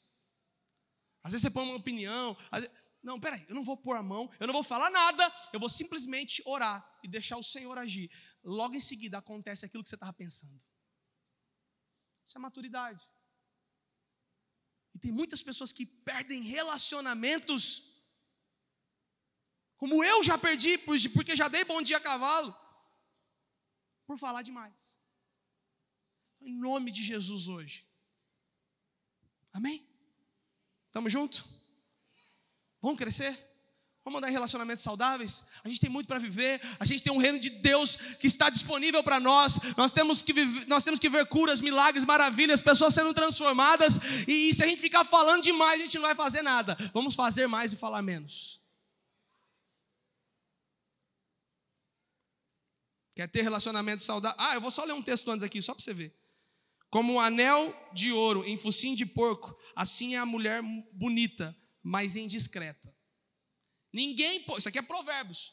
Às 1.22 1.32
vezes 1.32 1.42
você 1.42 1.50
põe 1.50 1.64
uma 1.64 1.76
opinião, 1.76 2.36
vezes, 2.52 2.70
não, 3.02 3.18
peraí, 3.18 3.44
eu 3.48 3.54
não 3.54 3.64
vou 3.64 3.76
pôr 3.76 3.96
a 3.96 4.02
mão, 4.02 4.30
eu 4.38 4.46
não 4.46 4.54
vou 4.54 4.62
falar 4.62 4.90
nada, 4.90 5.32
eu 5.52 5.60
vou 5.60 5.68
simplesmente 5.68 6.42
orar 6.46 6.86
e 7.02 7.08
deixar 7.08 7.36
o 7.36 7.42
Senhor 7.42 7.76
agir. 7.78 8.10
Logo 8.42 8.74
em 8.74 8.80
seguida 8.80 9.18
acontece 9.18 9.64
aquilo 9.64 9.82
que 9.82 9.88
você 9.88 9.96
estava 9.96 10.12
pensando. 10.12 10.62
Isso 12.30 12.38
é 12.38 12.40
maturidade. 12.40 13.10
E 14.94 14.98
tem 15.00 15.10
muitas 15.10 15.42
pessoas 15.42 15.72
que 15.72 15.84
perdem 15.84 16.42
relacionamentos, 16.42 17.64
como 19.76 20.04
eu 20.04 20.22
já 20.22 20.38
perdi, 20.38 20.78
porque 20.78 21.34
já 21.34 21.48
dei 21.48 21.64
bom 21.64 21.82
dia 21.82 21.96
a 21.96 22.00
cavalo, 22.00 22.54
por 24.06 24.16
falar 24.16 24.42
demais. 24.42 24.96
Em 26.40 26.54
nome 26.54 26.92
de 26.92 27.02
Jesus 27.02 27.48
hoje. 27.48 27.84
Amém? 29.52 29.84
Estamos 30.86 31.12
juntos? 31.12 31.44
Vamos 32.80 32.96
crescer? 32.96 33.49
Vamos 34.02 34.18
andar 34.18 34.30
em 34.30 34.32
relacionamentos 34.32 34.82
saudáveis? 34.82 35.44
A 35.62 35.68
gente 35.68 35.80
tem 35.80 35.90
muito 35.90 36.06
para 36.06 36.18
viver. 36.18 36.60
A 36.78 36.84
gente 36.86 37.02
tem 37.02 37.12
um 37.12 37.18
reino 37.18 37.38
de 37.38 37.50
Deus 37.50 37.96
que 37.96 38.26
está 38.26 38.48
disponível 38.48 39.02
para 39.04 39.20
nós. 39.20 39.58
Nós 39.76 39.92
temos, 39.92 40.22
que 40.22 40.32
viver, 40.32 40.66
nós 40.66 40.82
temos 40.82 40.98
que 40.98 41.08
ver 41.08 41.26
curas, 41.26 41.60
milagres, 41.60 42.04
maravilhas, 42.04 42.60
pessoas 42.60 42.94
sendo 42.94 43.12
transformadas. 43.12 43.98
E, 44.26 44.50
e 44.50 44.54
se 44.54 44.64
a 44.64 44.66
gente 44.66 44.80
ficar 44.80 45.04
falando 45.04 45.42
demais, 45.42 45.80
a 45.80 45.84
gente 45.84 45.96
não 45.96 46.02
vai 46.02 46.14
fazer 46.14 46.40
nada. 46.40 46.76
Vamos 46.94 47.14
fazer 47.14 47.46
mais 47.46 47.74
e 47.74 47.76
falar 47.76 48.00
menos. 48.00 48.58
Quer 53.14 53.28
ter 53.28 53.42
relacionamento 53.42 54.02
saudável? 54.02 54.36
Ah, 54.40 54.54
eu 54.54 54.62
vou 54.62 54.70
só 54.70 54.82
ler 54.82 54.94
um 54.94 55.02
texto 55.02 55.30
antes 55.30 55.42
aqui, 55.42 55.60
só 55.60 55.74
para 55.74 55.84
você 55.84 55.92
ver. 55.92 56.16
Como 56.88 57.12
um 57.12 57.20
anel 57.20 57.76
de 57.92 58.10
ouro 58.10 58.44
em 58.46 58.56
focinho 58.56 58.96
de 58.96 59.04
porco, 59.04 59.54
assim 59.76 60.14
é 60.14 60.18
a 60.18 60.24
mulher 60.24 60.62
bonita, 60.90 61.54
mas 61.82 62.16
indiscreta. 62.16 62.90
Ninguém 63.92 64.42
põe, 64.44 64.58
isso 64.58 64.68
aqui 64.68 64.78
é 64.78 64.82
Provérbios. 64.82 65.52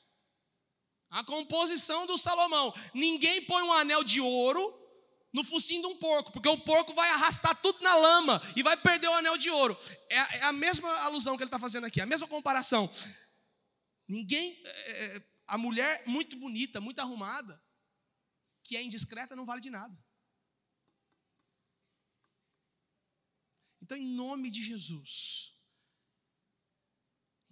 A 1.10 1.24
composição 1.24 2.06
do 2.06 2.18
Salomão. 2.18 2.74
Ninguém 2.94 3.44
põe 3.46 3.64
um 3.64 3.74
anel 3.74 4.04
de 4.04 4.20
ouro 4.20 4.78
no 5.34 5.44
focinho 5.44 5.82
de 5.82 5.88
um 5.88 5.98
porco, 5.98 6.32
porque 6.32 6.50
o 6.50 6.64
porco 6.64 6.94
vai 6.94 7.10
arrastar 7.10 7.60
tudo 7.62 7.82
na 7.82 7.96
lama 7.96 8.42
e 8.56 8.64
vai 8.64 8.76
perder 8.76 9.08
o 9.08 9.14
anel 9.14 9.38
de 9.38 9.50
ouro. 9.50 9.78
É, 10.10 10.16
é 10.16 10.44
a 10.44 10.54
mesma 10.54 10.90
alusão 11.02 11.36
que 11.38 11.44
ele 11.44 11.48
está 11.48 11.60
fazendo 11.60 11.86
aqui, 11.86 12.02
a 12.02 12.06
mesma 12.06 12.28
comparação. 12.28 12.92
Ninguém, 14.08 14.60
é, 14.64 14.92
é, 14.92 15.28
a 15.46 15.58
mulher 15.58 16.04
muito 16.08 16.36
bonita, 16.38 16.82
muito 16.82 17.00
arrumada, 17.00 17.62
que 18.64 18.76
é 18.76 18.82
indiscreta, 18.82 19.36
não 19.36 19.46
vale 19.46 19.62
de 19.62 19.70
nada. 19.70 19.98
Então, 23.82 23.98
em 23.98 24.06
nome 24.06 24.50
de 24.50 24.62
Jesus, 24.62 25.57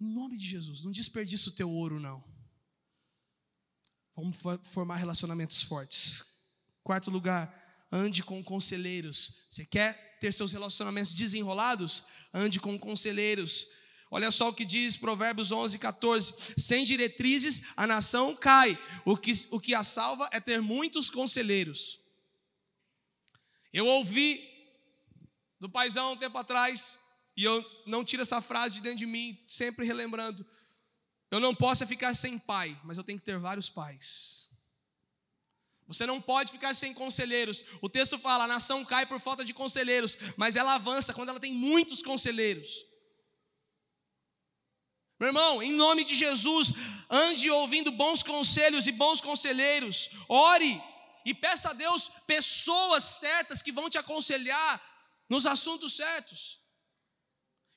em 0.00 0.12
nome 0.12 0.36
de 0.36 0.46
Jesus, 0.46 0.82
não 0.82 0.92
desperdice 0.92 1.48
o 1.48 1.54
teu 1.54 1.70
ouro, 1.70 1.98
não. 1.98 2.22
Vamos 4.14 4.36
formar 4.62 4.96
relacionamentos 4.96 5.62
fortes. 5.62 6.24
Quarto 6.82 7.10
lugar, 7.10 7.86
ande 7.92 8.22
com 8.22 8.42
conselheiros. 8.42 9.46
Você 9.50 9.64
quer 9.64 10.18
ter 10.18 10.32
seus 10.32 10.52
relacionamentos 10.52 11.12
desenrolados? 11.12 12.04
Ande 12.32 12.58
com 12.60 12.78
conselheiros. 12.78 13.66
Olha 14.10 14.30
só 14.30 14.48
o 14.48 14.54
que 14.54 14.64
diz 14.64 14.96
Provérbios 14.96 15.50
11, 15.52 15.78
14: 15.78 16.34
Sem 16.56 16.84
diretrizes 16.84 17.62
a 17.76 17.86
nação 17.86 18.34
cai, 18.36 18.78
o 19.04 19.16
que, 19.16 19.32
o 19.50 19.60
que 19.60 19.74
a 19.74 19.82
salva 19.82 20.28
é 20.32 20.40
ter 20.40 20.62
muitos 20.62 21.10
conselheiros. 21.10 22.00
Eu 23.72 23.84
ouvi 23.86 24.42
do 25.60 25.68
paizão 25.68 26.12
um 26.12 26.16
tempo 26.16 26.38
atrás, 26.38 26.98
e 27.36 27.44
eu 27.44 27.64
não 27.84 28.04
tiro 28.04 28.22
essa 28.22 28.40
frase 28.40 28.76
de 28.76 28.80
dentro 28.80 28.98
de 28.98 29.06
mim, 29.06 29.38
sempre 29.46 29.84
relembrando. 29.84 30.44
Eu 31.30 31.38
não 31.38 31.54
posso 31.54 31.86
ficar 31.86 32.14
sem 32.14 32.38
pai, 32.38 32.78
mas 32.82 32.96
eu 32.96 33.04
tenho 33.04 33.18
que 33.18 33.24
ter 33.24 33.38
vários 33.38 33.68
pais. 33.68 34.50
Você 35.86 36.06
não 36.06 36.20
pode 36.20 36.50
ficar 36.50 36.74
sem 36.74 36.94
conselheiros. 36.94 37.64
O 37.80 37.88
texto 37.88 38.18
fala: 38.18 38.44
a 38.44 38.48
nação 38.48 38.84
cai 38.84 39.06
por 39.06 39.20
falta 39.20 39.44
de 39.44 39.52
conselheiros, 39.52 40.16
mas 40.36 40.56
ela 40.56 40.74
avança 40.74 41.12
quando 41.12 41.28
ela 41.28 41.40
tem 41.40 41.52
muitos 41.52 42.02
conselheiros. 42.02 42.84
Meu 45.18 45.28
irmão, 45.28 45.62
em 45.62 45.72
nome 45.72 46.04
de 46.04 46.14
Jesus, 46.14 46.72
ande 47.08 47.50
ouvindo 47.50 47.90
bons 47.90 48.22
conselhos 48.22 48.86
e 48.86 48.92
bons 48.92 49.20
conselheiros. 49.20 50.10
Ore 50.28 50.82
e 51.24 51.34
peça 51.34 51.70
a 51.70 51.72
Deus 51.72 52.10
pessoas 52.26 53.02
certas 53.04 53.62
que 53.62 53.72
vão 53.72 53.88
te 53.88 53.98
aconselhar 53.98 54.82
nos 55.28 55.46
assuntos 55.46 55.96
certos. 55.96 56.65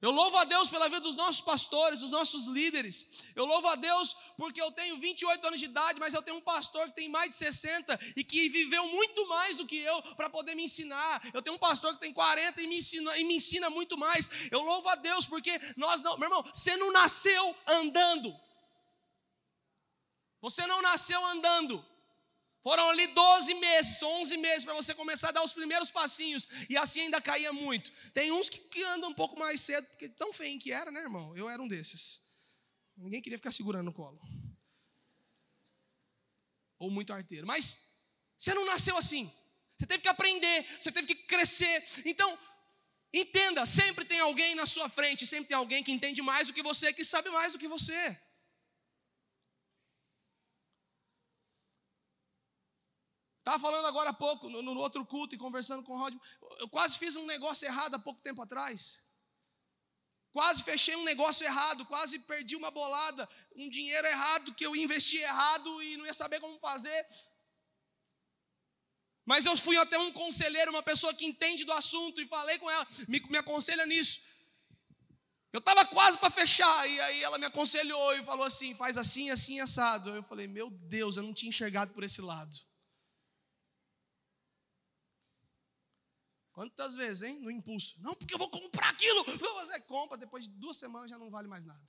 Eu 0.02 0.12
louvo 0.12 0.38
a 0.38 0.46
Deus 0.46 0.70
pela 0.70 0.88
vida 0.88 1.02
dos 1.02 1.16
nossos 1.16 1.42
pastores, 1.42 2.00
dos 2.00 2.12
nossos 2.12 2.48
líderes. 2.48 3.06
Eu 3.36 3.46
louvo 3.46 3.68
a 3.68 3.76
Deus 3.76 4.16
porque 4.38 4.62
eu 4.62 4.72
tenho 4.72 4.98
28 4.98 5.46
anos 5.46 5.60
de 5.60 5.66
idade, 5.66 6.00
mas 6.00 6.14
eu 6.14 6.22
tenho 6.22 6.38
um 6.38 6.42
pastor 6.42 6.88
que 6.88 6.96
tem 6.96 7.10
mais 7.10 7.32
de 7.32 7.36
60 7.36 8.00
e 8.16 8.24
que 8.24 8.48
viveu 8.48 8.88
muito 8.88 9.28
mais 9.28 9.58
do 9.58 9.66
que 9.66 9.78
eu 9.78 10.02
para 10.16 10.30
poder 10.30 10.56
me 10.56 10.64
ensinar. 10.64 11.22
Eu 11.34 11.42
tenho 11.42 11.58
um 11.58 11.60
pastor 11.60 11.94
que 11.96 12.00
tem 12.00 12.14
40 12.14 12.62
e 12.62 12.68
me, 12.68 12.78
ensina, 12.78 13.18
e 13.18 13.26
me 13.26 13.36
ensina 13.36 13.70
muito 13.70 13.98
mais. 13.98 14.30
Eu 14.50 14.62
louvo 14.62 14.88
a 14.88 14.96
Deus 14.96 15.26
porque 15.26 15.60
nós 15.76 16.02
não, 16.02 16.18
meu 16.18 16.28
irmão, 16.28 16.44
você 16.44 16.78
não 16.78 16.94
nasceu 16.94 17.58
andando. 17.68 18.34
Você 20.42 20.66
não 20.66 20.82
nasceu 20.82 21.24
andando. 21.26 21.86
Foram 22.62 22.90
ali 22.90 23.08
12 23.08 23.54
meses, 23.56 24.04
11 24.04 24.38
meses 24.38 24.66
para 24.66 24.74
você 24.74 24.94
começar 24.94 25.30
a 25.30 25.32
dar 25.32 25.44
os 25.44 25.54
primeiros 25.54 25.90
passinhos. 25.90 26.48
E 26.70 26.76
assim 26.76 27.02
ainda 27.02 27.22
caía 27.22 27.54
muito. 27.54 27.92
Tem 28.12 28.32
uns 28.32 28.50
que, 28.50 28.58
que 28.58 28.84
andam 28.84 29.10
um 29.10 29.14
pouco 29.14 29.40
mais 29.40 29.62
cedo, 29.62 29.88
porque 29.88 30.10
tão 30.10 30.34
feio 30.34 30.60
que 30.60 30.72
era, 30.72 30.92
né, 30.92 31.00
irmão? 31.00 31.36
Eu 31.38 31.50
era 31.50 31.62
um 31.62 31.68
desses. 31.68 32.22
Ninguém 32.98 33.22
queria 33.22 33.38
ficar 33.38 33.54
segurando 33.54 33.86
no 33.86 33.94
colo. 33.94 34.20
Ou 36.78 36.92
muito 36.92 37.14
arteiro. 37.14 37.48
Mas 37.48 37.78
você 38.38 38.54
não 38.54 38.66
nasceu 38.66 38.98
assim. 38.98 39.32
Você 39.78 39.86
teve 39.86 40.02
que 40.02 40.10
aprender, 40.10 40.66
você 40.78 40.92
teve 40.92 41.08
que 41.08 41.16
crescer. 41.16 41.86
Então, 42.04 42.38
entenda: 43.14 43.66
sempre 43.66 44.04
tem 44.04 44.20
alguém 44.20 44.54
na 44.54 44.66
sua 44.66 44.90
frente, 44.90 45.26
sempre 45.26 45.48
tem 45.48 45.58
alguém 45.58 45.82
que 45.82 45.94
entende 45.94 46.22
mais 46.22 46.48
do 46.48 46.54
que 46.54 46.62
você, 46.62 46.92
que 46.92 47.06
sabe 47.06 47.30
mais 47.30 47.54
do 47.54 47.60
que 47.60 47.70
você. 47.70 48.20
Estava 53.50 53.64
falando 53.68 53.88
agora 53.88 54.12
há 54.12 54.14
pouco, 54.14 54.48
no, 54.48 54.62
no, 54.62 54.80
outro 54.80 55.04
culto 55.04 55.34
e 55.34 55.38
conversando 55.40 55.82
com 55.82 55.94
o 55.94 55.98
Rod. 55.98 56.14
Eu 56.60 56.70
quase 56.70 57.00
fiz 57.00 57.16
um 57.16 57.26
negócio 57.26 57.66
errado 57.68 57.96
há 57.96 58.00
pouco 58.00 58.22
tempo 58.22 58.44
atrás. 58.44 59.04
Quase 60.32 60.62
fechei 60.64 60.96
um 60.96 61.04
negócio 61.04 61.44
errado, 61.44 61.84
quase 61.88 62.20
perdi 62.20 62.56
uma 62.56 62.70
bolada, 62.70 63.28
um 63.56 63.68
dinheiro 63.68 64.06
errado 64.06 64.54
que 64.54 64.64
eu 64.64 64.76
investi 64.76 65.18
errado 65.18 65.82
e 65.82 65.98
não 65.98 66.06
ia 66.06 66.14
saber 66.14 66.40
como 66.40 66.60
fazer. 66.60 67.08
Mas 69.26 69.48
eu 69.48 69.58
fui 69.58 69.78
até 69.78 69.98
um 69.98 70.12
conselheiro, 70.12 70.70
uma 70.70 70.84
pessoa 70.84 71.12
que 71.12 71.26
entende 71.26 71.66
do 71.66 71.72
assunto, 71.72 72.22
e 72.22 72.28
falei 72.28 72.60
com 72.60 72.70
ela, 72.70 72.88
me, 73.08 73.20
me 73.32 73.40
aconselha 73.40 73.88
nisso. 73.88 74.20
Eu 75.52 75.58
estava 75.58 75.88
quase 75.88 76.20
para 76.20 76.30
fechar, 76.30 76.88
e 76.88 77.00
aí 77.00 77.24
ela 77.24 77.40
me 77.40 77.48
aconselhou 77.48 78.16
e 78.16 78.24
falou 78.24 78.46
assim: 78.46 78.76
faz 78.76 78.96
assim, 78.96 79.32
assim, 79.32 79.60
assado. 79.60 80.12
Eu 80.12 80.22
falei: 80.22 80.48
meu 80.48 80.70
Deus, 80.70 81.18
eu 81.18 81.24
não 81.24 81.34
tinha 81.34 81.50
enxergado 81.50 81.96
por 81.96 82.04
esse 82.04 82.22
lado. 82.22 82.69
Quantas 86.60 86.94
vezes, 86.94 87.24
hein? 87.24 87.40
No 87.40 87.50
impulso. 87.50 87.96
Não, 88.02 88.14
porque 88.14 88.34
eu 88.34 88.38
vou 88.38 88.50
comprar 88.50 88.90
aquilo. 88.90 89.24
Você 89.24 89.80
compra, 89.80 90.18
depois 90.18 90.44
de 90.44 90.52
duas 90.56 90.76
semanas 90.76 91.10
já 91.10 91.18
não 91.18 91.30
vale 91.30 91.48
mais 91.48 91.64
nada. 91.64 91.82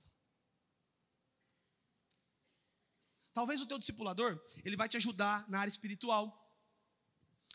Talvez 3.33 3.59
o 3.59 3.65
teu 3.65 3.77
discipulador, 3.77 4.39
ele 4.63 4.77
vai 4.77 4.87
te 4.87 4.95
ajudar 4.95 5.45
na 5.49 5.59
área 5.59 5.69
espiritual. 5.69 6.25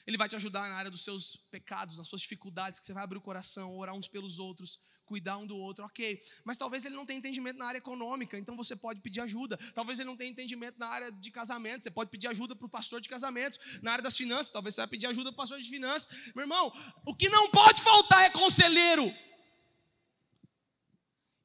Ele 0.07 0.19
vai 0.19 0.29
te 0.29 0.37
ajudar 0.37 0.69
na 0.69 0.75
área 0.75 0.91
dos 0.91 1.05
seus 1.05 1.37
pecados, 1.51 1.97
nas 1.97 2.07
suas 2.07 2.21
dificuldades, 2.21 2.79
que 2.79 2.85
você 2.85 2.93
vai 2.93 3.05
abrir 3.05 3.17
o 3.17 3.23
coração, 3.23 3.79
orar 3.79 3.95
uns 3.95 4.07
pelos 4.07 4.39
outros, 4.39 4.79
cuidar 5.07 5.39
um 5.39 5.47
do 5.47 5.57
outro, 5.57 5.85
ok. 5.85 6.23
Mas 6.45 6.57
talvez 6.57 6.85
ele 6.85 6.95
não 6.95 7.07
tenha 7.07 7.19
entendimento 7.19 7.57
na 7.57 7.67
área 7.67 7.79
econômica, 7.79 8.39
então 8.39 8.57
você 8.57 8.77
pode 8.77 9.01
pedir 9.01 9.21
ajuda. 9.21 9.57
Talvez 9.73 9.99
ele 9.99 10.09
não 10.09 10.17
tenha 10.17 10.31
entendimento 10.31 10.79
na 10.79 10.89
área 10.89 11.11
de 11.11 11.31
casamento, 11.31 11.85
você 11.85 11.91
pode 11.91 12.11
pedir 12.11 12.27
ajuda 12.27 12.55
para 12.55 12.67
o 12.67 12.69
pastor 12.69 13.01
de 13.01 13.09
casamentos. 13.09 13.59
Na 13.83 13.93
área 13.93 14.03
das 14.03 14.17
finanças, 14.17 14.51
talvez 14.51 14.75
você 14.75 14.81
vai 14.83 14.89
pedir 14.89 15.07
ajuda 15.07 15.31
para 15.31 15.35
o 15.35 15.37
pastor 15.37 15.61
de 15.61 15.69
finanças. 15.69 16.09
Meu 16.35 16.43
irmão, 16.43 16.73
o 17.07 17.15
que 17.15 17.29
não 17.29 17.51
pode 17.51 17.81
faltar 17.81 18.25
é 18.25 18.31
conselheiro. 18.31 19.15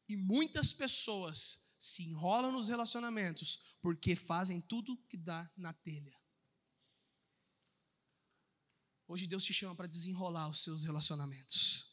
E 0.09 0.15
muitas 0.17 0.73
pessoas 0.73 1.69
se 1.79 2.03
enrolam 2.03 2.51
nos 2.51 2.67
relacionamentos 2.67 3.63
porque 3.81 4.15
fazem 4.15 4.59
tudo 4.59 4.97
que 5.09 5.17
dá 5.17 5.49
na 5.55 5.73
telha. 5.73 6.13
Hoje 9.07 9.27
Deus 9.27 9.43
te 9.43 9.53
chama 9.53 9.75
para 9.75 9.87
desenrolar 9.87 10.47
os 10.47 10.63
seus 10.63 10.83
relacionamentos. 10.83 11.90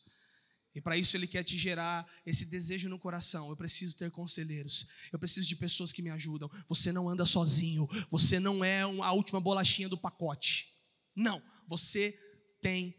E 0.75 0.81
para 0.81 0.97
isso 0.97 1.17
Ele 1.17 1.27
quer 1.27 1.43
te 1.43 1.59
gerar 1.59 2.07
esse 2.25 2.45
desejo 2.45 2.89
no 2.89 2.99
coração. 2.99 3.49
Eu 3.49 3.57
preciso 3.57 3.97
ter 3.97 4.11
conselheiros. 4.11 4.87
Eu 5.13 5.19
preciso 5.19 5.49
de 5.49 5.57
pessoas 5.57 5.93
que 5.93 6.03
me 6.03 6.11
ajudam. 6.11 6.51
Você 6.69 6.93
não 6.93 7.09
anda 7.09 7.27
sozinho. 7.27 7.89
Você 8.11 8.39
não 8.39 8.65
é 8.65 8.83
a 8.83 9.13
última 9.13 9.41
bolachinha 9.41 9.89
do 9.89 9.99
pacote. 9.99 10.69
Não. 11.17 11.43
Você 11.67 12.13
tem 12.61 12.95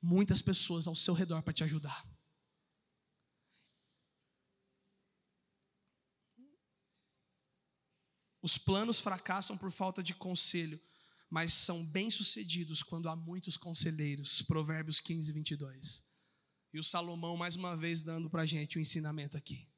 muitas 0.00 0.42
pessoas 0.42 0.86
ao 0.86 0.94
seu 0.94 1.14
redor 1.14 1.42
para 1.42 1.52
te 1.52 1.64
ajudar. 1.64 2.06
Os 8.42 8.58
planos 8.58 8.98
fracassam 8.98 9.56
por 9.56 9.70
falta 9.70 10.02
de 10.02 10.12
conselho, 10.14 10.80
mas 11.30 11.54
são 11.54 11.86
bem-sucedidos 11.86 12.82
quando 12.82 13.08
há 13.08 13.14
muitos 13.14 13.56
conselheiros. 13.56 14.42
Provérbios 14.42 15.00
15, 15.00 15.32
22. 15.32 16.11
E 16.72 16.78
o 16.78 16.84
Salomão, 16.84 17.36
mais 17.36 17.54
uma 17.54 17.76
vez, 17.76 18.02
dando 18.02 18.30
para 18.30 18.42
a 18.42 18.46
gente 18.46 18.76
o 18.76 18.78
um 18.78 18.82
ensinamento 18.82 19.36
aqui. 19.36 19.68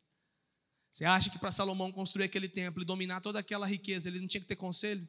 Você 0.90 1.04
acha 1.04 1.28
que 1.28 1.38
para 1.38 1.50
Salomão 1.50 1.90
construir 1.90 2.24
aquele 2.24 2.48
templo 2.48 2.80
e 2.80 2.86
dominar 2.86 3.20
toda 3.20 3.40
aquela 3.40 3.66
riqueza, 3.66 4.08
ele 4.08 4.20
não 4.20 4.28
tinha 4.28 4.40
que 4.40 4.46
ter 4.46 4.54
conselho? 4.54 5.08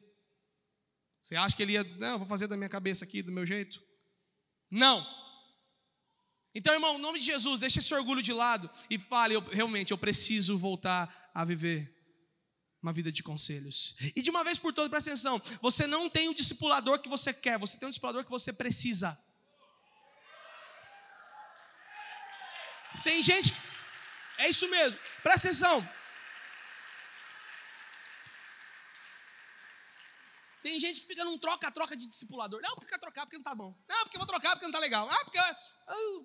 Você 1.22 1.36
acha 1.36 1.54
que 1.54 1.62
ele 1.62 1.72
ia, 1.72 1.84
não, 1.84 2.18
vou 2.18 2.26
fazer 2.26 2.48
da 2.48 2.56
minha 2.56 2.68
cabeça 2.68 3.04
aqui, 3.04 3.22
do 3.22 3.30
meu 3.30 3.46
jeito? 3.46 3.80
Não. 4.68 5.06
Então, 6.52 6.74
irmão, 6.74 6.98
em 6.98 7.00
nome 7.00 7.20
de 7.20 7.26
Jesus, 7.26 7.60
deixe 7.60 7.78
esse 7.78 7.94
orgulho 7.94 8.22
de 8.22 8.32
lado 8.32 8.68
e 8.90 8.98
fale, 8.98 9.34
eu, 9.34 9.40
realmente, 9.40 9.92
eu 9.92 9.98
preciso 9.98 10.58
voltar 10.58 11.30
a 11.32 11.44
viver 11.44 11.94
uma 12.82 12.92
vida 12.92 13.12
de 13.12 13.22
conselhos. 13.22 13.96
E 14.14 14.22
de 14.22 14.30
uma 14.30 14.42
vez 14.42 14.58
por 14.58 14.72
todas, 14.72 14.88
presta 14.88 15.10
atenção, 15.10 15.40
você 15.60 15.86
não 15.86 16.08
tem 16.08 16.28
o 16.28 16.34
discipulador 16.34 16.98
que 17.00 17.08
você 17.08 17.32
quer, 17.32 17.58
você 17.58 17.76
tem 17.78 17.86
o 17.86 17.90
discipulador 17.90 18.24
que 18.24 18.30
você 18.30 18.52
precisa. 18.52 19.16
Tem 23.02 23.22
gente. 23.22 23.52
É 24.38 24.48
isso 24.48 24.68
mesmo. 24.68 24.98
Presta 25.22 25.48
atenção. 25.48 25.88
Tem 30.62 30.80
gente 30.80 31.00
que 31.00 31.06
fica 31.06 31.24
num 31.24 31.38
troca-troca 31.38 31.96
de 31.96 32.06
discipulador. 32.08 32.60
Não, 32.60 32.74
porque 32.74 32.90
quer 32.90 32.98
trocar 32.98 33.24
porque 33.24 33.36
não 33.36 33.44
tá 33.44 33.54
bom. 33.54 33.72
Não, 33.88 34.02
porque 34.02 34.18
vou 34.18 34.26
trocar 34.26 34.50
porque 34.50 34.66
não 34.66 34.72
tá 34.72 34.80
legal. 34.80 35.08
Ah, 35.08 35.24
porque. 35.24 35.38
Ah, 35.38 35.54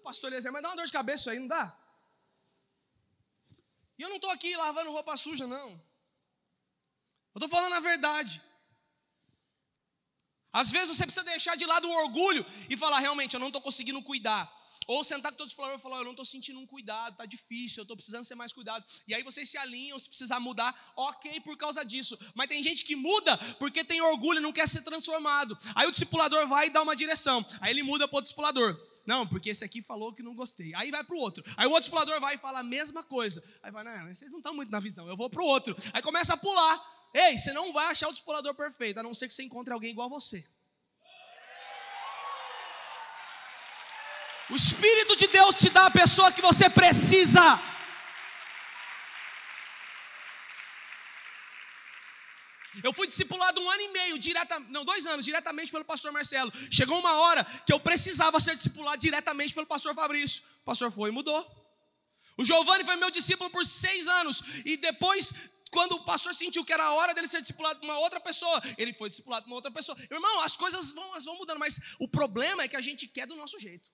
pastor 0.03 0.32
Eliezer, 0.32 0.51
mas 0.51 0.63
dá 0.63 0.69
uma 0.69 0.76
dor 0.76 0.86
de 0.86 0.91
cabeça 0.91 1.22
isso 1.22 1.30
aí, 1.30 1.39
não 1.39 1.47
dá? 1.47 1.78
E 3.99 4.01
eu 4.01 4.09
não 4.09 4.15
estou 4.15 4.32
aqui 4.32 4.55
lavando 4.55 4.91
roupa 4.91 5.15
suja, 5.15 5.45
não. 5.45 5.69
Eu 7.34 7.39
estou 7.39 7.49
falando 7.49 7.74
a 7.74 7.80
verdade. 7.80 8.41
Às 10.51 10.72
vezes 10.72 10.89
você 10.89 11.03
precisa 11.03 11.24
deixar 11.24 11.55
de 11.55 11.65
lado 11.65 11.88
o 11.88 11.97
orgulho 12.03 12.45
e 12.69 12.76
falar: 12.76 12.99
realmente, 12.99 13.36
eu 13.36 13.39
não 13.39 13.47
estou 13.47 13.61
conseguindo 13.61 14.01
cuidar. 14.01 14.51
Ou 14.88 15.03
sentar 15.03 15.32
com 15.32 15.38
todo 15.38 15.47
explorador 15.47 15.79
e 15.79 15.82
falar: 15.82 15.97
Eu 15.97 16.03
não 16.03 16.11
estou 16.11 16.25
sentindo 16.25 16.59
um 16.59 16.65
cuidado, 16.65 17.13
está 17.13 17.25
difícil, 17.25 17.82
eu 17.82 17.84
estou 17.84 17.95
precisando 17.95 18.25
ser 18.25 18.36
mais 18.36 18.51
cuidado. 18.51 18.84
E 19.07 19.13
aí 19.13 19.23
vocês 19.23 19.49
se 19.49 19.57
alinham, 19.57 19.97
se 19.99 20.07
precisar 20.07 20.39
mudar, 20.39 20.75
ok 20.95 21.39
por 21.41 21.55
causa 21.57 21.84
disso. 21.84 22.17
Mas 22.34 22.47
tem 22.47 22.63
gente 22.63 22.84
que 22.84 22.95
muda 22.95 23.38
porque 23.59 23.84
tem 23.84 24.01
orgulho 24.01 24.39
e 24.39 24.41
não 24.41 24.51
quer 24.51 24.67
ser 24.67 24.82
transformado. 24.82 25.57
Aí 25.75 25.88
o 25.88 25.91
discipulador 25.91 26.47
vai 26.47 26.67
e 26.67 26.69
dá 26.69 26.82
uma 26.82 26.95
direção. 26.95 27.45
Aí 27.59 27.71
ele 27.71 27.84
muda 27.84 28.07
para 28.07 28.17
o 28.17 28.21
discipulador. 28.21 28.91
Não, 29.05 29.27
porque 29.27 29.49
esse 29.49 29.63
aqui 29.63 29.82
falou 29.82 30.13
que 30.13 30.21
não 30.21 30.36
gostei. 30.36 30.73
Aí 30.75 30.91
vai 30.91 31.03
para 31.03 31.15
o 31.15 31.19
outro. 31.19 31.43
Aí 31.57 31.65
o 31.65 31.69
outro 31.69 31.82
discipulador 31.82 32.19
vai 32.19 32.36
e 32.36 32.38
fala 32.38 32.59
a 32.59 32.63
mesma 32.63 33.03
coisa. 33.03 33.43
Aí 33.63 33.71
vai, 33.71 33.84
não, 33.84 34.13
vocês 34.13 34.32
não 34.32 34.39
estão 34.39 34.53
muito 34.53 34.71
na 34.71 34.79
visão, 34.79 35.07
eu 35.07 35.17
vou 35.17 35.29
para 35.29 35.41
o 35.41 35.45
outro. 35.45 35.75
Aí 35.93 36.01
começa 36.01 36.34
a 36.34 36.38
pular. 36.38 36.82
Ei, 37.13 37.38
você 37.38 37.51
não 37.51 37.73
vai 37.73 37.88
achar 37.88 38.07
o 38.07 38.11
discipulador 38.11 38.53
perfeito, 38.55 38.99
a 38.99 39.03
não 39.03 39.13
ser 39.13 39.27
que 39.27 39.34
você 39.34 39.43
encontre 39.43 39.73
alguém 39.73 39.91
igual 39.91 40.07
a 40.07 40.09
você. 40.09 40.45
O 44.52 44.56
Espírito 44.56 45.16
de 45.16 45.28
Deus 45.28 45.56
te 45.56 45.70
dá 45.70 45.86
a 45.86 45.91
pessoa 45.91 46.32
que 46.32 46.41
você 46.41 46.70
precisa. 46.70 47.41
Eu 52.84 52.91
fui 52.91 53.08
discipulado 53.08 53.62
um 53.62 53.70
ano 53.70 53.82
e 53.82 53.88
meio, 53.89 54.20
direta, 54.20 54.60
não, 54.76 54.84
dois 54.84 55.06
anos, 55.06 55.24
diretamente 55.24 55.72
pelo 55.72 55.86
pastor 55.86 56.12
Marcelo. 56.12 56.52
Chegou 56.70 56.99
uma 56.99 57.14
hora 57.14 57.45
que 57.66 57.72
eu 57.72 57.80
precisava 57.80 58.39
ser 58.41 58.56
discipulado 58.56 58.97
diretamente 58.97 59.54
pelo 59.54 59.66
pastor 59.66 59.93
Fabrício. 59.93 60.43
O 60.62 60.66
pastor 60.66 60.91
foi 60.91 61.10
e 61.10 61.14
mudou. 61.14 61.41
O 62.38 62.43
Giovanni 62.43 62.84
foi 62.84 62.97
meu 62.97 63.12
discípulo 63.12 63.49
por 63.49 63.66
seis 63.66 64.06
anos. 64.08 64.41
E 64.66 64.76
depois, 64.76 65.34
quando 65.72 65.93
o 65.93 66.04
pastor 66.04 66.34
sentiu 66.34 66.66
que 66.66 66.74
era 66.74 66.84
a 66.84 66.93
hora 66.93 67.14
dele 67.14 67.28
ser 67.28 67.39
discipulado 67.39 67.80
por 67.80 67.86
uma 67.86 67.99
outra 67.99 68.20
pessoa, 68.20 68.62
ele 68.78 68.91
foi 68.93 69.10
discipulado 69.10 69.43
por 69.45 69.52
uma 69.52 69.56
outra 69.56 69.72
pessoa. 69.72 69.97
Irmão, 70.10 70.41
as 70.41 70.58
coisas 70.58 70.91
vão, 70.91 71.14
as 71.14 71.24
vão 71.24 71.38
mudando, 71.38 71.60
mas 71.60 71.80
o 71.99 72.08
problema 72.08 72.64
é 72.64 72.68
que 72.68 72.76
a 72.76 72.82
gente 72.82 73.08
quer 73.08 73.28
do 73.28 73.36
nosso 73.36 73.58
jeito. 73.58 73.89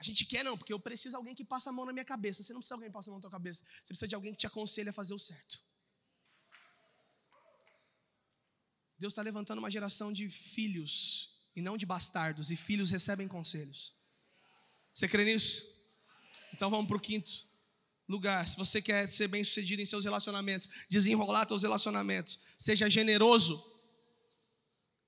A 0.00 0.02
gente 0.02 0.24
quer 0.24 0.42
não, 0.42 0.56
porque 0.56 0.72
eu 0.72 0.80
preciso 0.80 1.10
de 1.10 1.16
alguém 1.16 1.34
que 1.34 1.44
passe 1.44 1.68
a 1.68 1.72
mão 1.72 1.84
na 1.84 1.92
minha 1.92 2.04
cabeça. 2.04 2.42
Você 2.42 2.54
não 2.54 2.60
precisa 2.60 2.74
de 2.74 2.78
alguém 2.78 2.88
que 2.88 2.94
passe 2.94 3.10
a 3.10 3.12
mão 3.12 3.18
na 3.18 3.22
tua 3.22 3.30
cabeça. 3.30 3.64
Você 3.82 3.88
precisa 3.88 4.08
de 4.08 4.14
alguém 4.14 4.32
que 4.32 4.38
te 4.38 4.46
aconselhe 4.46 4.88
a 4.88 4.92
fazer 4.92 5.12
o 5.12 5.18
certo. 5.18 5.62
Deus 8.98 9.12
está 9.12 9.20
levantando 9.20 9.58
uma 9.58 9.70
geração 9.70 10.10
de 10.10 10.28
filhos 10.30 11.44
e 11.54 11.60
não 11.60 11.76
de 11.76 11.84
bastardos. 11.84 12.50
E 12.50 12.56
filhos 12.56 12.90
recebem 12.90 13.28
conselhos. 13.28 13.94
Você 14.94 15.06
crê 15.06 15.22
nisso? 15.22 15.86
Então 16.54 16.70
vamos 16.70 16.88
para 16.88 16.96
o 16.96 17.00
quinto 17.00 17.46
lugar. 18.08 18.48
Se 18.48 18.56
você 18.56 18.80
quer 18.80 19.06
ser 19.06 19.28
bem 19.28 19.44
sucedido 19.44 19.82
em 19.82 19.86
seus 19.86 20.04
relacionamentos, 20.04 20.66
desenrolar 20.88 21.46
seus 21.46 21.62
relacionamentos, 21.62 22.38
seja 22.56 22.88
generoso 22.88 23.62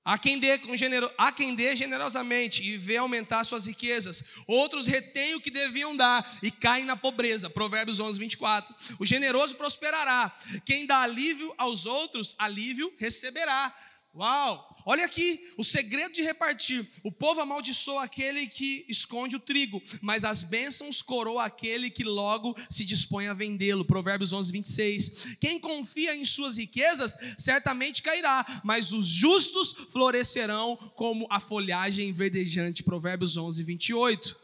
Há 0.05 0.17
quem, 0.17 0.37
dê 0.37 0.57
com 0.57 0.75
genero... 0.75 1.09
Há 1.17 1.31
quem 1.31 1.55
dê 1.55 1.75
generosamente 1.75 2.61
e 2.61 2.77
vê 2.77 2.97
aumentar 2.97 3.43
suas 3.45 3.65
riquezas. 3.65 4.23
Outros 4.45 4.85
retêm 4.85 5.35
o 5.35 5.41
que 5.41 5.49
deviam 5.49 5.95
dar 5.95 6.39
e 6.41 6.51
caem 6.51 6.83
na 6.83 6.97
pobreza. 6.97 7.49
Provérbios 7.49 7.99
11, 7.99 8.19
24. 8.19 8.75
O 8.99 9.05
generoso 9.05 9.55
prosperará. 9.55 10.35
Quem 10.65 10.85
dá 10.85 11.03
alívio 11.03 11.53
aos 11.57 11.85
outros, 11.85 12.35
alívio 12.37 12.93
receberá. 12.97 13.73
Uau! 14.13 14.72
Olha 14.85 15.05
aqui, 15.05 15.51
o 15.57 15.63
segredo 15.63 16.13
de 16.13 16.21
repartir. 16.21 16.87
O 17.03 17.11
povo 17.11 17.39
amaldiçoa 17.39 18.03
aquele 18.03 18.47
que 18.47 18.85
esconde 18.89 19.35
o 19.35 19.39
trigo, 19.39 19.81
mas 20.01 20.25
as 20.25 20.43
bênçãos 20.43 21.01
coroa 21.01 21.45
aquele 21.45 21.89
que 21.89 22.03
logo 22.03 22.55
se 22.69 22.83
dispõe 22.83 23.27
a 23.27 23.33
vendê-lo. 23.33 23.85
Provérbios 23.85 24.33
11, 24.33 24.51
26. 24.51 25.37
Quem 25.39 25.59
confia 25.59 26.15
em 26.15 26.25
suas 26.25 26.57
riquezas 26.57 27.15
certamente 27.37 28.01
cairá, 28.01 28.61
mas 28.63 28.91
os 28.91 29.07
justos 29.07 29.71
florescerão 29.91 30.75
como 30.95 31.25
a 31.29 31.39
folhagem 31.39 32.11
verdejante. 32.11 32.83
Provérbios 32.83 33.37
11, 33.37 33.63
28. 33.63 34.39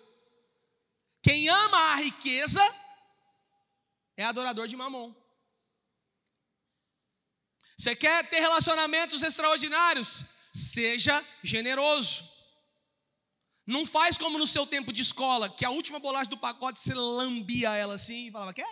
Quem 1.22 1.50
ama 1.50 1.78
a 1.78 1.96
riqueza 1.98 2.76
é 4.16 4.24
adorador 4.24 4.68
de 4.68 4.76
mamon. 4.76 5.19
Você 7.80 7.96
quer 7.96 8.30
ter 8.30 8.42
relacionamentos 8.42 9.24
extraordinários? 9.24 10.26
Seja 10.52 11.26
generoso. 11.42 12.30
Não 13.66 13.86
faz 13.86 14.18
como 14.18 14.38
no 14.38 14.46
seu 14.46 14.68
tempo 14.68 14.92
de 14.92 15.02
escola, 15.02 15.50
que 15.50 15.64
a 15.64 15.70
última 15.70 15.98
bolacha 15.98 16.30
do 16.30 16.38
pacote 16.38 16.78
você 16.78 16.94
lambia 16.94 17.74
ela 17.78 17.94
assim 17.94 18.28
e 18.28 18.32
falava: 18.32 18.54
Quer? 18.54 18.68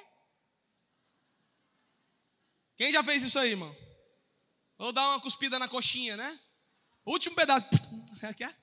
Quem 2.76 2.92
já 2.92 3.02
fez 3.02 3.24
isso 3.24 3.40
aí, 3.40 3.52
irmão? 3.52 3.74
Ou 4.78 4.92
dar 4.92 5.08
uma 5.12 5.22
cuspida 5.22 5.58
na 5.58 5.70
coxinha, 5.70 6.18
né? 6.18 6.38
Último 7.06 7.34
pedaço. 7.34 7.66
Quer? 8.36 8.54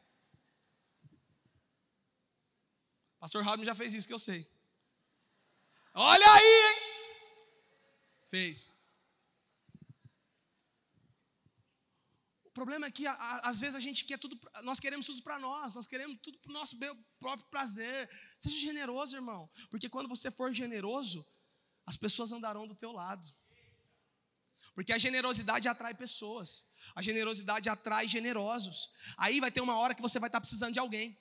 Pastor 3.18 3.42
Robin 3.42 3.64
já 3.64 3.74
fez 3.74 3.94
isso, 3.94 4.06
que 4.06 4.12
eu 4.12 4.18
sei. 4.18 4.46
Olha 5.94 6.32
aí, 6.32 6.66
hein? 6.66 6.82
Fez. 8.28 8.73
Problema 12.54 12.86
é 12.86 12.90
que 12.90 13.04
às 13.06 13.58
vezes 13.60 13.74
a 13.74 13.80
gente 13.80 14.04
quer 14.04 14.18
tudo, 14.18 14.38
nós 14.62 14.78
queremos 14.78 15.04
tudo 15.04 15.20
para 15.22 15.38
nós, 15.38 15.74
nós 15.74 15.88
queremos 15.88 16.16
tudo 16.22 16.38
para 16.38 16.50
o 16.50 16.52
nosso 16.52 16.76
próprio 17.18 17.48
prazer. 17.50 18.08
Seja 18.38 18.56
generoso, 18.56 19.16
irmão, 19.16 19.50
porque 19.68 19.88
quando 19.88 20.08
você 20.08 20.30
for 20.30 20.52
generoso, 20.54 21.26
as 21.84 21.96
pessoas 21.96 22.32
andarão 22.32 22.66
do 22.66 22.74
teu 22.74 22.92
lado. 22.92 23.26
Porque 24.72 24.92
a 24.92 24.98
generosidade 24.98 25.68
atrai 25.68 25.94
pessoas, 25.94 26.66
a 26.94 27.02
generosidade 27.02 27.68
atrai 27.68 28.08
generosos. 28.08 28.92
Aí 29.16 29.40
vai 29.40 29.50
ter 29.50 29.60
uma 29.60 29.76
hora 29.76 29.94
que 29.94 30.02
você 30.02 30.18
vai 30.18 30.28
estar 30.28 30.40
precisando 30.40 30.72
de 30.72 30.78
alguém. 30.78 31.18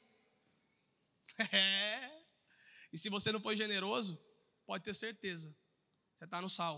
É. 1.51 2.23
E 2.91 2.97
se 2.97 3.09
você 3.09 3.31
não 3.31 3.39
for 3.39 3.55
generoso, 3.55 4.23
pode 4.67 4.83
ter 4.83 4.93
certeza, 4.93 5.55
você 6.15 6.25
está 6.25 6.39
no 6.39 6.47
sal. 6.47 6.77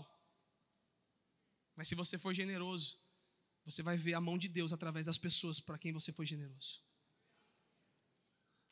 Mas 1.74 1.88
se 1.88 1.94
você 1.94 2.16
for 2.16 2.32
generoso, 2.32 2.98
você 3.66 3.82
vai 3.82 3.98
ver 3.98 4.14
a 4.14 4.20
mão 4.20 4.38
de 4.38 4.48
Deus 4.48 4.72
através 4.72 5.06
das 5.06 5.18
pessoas 5.18 5.58
para 5.58 5.76
quem 5.76 5.92
você 5.92 6.12
foi 6.12 6.24
generoso. 6.24 6.80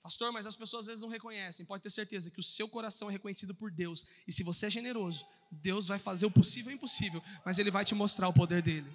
Pastor, 0.01 0.30
mas 0.30 0.47
as 0.47 0.55
pessoas 0.55 0.82
às 0.82 0.86
vezes 0.86 1.01
não 1.01 1.09
reconhecem. 1.09 1.66
Pode 1.66 1.82
ter 1.82 1.90
certeza 1.90 2.30
que 2.30 2.38
o 2.38 2.42
seu 2.42 2.68
coração 2.68 3.09
é 3.09 3.12
reconhecido 3.12 3.55
por 3.55 3.70
Deus. 3.72 4.05
E 4.28 4.32
se 4.32 4.45
você 4.45 4.66
é 4.66 4.70
generoso, 4.70 5.26
Deus 5.51 5.88
vai 5.88 5.99
fazer 5.99 6.26
o 6.26 6.30
possível 6.30 6.70
e 6.70 6.74
o 6.74 6.76
impossível, 6.76 7.22
mas 7.45 7.59
Ele 7.59 7.70
vai 7.70 7.84
te 7.84 7.95
mostrar 7.95 8.28
o 8.28 8.32
poder 8.32 8.62
dele. 8.62 8.90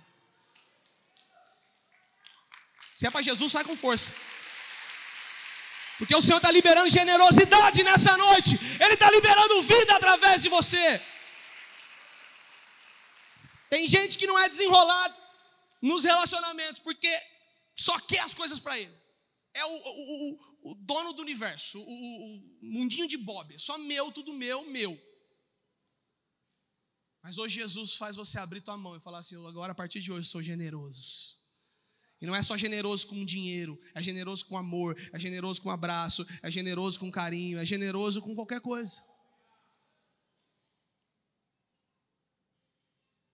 Se 2.96 3.06
é 3.06 3.12
para 3.12 3.22
Jesus, 3.22 3.52
vai 3.52 3.64
com 3.66 3.76
força. 3.76 4.14
Porque 5.98 6.16
o 6.16 6.22
Senhor 6.22 6.38
está 6.38 6.50
liberando 6.50 6.90
generosidade 6.90 7.84
nessa 7.84 8.16
noite. 8.16 8.58
Ele 8.80 8.94
está 8.94 9.12
liberando 9.12 9.64
vida 9.64 9.96
através 9.98 10.44
de 10.44 10.48
você. 10.48 11.02
Tem 13.70 13.88
gente 13.88 14.18
que 14.18 14.28
não 14.28 14.40
é 14.40 14.48
desenrolado 14.48 15.19
nos 15.82 16.04
relacionamentos 16.04 16.80
porque 16.82 17.10
só 17.76 17.98
quer 18.00 18.20
as 18.20 18.34
coisas 18.34 18.60
para 18.60 18.80
ele. 18.80 18.96
É 19.54 19.66
o, 19.66 19.70
o, 19.70 20.34
o, 20.34 20.72
o, 20.72 20.76
dono 20.76 21.14
do 21.14 21.22
universo, 21.22 21.82
o, 21.82 22.44
mundinho 22.62 23.08
de 23.08 23.18
Bob. 23.18 23.54
É 23.54 23.58
só 23.58 23.78
meu, 23.78 24.12
tudo 24.12 24.34
meu, 24.34 24.66
meu. 24.66 25.00
Mas 27.22 27.38
hoje 27.38 27.56
Jesus 27.56 27.96
faz 27.96 28.16
você 28.16 28.38
abrir 28.40 28.62
tua 28.62 28.78
mão 28.78 28.96
e 28.96 29.00
falar 29.00 29.20
assim: 29.20 29.36
agora 29.48 29.72
a 29.72 29.76
partir 29.76 30.00
de 30.02 30.12
hoje 30.12 30.28
sou 30.28 30.42
generoso. 30.42 31.40
E 32.22 32.26
não 32.26 32.36
é 32.36 32.42
só 32.42 32.58
generoso 32.58 33.08
com 33.08 33.24
dinheiro, 33.24 33.82
é 33.96 34.02
generoso 34.02 34.46
com 34.46 34.58
amor, 34.58 34.98
é 35.14 35.18
generoso 35.18 35.62
com 35.62 35.70
abraço, 35.70 36.26
é 36.44 36.52
generoso 36.52 37.00
com 37.00 37.10
carinho, 37.10 37.58
é 37.58 37.66
generoso 37.66 38.22
com 38.22 38.36
qualquer 38.36 38.60
coisa. 38.60 39.02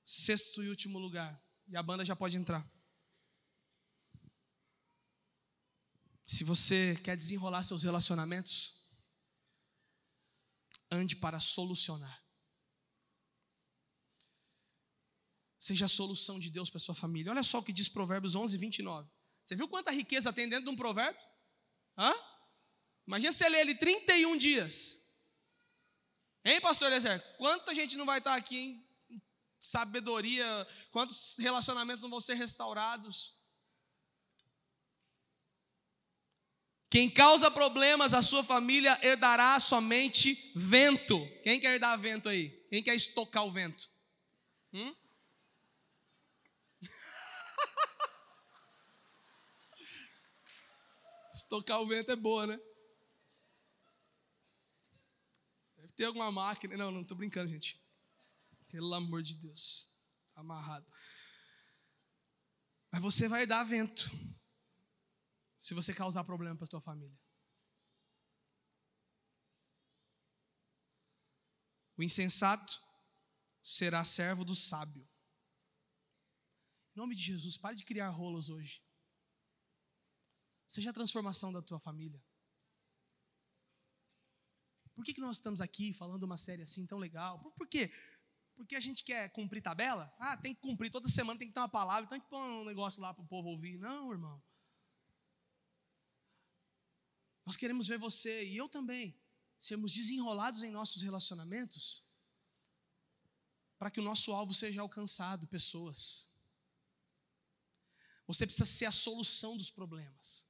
Sexto 0.06 0.64
e 0.64 0.70
último 0.70 1.00
lugar, 1.00 1.44
e 1.68 1.76
a 1.76 1.84
banda 1.84 2.06
já 2.06 2.16
pode 2.16 2.38
entrar. 2.38 2.66
Se 6.28 6.44
você 6.44 6.96
quer 7.04 7.16
desenrolar 7.16 7.64
seus 7.64 7.84
relacionamentos, 7.84 8.82
ande 10.92 11.16
para 11.16 11.40
solucionar. 11.40 12.26
seja 15.66 15.86
a 15.86 15.88
solução 15.88 16.40
de 16.40 16.52
Deus 16.52 16.70
para 16.70 16.80
sua 16.80 16.94
família. 16.94 17.32
Olha 17.32 17.42
só 17.42 17.58
o 17.58 17.64
que 17.64 17.74
diz 17.74 17.90
Provérbios 17.90 18.36
11, 18.36 18.56
29. 18.56 19.10
Você 19.44 19.56
viu 19.56 19.68
quanta 19.68 19.90
riqueza 19.90 20.32
tem 20.32 20.48
dentro 20.48 20.66
de 20.66 20.70
um 20.70 20.76
provérbio? 20.76 21.20
Hã? 21.98 22.14
Imagina 23.08 23.32
você 23.32 23.50
ler 23.50 23.62
ele 23.62 23.76
31 23.76 24.38
dias. 24.38 25.04
Hein, 26.44 26.62
pastor 26.62 26.90
Eliezer? 26.90 27.20
Quanta 27.38 27.74
gente 27.74 27.98
não 27.98 28.06
vai 28.06 28.20
estar 28.20 28.36
aqui 28.36 28.58
em 28.58 28.88
sabedoria? 29.66 30.46
Quantos 30.92 31.36
relacionamentos 31.38 32.02
não 32.02 32.10
vão 32.10 32.20
ser 32.20 32.34
restaurados? 32.36 33.40
Quem 36.90 37.10
causa 37.10 37.50
problemas 37.52 38.14
à 38.14 38.22
sua 38.22 38.44
família 38.44 39.00
herdará 39.04 39.60
somente 39.60 40.54
vento. 40.56 41.20
Quem 41.44 41.60
quer 41.60 41.74
herdar 41.74 42.00
vento 42.00 42.30
aí? 42.30 42.52
Quem 42.70 42.82
quer 42.82 42.96
estocar 42.96 43.46
o 43.46 43.52
vento? 43.52 43.92
Hum? 44.72 44.96
Estocar 51.34 51.82
o 51.82 51.88
vento 51.88 52.14
é 52.14 52.16
boa, 52.16 52.48
né? 52.48 52.58
Deve 55.76 55.92
ter 55.94 56.06
alguma 56.06 56.32
máquina. 56.32 56.78
Não, 56.78 56.92
não 56.92 57.02
estou 57.02 57.18
brincando, 57.18 57.52
gente. 57.52 57.84
Pelo 58.76 58.94
amor 58.94 59.24
de 59.24 59.36
Deus. 59.36 59.98
Tá 60.34 60.42
amarrado. 60.42 60.86
Mas 62.92 63.02
você 63.02 63.26
vai 63.26 63.48
dar 63.48 63.64
vento. 63.64 64.04
Se 65.58 65.74
você 65.74 65.94
causar 65.94 66.26
problema 66.26 66.58
para 66.58 66.68
sua 66.68 66.82
família. 66.82 67.18
O 71.96 72.04
insensato 72.04 72.78
será 73.64 74.04
servo 74.04 74.44
do 74.44 74.54
sábio. 74.54 75.10
Em 76.94 77.00
nome 77.00 77.16
de 77.16 77.24
Jesus, 77.24 77.58
pare 77.58 77.78
de 77.78 77.86
criar 77.86 78.10
rolos 78.10 78.50
hoje. 78.50 78.84
Seja 80.68 80.90
a 80.90 80.94
transformação 80.94 81.54
da 81.54 81.62
tua 81.62 81.80
família. 81.80 82.22
Por 84.94 85.06
que, 85.06 85.14
que 85.14 85.22
nós 85.22 85.38
estamos 85.38 85.62
aqui 85.62 85.94
falando 85.94 86.24
uma 86.24 86.38
série 86.38 86.64
assim 86.64 86.86
tão 86.86 86.98
legal? 86.98 87.40
Por, 87.40 87.54
por 87.54 87.68
quê? 87.70 87.90
Porque 88.56 88.76
a 88.76 88.80
gente 88.80 89.04
quer 89.04 89.30
cumprir 89.30 89.62
tabela? 89.62 90.14
Ah, 90.18 90.38
tem 90.38 90.54
que 90.54 90.62
cumprir, 90.62 90.90
toda 90.90 91.10
semana 91.10 91.38
tem 91.38 91.48
que 91.48 91.54
ter 91.54 91.60
uma 91.60 91.70
palavra, 91.70 92.06
então 92.06 92.18
tem 92.18 92.24
que 92.24 92.30
pôr 92.30 92.40
um 92.40 92.66
negócio 92.66 93.02
lá 93.02 93.14
para 93.14 93.24
o 93.24 93.28
povo 93.28 93.50
ouvir. 93.50 93.78
Não, 93.78 94.12
irmão. 94.12 94.42
Nós 97.46 97.58
queremos 97.58 97.88
ver 97.88 98.00
você 98.00 98.46
e 98.46 98.58
eu 98.58 98.68
também 98.68 99.16
sermos 99.60 99.94
desenrolados 99.94 100.64
em 100.64 100.72
nossos 100.72 101.02
relacionamentos 101.02 102.04
para 103.78 103.92
que 103.92 104.00
o 104.00 104.04
nosso 104.04 104.32
alvo 104.32 104.54
seja 104.54 104.82
alcançado, 104.82 105.48
pessoas. 105.48 106.34
Você 108.26 108.46
precisa 108.46 108.66
ser 108.66 108.86
a 108.86 108.92
solução 108.92 109.56
dos 109.56 109.70
problemas. 109.70 110.48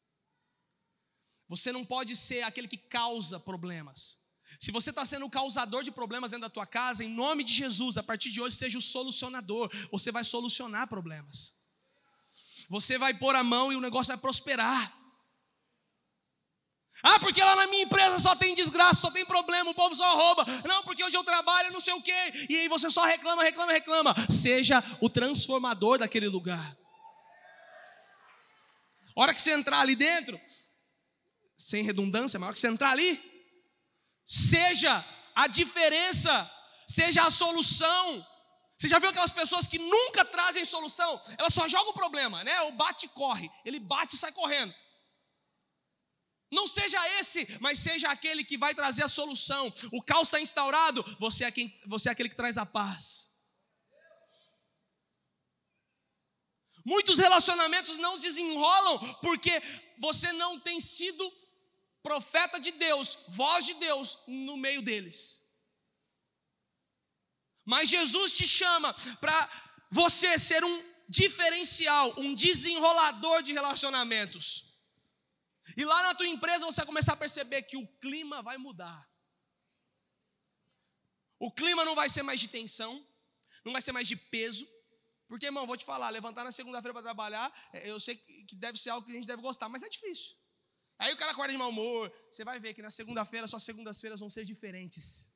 Você 1.48 1.72
não 1.72 1.86
pode 1.86 2.16
ser 2.16 2.44
aquele 2.44 2.68
que 2.68 2.78
causa 2.78 3.40
problemas. 3.40 4.25
Se 4.60 4.72
você 4.72 4.90
está 4.90 5.04
sendo 5.04 5.26
o 5.26 5.30
causador 5.30 5.84
de 5.84 5.92
problemas 5.92 6.32
dentro 6.32 6.44
da 6.44 6.50
tua 6.50 6.66
casa, 6.66 7.04
em 7.04 7.10
nome 7.10 7.44
de 7.44 7.54
Jesus, 7.54 7.98
a 7.98 8.04
partir 8.04 8.32
de 8.32 8.42
hoje 8.42 8.56
seja 8.56 8.78
o 8.78 8.82
solucionador. 8.82 9.70
Você 9.92 10.12
vai 10.12 10.24
solucionar 10.24 10.88
problemas. 10.88 11.54
Você 12.70 12.98
vai 12.98 13.14
pôr 13.14 13.36
a 13.36 13.44
mão 13.44 13.72
e 13.72 13.76
o 13.76 13.82
negócio 13.82 14.08
vai 14.08 14.18
prosperar. 14.18 14.94
Ah, 17.04 17.20
porque 17.20 17.44
lá 17.44 17.56
na 17.56 17.68
minha 17.68 17.84
empresa 17.84 18.18
só 18.18 18.36
tem 18.36 18.56
desgraça, 18.56 19.02
só 19.02 19.12
tem 19.12 19.26
problema, 19.26 19.70
o 19.70 19.76
povo 19.76 19.94
só 19.94 20.16
rouba. 20.16 20.46
Não, 20.68 20.82
porque 20.84 21.04
onde 21.04 21.16
eu 21.16 21.24
trabalho 21.24 21.72
não 21.72 21.82
sei 21.82 21.94
o 21.94 22.02
quê. 22.02 22.48
E 22.50 22.58
aí 22.58 22.68
você 22.68 22.90
só 22.90 23.04
reclama, 23.04 23.44
reclama, 23.44 23.72
reclama. 23.72 24.16
Seja 24.30 24.84
o 25.02 25.10
transformador 25.10 26.00
daquele 26.00 26.28
lugar. 26.28 26.76
A 29.16 29.22
hora 29.22 29.34
que 29.34 29.42
você 29.42 29.52
entrar 29.52 29.80
ali 29.80 29.96
dentro, 29.96 30.40
sem 31.58 31.84
redundância, 31.84 32.40
mas 32.40 32.54
que 32.54 32.60
você 32.60 32.68
entrar 32.68 32.92
ali, 32.92 33.35
seja 34.26 35.04
a 35.36 35.48
diferença, 35.48 36.52
seja 36.88 37.26
a 37.26 37.30
solução. 37.30 38.26
Você 38.78 38.88
já 38.88 39.00
viu 39.00 39.10
aquelas 39.10 39.32
pessoas 39.32 39.68
que 39.68 39.80
nunca 39.80 40.26
trazem 40.26 40.66
solução? 40.66 41.22
Elas 41.38 41.54
só 41.54 41.68
jogam 41.68 41.92
o 41.92 41.94
problema, 41.94 42.44
né? 42.44 42.62
O 42.62 42.72
bate 42.72 43.06
e 43.06 43.10
corre. 43.10 43.50
Ele 43.64 43.80
bate 43.80 44.16
e 44.16 44.18
sai 44.18 44.32
correndo. 44.32 44.74
Não 46.52 46.68
seja 46.68 47.00
esse, 47.20 47.48
mas 47.60 47.80
seja 47.80 48.10
aquele 48.10 48.44
que 48.44 48.58
vai 48.58 48.74
trazer 48.76 49.04
a 49.04 49.08
solução. 49.08 49.74
O 49.92 50.02
caos 50.02 50.28
está 50.28 50.40
instaurado, 50.40 51.04
você 51.20 51.44
é, 51.44 51.52
quem, 51.52 51.74
você 51.86 52.10
é 52.10 52.12
aquele 52.12 52.30
que 52.30 52.36
traz 52.36 52.58
a 52.58 52.66
paz. 52.66 53.32
Muitos 56.86 57.18
relacionamentos 57.18 57.98
não 57.98 58.20
desenrolam 58.20 59.00
porque 59.16 59.62
você 60.00 60.32
não 60.34 60.60
tem 60.60 60.80
sido 60.80 61.30
profeta 62.10 62.60
de 62.66 62.72
Deus, 62.72 63.18
voz 63.28 63.66
de 63.66 63.74
Deus 63.86 64.20
no 64.28 64.56
meio 64.66 64.82
deles. 64.90 65.20
Mas 67.74 67.90
Jesus 67.90 68.32
te 68.40 68.48
chama 68.48 68.94
para 69.24 69.38
você 69.90 70.38
ser 70.38 70.64
um 70.64 70.76
diferencial, 71.10 72.14
um 72.26 72.36
desenrolador 72.36 73.42
de 73.42 73.54
relacionamentos. 73.60 74.46
E 75.76 75.84
lá 75.84 76.04
na 76.04 76.14
tua 76.14 76.28
empresa 76.28 76.66
você 76.66 76.82
vai 76.82 76.86
começar 76.86 77.14
a 77.14 77.24
perceber 77.26 77.64
que 77.64 77.76
o 77.76 77.88
clima 78.04 78.42
vai 78.44 78.58
mudar. 78.58 79.00
O 81.40 81.52
clima 81.52 81.84
não 81.84 81.96
vai 81.96 82.08
ser 82.08 82.22
mais 82.22 82.40
de 82.40 82.48
tensão, 82.48 82.94
não 83.64 83.74
vai 83.74 83.82
ser 83.82 83.92
mais 83.92 84.08
de 84.08 84.16
peso. 84.16 84.66
Porque, 85.28 85.48
irmão, 85.48 85.66
vou 85.66 85.76
te 85.76 85.86
falar, 85.86 86.10
levantar 86.12 86.44
na 86.44 86.52
segunda-feira 86.52 86.94
para 86.94 87.02
trabalhar, 87.02 87.52
é, 87.74 87.90
eu 87.90 88.00
sei 88.00 88.16
que 88.16 88.56
deve 88.56 88.78
ser 88.78 88.92
algo 88.92 89.06
que 89.06 89.12
a 89.12 89.16
gente 89.16 89.28
deve 89.28 89.42
gostar, 89.42 89.68
mas 89.68 89.82
é 89.82 89.90
difícil. 89.90 90.36
Aí 90.98 91.14
o 91.14 91.18
cara 91.18 91.32
acorda 91.32 91.52
de 91.52 91.58
mau 91.58 91.70
humor, 91.70 92.12
você 92.32 92.44
vai 92.44 92.60
ver 92.60 92.74
que 92.74 92.82
na 92.82 92.90
segunda-feira 92.90 93.48
suas 93.48 93.64
segundas-feiras 93.64 94.20
vão 94.20 94.30
ser 94.30 94.46
diferentes. 94.46 95.30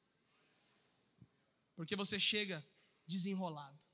Porque 1.76 1.95
você 1.95 2.20
chega 2.20 2.66
desenrolado. 3.05 3.86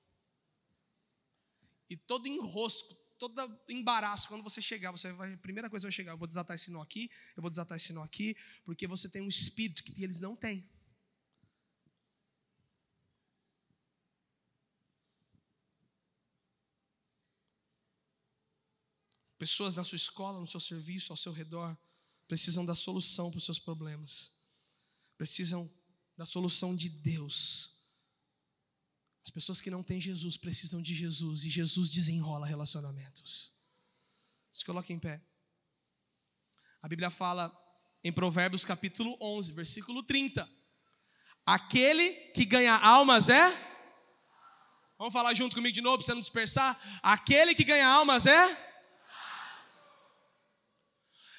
E 1.89 1.95
todo 1.95 2.27
enrosco, 2.27 2.93
todo 3.17 3.61
embaraço, 3.69 4.27
quando 4.27 4.43
você 4.43 4.61
chegar, 4.61 4.91
você 4.91 5.11
vai, 5.13 5.33
a 5.33 5.37
primeira 5.37 5.69
coisa 5.69 5.83
que 5.83 5.91
vai 5.91 5.95
chegar, 5.95 6.11
eu 6.13 6.17
vou 6.17 6.27
desatar 6.27 6.55
esse 6.55 6.71
nó 6.71 6.81
aqui, 6.81 7.09
eu 7.35 7.41
vou 7.41 7.49
desatar 7.49 7.77
esse 7.77 7.93
nó 7.93 8.03
aqui, 8.03 8.35
porque 8.63 8.87
você 8.87 9.09
tem 9.09 9.21
um 9.21 9.29
espírito 9.29 9.83
que 9.83 10.03
eles 10.03 10.19
não 10.19 10.35
têm. 10.35 10.67
Pessoas 19.45 19.75
na 19.75 19.83
sua 19.83 19.95
escola, 19.95 20.39
no 20.39 20.47
seu 20.47 20.59
serviço, 20.59 21.13
ao 21.13 21.17
seu 21.17 21.31
redor, 21.31 21.77
precisam 22.27 22.65
da 22.65 22.73
solução 22.73 23.29
para 23.29 23.37
os 23.37 23.45
seus 23.45 23.59
problemas. 23.59 24.31
Precisam 25.19 25.71
da 26.17 26.25
solução 26.25 26.75
de 26.75 26.89
Deus. 26.89 27.91
As 29.23 29.29
pessoas 29.29 29.61
que 29.61 29.69
não 29.69 29.83
têm 29.83 30.01
Jesus 30.01 30.35
precisam 30.35 30.81
de 30.81 30.95
Jesus 30.95 31.43
e 31.43 31.51
Jesus 31.51 31.91
desenrola 31.91 32.47
relacionamentos. 32.47 33.53
Se 34.51 34.65
coloque 34.65 34.91
em 34.91 34.97
pé. 34.97 35.23
A 36.81 36.87
Bíblia 36.87 37.11
fala 37.11 37.55
em 38.03 38.11
Provérbios 38.11 38.65
capítulo 38.65 39.15
11, 39.21 39.51
versículo 39.51 40.01
30. 40.01 40.49
Aquele 41.45 42.31
que 42.31 42.45
ganha 42.45 42.73
almas 42.73 43.29
é? 43.29 43.47
Vamos 44.97 45.13
falar 45.13 45.35
junto 45.35 45.55
comigo 45.55 45.75
de 45.75 45.81
novo 45.81 45.97
para 45.97 46.05
você 46.07 46.13
não 46.15 46.19
dispersar? 46.19 46.99
Aquele 47.03 47.53
que 47.53 47.63
ganha 47.63 47.87
almas 47.87 48.25
é? 48.25 48.65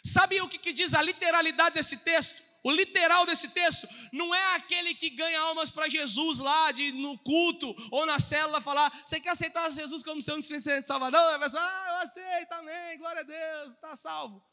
Sabe 0.06 0.40
o 0.40 0.48
que, 0.48 0.58
que 0.58 0.72
diz 0.72 0.94
a 0.94 1.02
literalidade 1.02 1.74
desse 1.74 1.98
texto? 1.98 2.40
O 2.62 2.70
literal 2.70 3.26
desse 3.26 3.48
texto 3.50 3.88
não 4.12 4.34
é 4.34 4.54
aquele 4.54 4.94
que 4.94 5.10
ganha 5.10 5.40
almas 5.40 5.70
para 5.70 5.88
Jesus 5.88 6.38
lá 6.38 6.72
de, 6.72 6.92
no 6.92 7.18
culto 7.18 7.74
ou 7.90 8.06
na 8.06 8.18
célula 8.18 8.60
falar: 8.60 8.90
Você 9.04 9.20
quer 9.20 9.30
aceitar 9.30 9.70
Jesus 9.70 10.02
como 10.04 10.22
seu 10.22 10.40
de 10.40 10.82
Salvador? 10.82 11.34
A 11.34 11.38
pessoa, 11.38 11.62
ah, 11.62 11.88
eu 11.88 11.96
aceito, 12.06 12.52
amém, 12.52 12.98
glória 12.98 13.20
a 13.20 13.24
Deus, 13.24 13.74
está 13.74 13.96
salvo. 13.96 14.44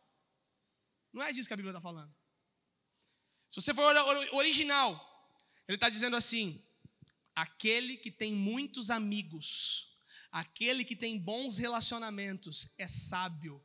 Não 1.12 1.24
é 1.24 1.32
disso 1.32 1.48
que 1.48 1.54
a 1.54 1.58
Bíblia 1.58 1.72
está 1.72 1.82
falando. 1.82 2.14
Se 3.50 3.62
você 3.62 3.74
for 3.74 3.96
original, 4.34 4.92
ele 5.68 5.76
está 5.76 5.90
dizendo 5.90 6.16
assim: 6.16 6.64
aquele 7.36 7.98
que 7.98 8.12
tem 8.12 8.34
muitos 8.34 8.90
amigos, 8.90 9.96
aquele 10.32 10.84
que 10.84 10.96
tem 10.96 11.20
bons 11.20 11.58
relacionamentos, 11.60 12.74
é 12.80 12.88
sábio 12.88 13.64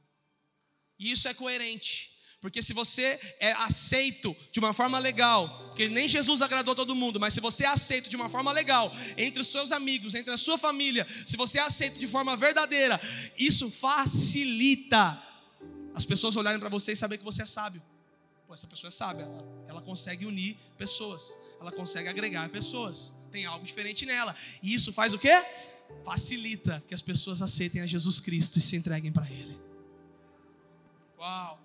e 0.98 1.10
isso 1.10 1.28
é 1.28 1.34
coerente. 1.34 2.18
Porque 2.40 2.62
se 2.62 2.72
você 2.72 3.18
é 3.40 3.52
aceito 3.52 4.36
de 4.52 4.60
uma 4.60 4.72
forma 4.72 4.98
legal, 4.98 5.66
porque 5.68 5.88
nem 5.88 6.08
Jesus 6.08 6.40
agradou 6.40 6.74
todo 6.74 6.94
mundo, 6.94 7.18
mas 7.18 7.34
se 7.34 7.40
você 7.40 7.64
é 7.64 7.68
aceito 7.68 8.08
de 8.08 8.14
uma 8.14 8.28
forma 8.28 8.52
legal, 8.52 8.92
entre 9.16 9.40
os 9.40 9.48
seus 9.48 9.72
amigos, 9.72 10.14
entre 10.14 10.32
a 10.32 10.36
sua 10.36 10.56
família, 10.56 11.06
se 11.26 11.36
você 11.36 11.58
é 11.58 11.62
aceito 11.62 11.98
de 11.98 12.06
forma 12.06 12.36
verdadeira, 12.36 13.00
isso 13.36 13.68
facilita 13.70 15.20
as 15.94 16.04
pessoas 16.04 16.36
olharem 16.36 16.60
para 16.60 16.68
você 16.68 16.92
e 16.92 16.96
saber 16.96 17.18
que 17.18 17.24
você 17.24 17.42
é 17.42 17.46
sábio. 17.46 17.82
Pô, 18.46 18.54
essa 18.54 18.68
pessoa 18.68 18.88
é 18.88 18.92
sábia, 18.92 19.24
ela, 19.24 19.64
ela 19.66 19.82
consegue 19.82 20.24
unir 20.24 20.56
pessoas, 20.76 21.36
ela 21.60 21.72
consegue 21.72 22.08
agregar 22.08 22.48
pessoas, 22.50 23.12
tem 23.32 23.46
algo 23.46 23.66
diferente 23.66 24.06
nela. 24.06 24.34
E 24.62 24.72
isso 24.72 24.92
faz 24.92 25.12
o 25.12 25.18
quê? 25.18 25.44
Facilita 26.04 26.82
que 26.86 26.94
as 26.94 27.02
pessoas 27.02 27.42
aceitem 27.42 27.82
a 27.82 27.86
Jesus 27.86 28.20
Cristo 28.20 28.58
e 28.58 28.60
se 28.60 28.76
entreguem 28.76 29.10
para 29.10 29.28
Ele. 29.28 29.67
Uau! 31.18 31.58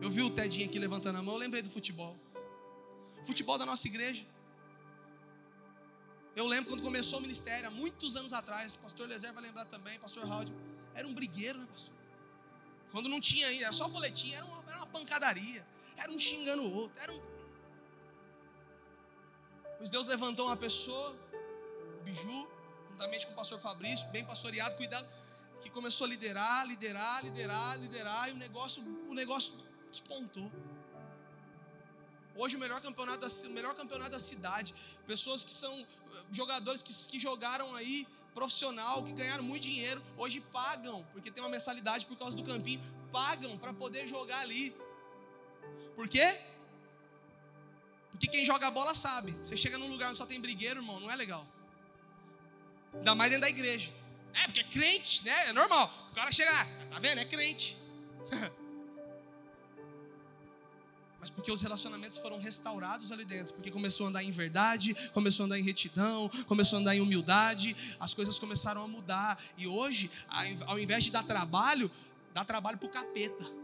Eu 0.00 0.10
vi 0.10 0.22
o 0.22 0.30
Tedinho 0.30 0.68
aqui 0.68 0.78
levantando 0.78 1.18
a 1.18 1.22
mão, 1.22 1.34
eu 1.34 1.40
lembrei 1.40 1.62
do 1.62 1.70
futebol. 1.70 2.16
Futebol 3.24 3.58
da 3.58 3.66
nossa 3.66 3.86
igreja. 3.86 4.24
Eu 6.34 6.46
lembro 6.46 6.70
quando 6.70 6.82
começou 6.82 7.18
o 7.18 7.22
ministério, 7.22 7.68
há 7.68 7.70
muitos 7.70 8.16
anos 8.16 8.32
atrás, 8.32 8.74
pastor 8.74 9.06
Lezer 9.06 9.32
vai 9.32 9.42
lembrar 9.42 9.66
também, 9.66 9.98
pastor 9.98 10.24
Raul, 10.24 10.46
era 10.94 11.06
um 11.06 11.12
brigueiro, 11.12 11.58
né, 11.58 11.66
pastor? 11.70 11.94
Quando 12.90 13.08
não 13.08 13.20
tinha 13.20 13.48
ainda, 13.48 13.64
era 13.64 13.72
só 13.72 13.88
boletim, 13.88 14.32
era 14.32 14.44
uma, 14.44 14.62
era 14.66 14.76
uma 14.78 14.86
pancadaria, 14.86 15.66
era 15.96 16.10
um 16.10 16.18
xingando 16.18 16.62
o 16.62 16.74
outro, 16.74 16.98
era 17.02 17.12
um. 17.12 17.22
Pois 19.78 19.90
Deus 19.90 20.06
levantou 20.06 20.46
uma 20.46 20.56
pessoa, 20.56 21.14
o 22.00 22.04
Biju, 22.04 22.48
juntamente 23.02 23.26
com 23.26 23.32
o 23.32 23.36
pastor 23.36 23.58
Fabrício, 23.58 24.06
bem 24.08 24.24
pastoreado, 24.24 24.76
cuidado, 24.76 25.06
que 25.60 25.68
começou 25.68 26.04
a 26.04 26.08
liderar, 26.08 26.66
liderar, 26.66 27.24
liderar, 27.24 27.76
liderar, 27.78 28.28
e 28.28 28.32
o 28.32 28.36
negócio, 28.36 28.80
o 29.08 29.14
negócio 29.14 29.52
despontou. 29.90 30.50
Hoje 32.36 32.56
o 32.56 32.60
melhor 32.60 32.80
campeonato 32.80 33.26
da, 33.26 33.48
o 33.48 33.52
melhor 33.52 33.74
campeonato 33.74 34.12
da 34.12 34.20
cidade. 34.20 34.72
Pessoas 35.06 35.42
que 35.42 35.52
são 35.52 35.72
eh, 35.80 35.86
jogadores 36.30 36.80
que, 36.80 36.94
que 37.10 37.18
jogaram 37.18 37.74
aí 37.74 38.06
profissional, 38.32 39.02
que 39.02 39.12
ganharam 39.12 39.42
muito 39.42 39.64
dinheiro, 39.64 40.00
hoje 40.16 40.40
pagam, 40.40 41.04
porque 41.12 41.30
tem 41.30 41.42
uma 41.42 41.50
mensalidade 41.50 42.06
por 42.06 42.16
causa 42.16 42.36
do 42.36 42.44
campinho, 42.44 42.80
pagam 43.10 43.58
para 43.58 43.72
poder 43.72 44.06
jogar 44.06 44.40
ali. 44.40 44.74
Por 45.96 46.08
quê? 46.08 46.40
Porque 48.12 48.28
quem 48.28 48.44
joga 48.44 48.68
a 48.68 48.70
bola 48.70 48.94
sabe. 48.94 49.32
Você 49.42 49.56
chega 49.56 49.76
num 49.76 49.88
lugar 49.88 50.08
onde 50.10 50.18
só 50.18 50.24
tem 50.24 50.40
brigueiro, 50.40 50.80
irmão, 50.80 51.00
não 51.00 51.10
é 51.10 51.16
legal. 51.16 51.44
Ainda 52.94 53.14
mais 53.14 53.30
dentro 53.30 53.42
da 53.42 53.50
igreja. 53.50 53.90
É, 54.34 54.44
porque 54.44 54.60
é 54.60 54.64
crente, 54.64 55.24
né? 55.24 55.48
É 55.48 55.52
normal. 55.52 55.92
O 56.10 56.14
cara 56.14 56.32
chega, 56.32 56.50
ah, 56.50 56.66
tá 56.90 56.98
vendo? 56.98 57.18
É 57.18 57.24
crente. 57.24 57.76
Mas 61.20 61.30
porque 61.30 61.52
os 61.52 61.62
relacionamentos 61.62 62.18
foram 62.18 62.36
restaurados 62.40 63.12
ali 63.12 63.24
dentro, 63.24 63.54
porque 63.54 63.70
começou 63.70 64.06
a 64.06 64.08
andar 64.08 64.24
em 64.24 64.32
verdade, 64.32 64.92
começou 65.12 65.44
a 65.44 65.46
andar 65.46 65.56
em 65.56 65.62
retidão, 65.62 66.28
começou 66.48 66.78
a 66.78 66.80
andar 66.80 66.96
em 66.96 67.00
humildade, 67.00 67.76
as 68.00 68.12
coisas 68.12 68.40
começaram 68.40 68.82
a 68.82 68.88
mudar. 68.88 69.40
E 69.56 69.68
hoje, 69.68 70.10
ao 70.66 70.80
invés 70.80 71.04
de 71.04 71.12
dar 71.12 71.22
trabalho, 71.22 71.88
dá 72.34 72.44
trabalho 72.44 72.76
para 72.76 72.88
o 72.88 72.90
capeta. 72.90 73.61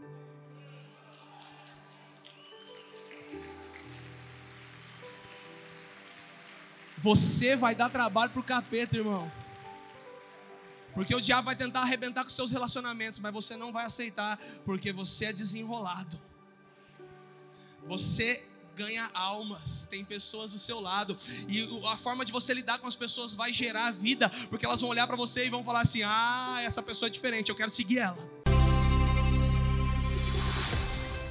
Você 7.01 7.55
vai 7.55 7.73
dar 7.73 7.89
trabalho 7.89 8.31
para 8.31 8.39
o 8.39 8.43
capeta, 8.43 8.97
irmão. 8.97 9.31
Porque 10.93 11.15
o 11.15 11.21
diabo 11.21 11.45
vai 11.45 11.55
tentar 11.55 11.81
arrebentar 11.81 12.23
com 12.23 12.29
seus 12.29 12.51
relacionamentos, 12.51 13.19
mas 13.19 13.31
você 13.31 13.55
não 13.55 13.71
vai 13.71 13.85
aceitar, 13.85 14.37
porque 14.65 14.91
você 14.91 15.25
é 15.25 15.33
desenrolado. 15.33 16.19
Você 17.87 18.43
ganha 18.75 19.09
almas, 19.13 19.87
tem 19.87 20.05
pessoas 20.05 20.53
do 20.53 20.59
seu 20.59 20.79
lado, 20.79 21.17
e 21.47 21.67
a 21.87 21.97
forma 21.97 22.23
de 22.23 22.31
você 22.31 22.53
lidar 22.53 22.79
com 22.79 22.87
as 22.87 22.95
pessoas 22.95 23.35
vai 23.35 23.51
gerar 23.51 23.91
vida, 23.91 24.29
porque 24.49 24.65
elas 24.65 24.81
vão 24.81 24.89
olhar 24.89 25.05
para 25.05 25.17
você 25.17 25.45
e 25.45 25.49
vão 25.49 25.63
falar 25.63 25.81
assim: 25.81 26.01
ah, 26.03 26.59
essa 26.63 26.81
pessoa 26.81 27.07
é 27.07 27.09
diferente, 27.09 27.49
eu 27.49 27.55
quero 27.55 27.71
seguir 27.71 27.99
ela. 27.99 28.48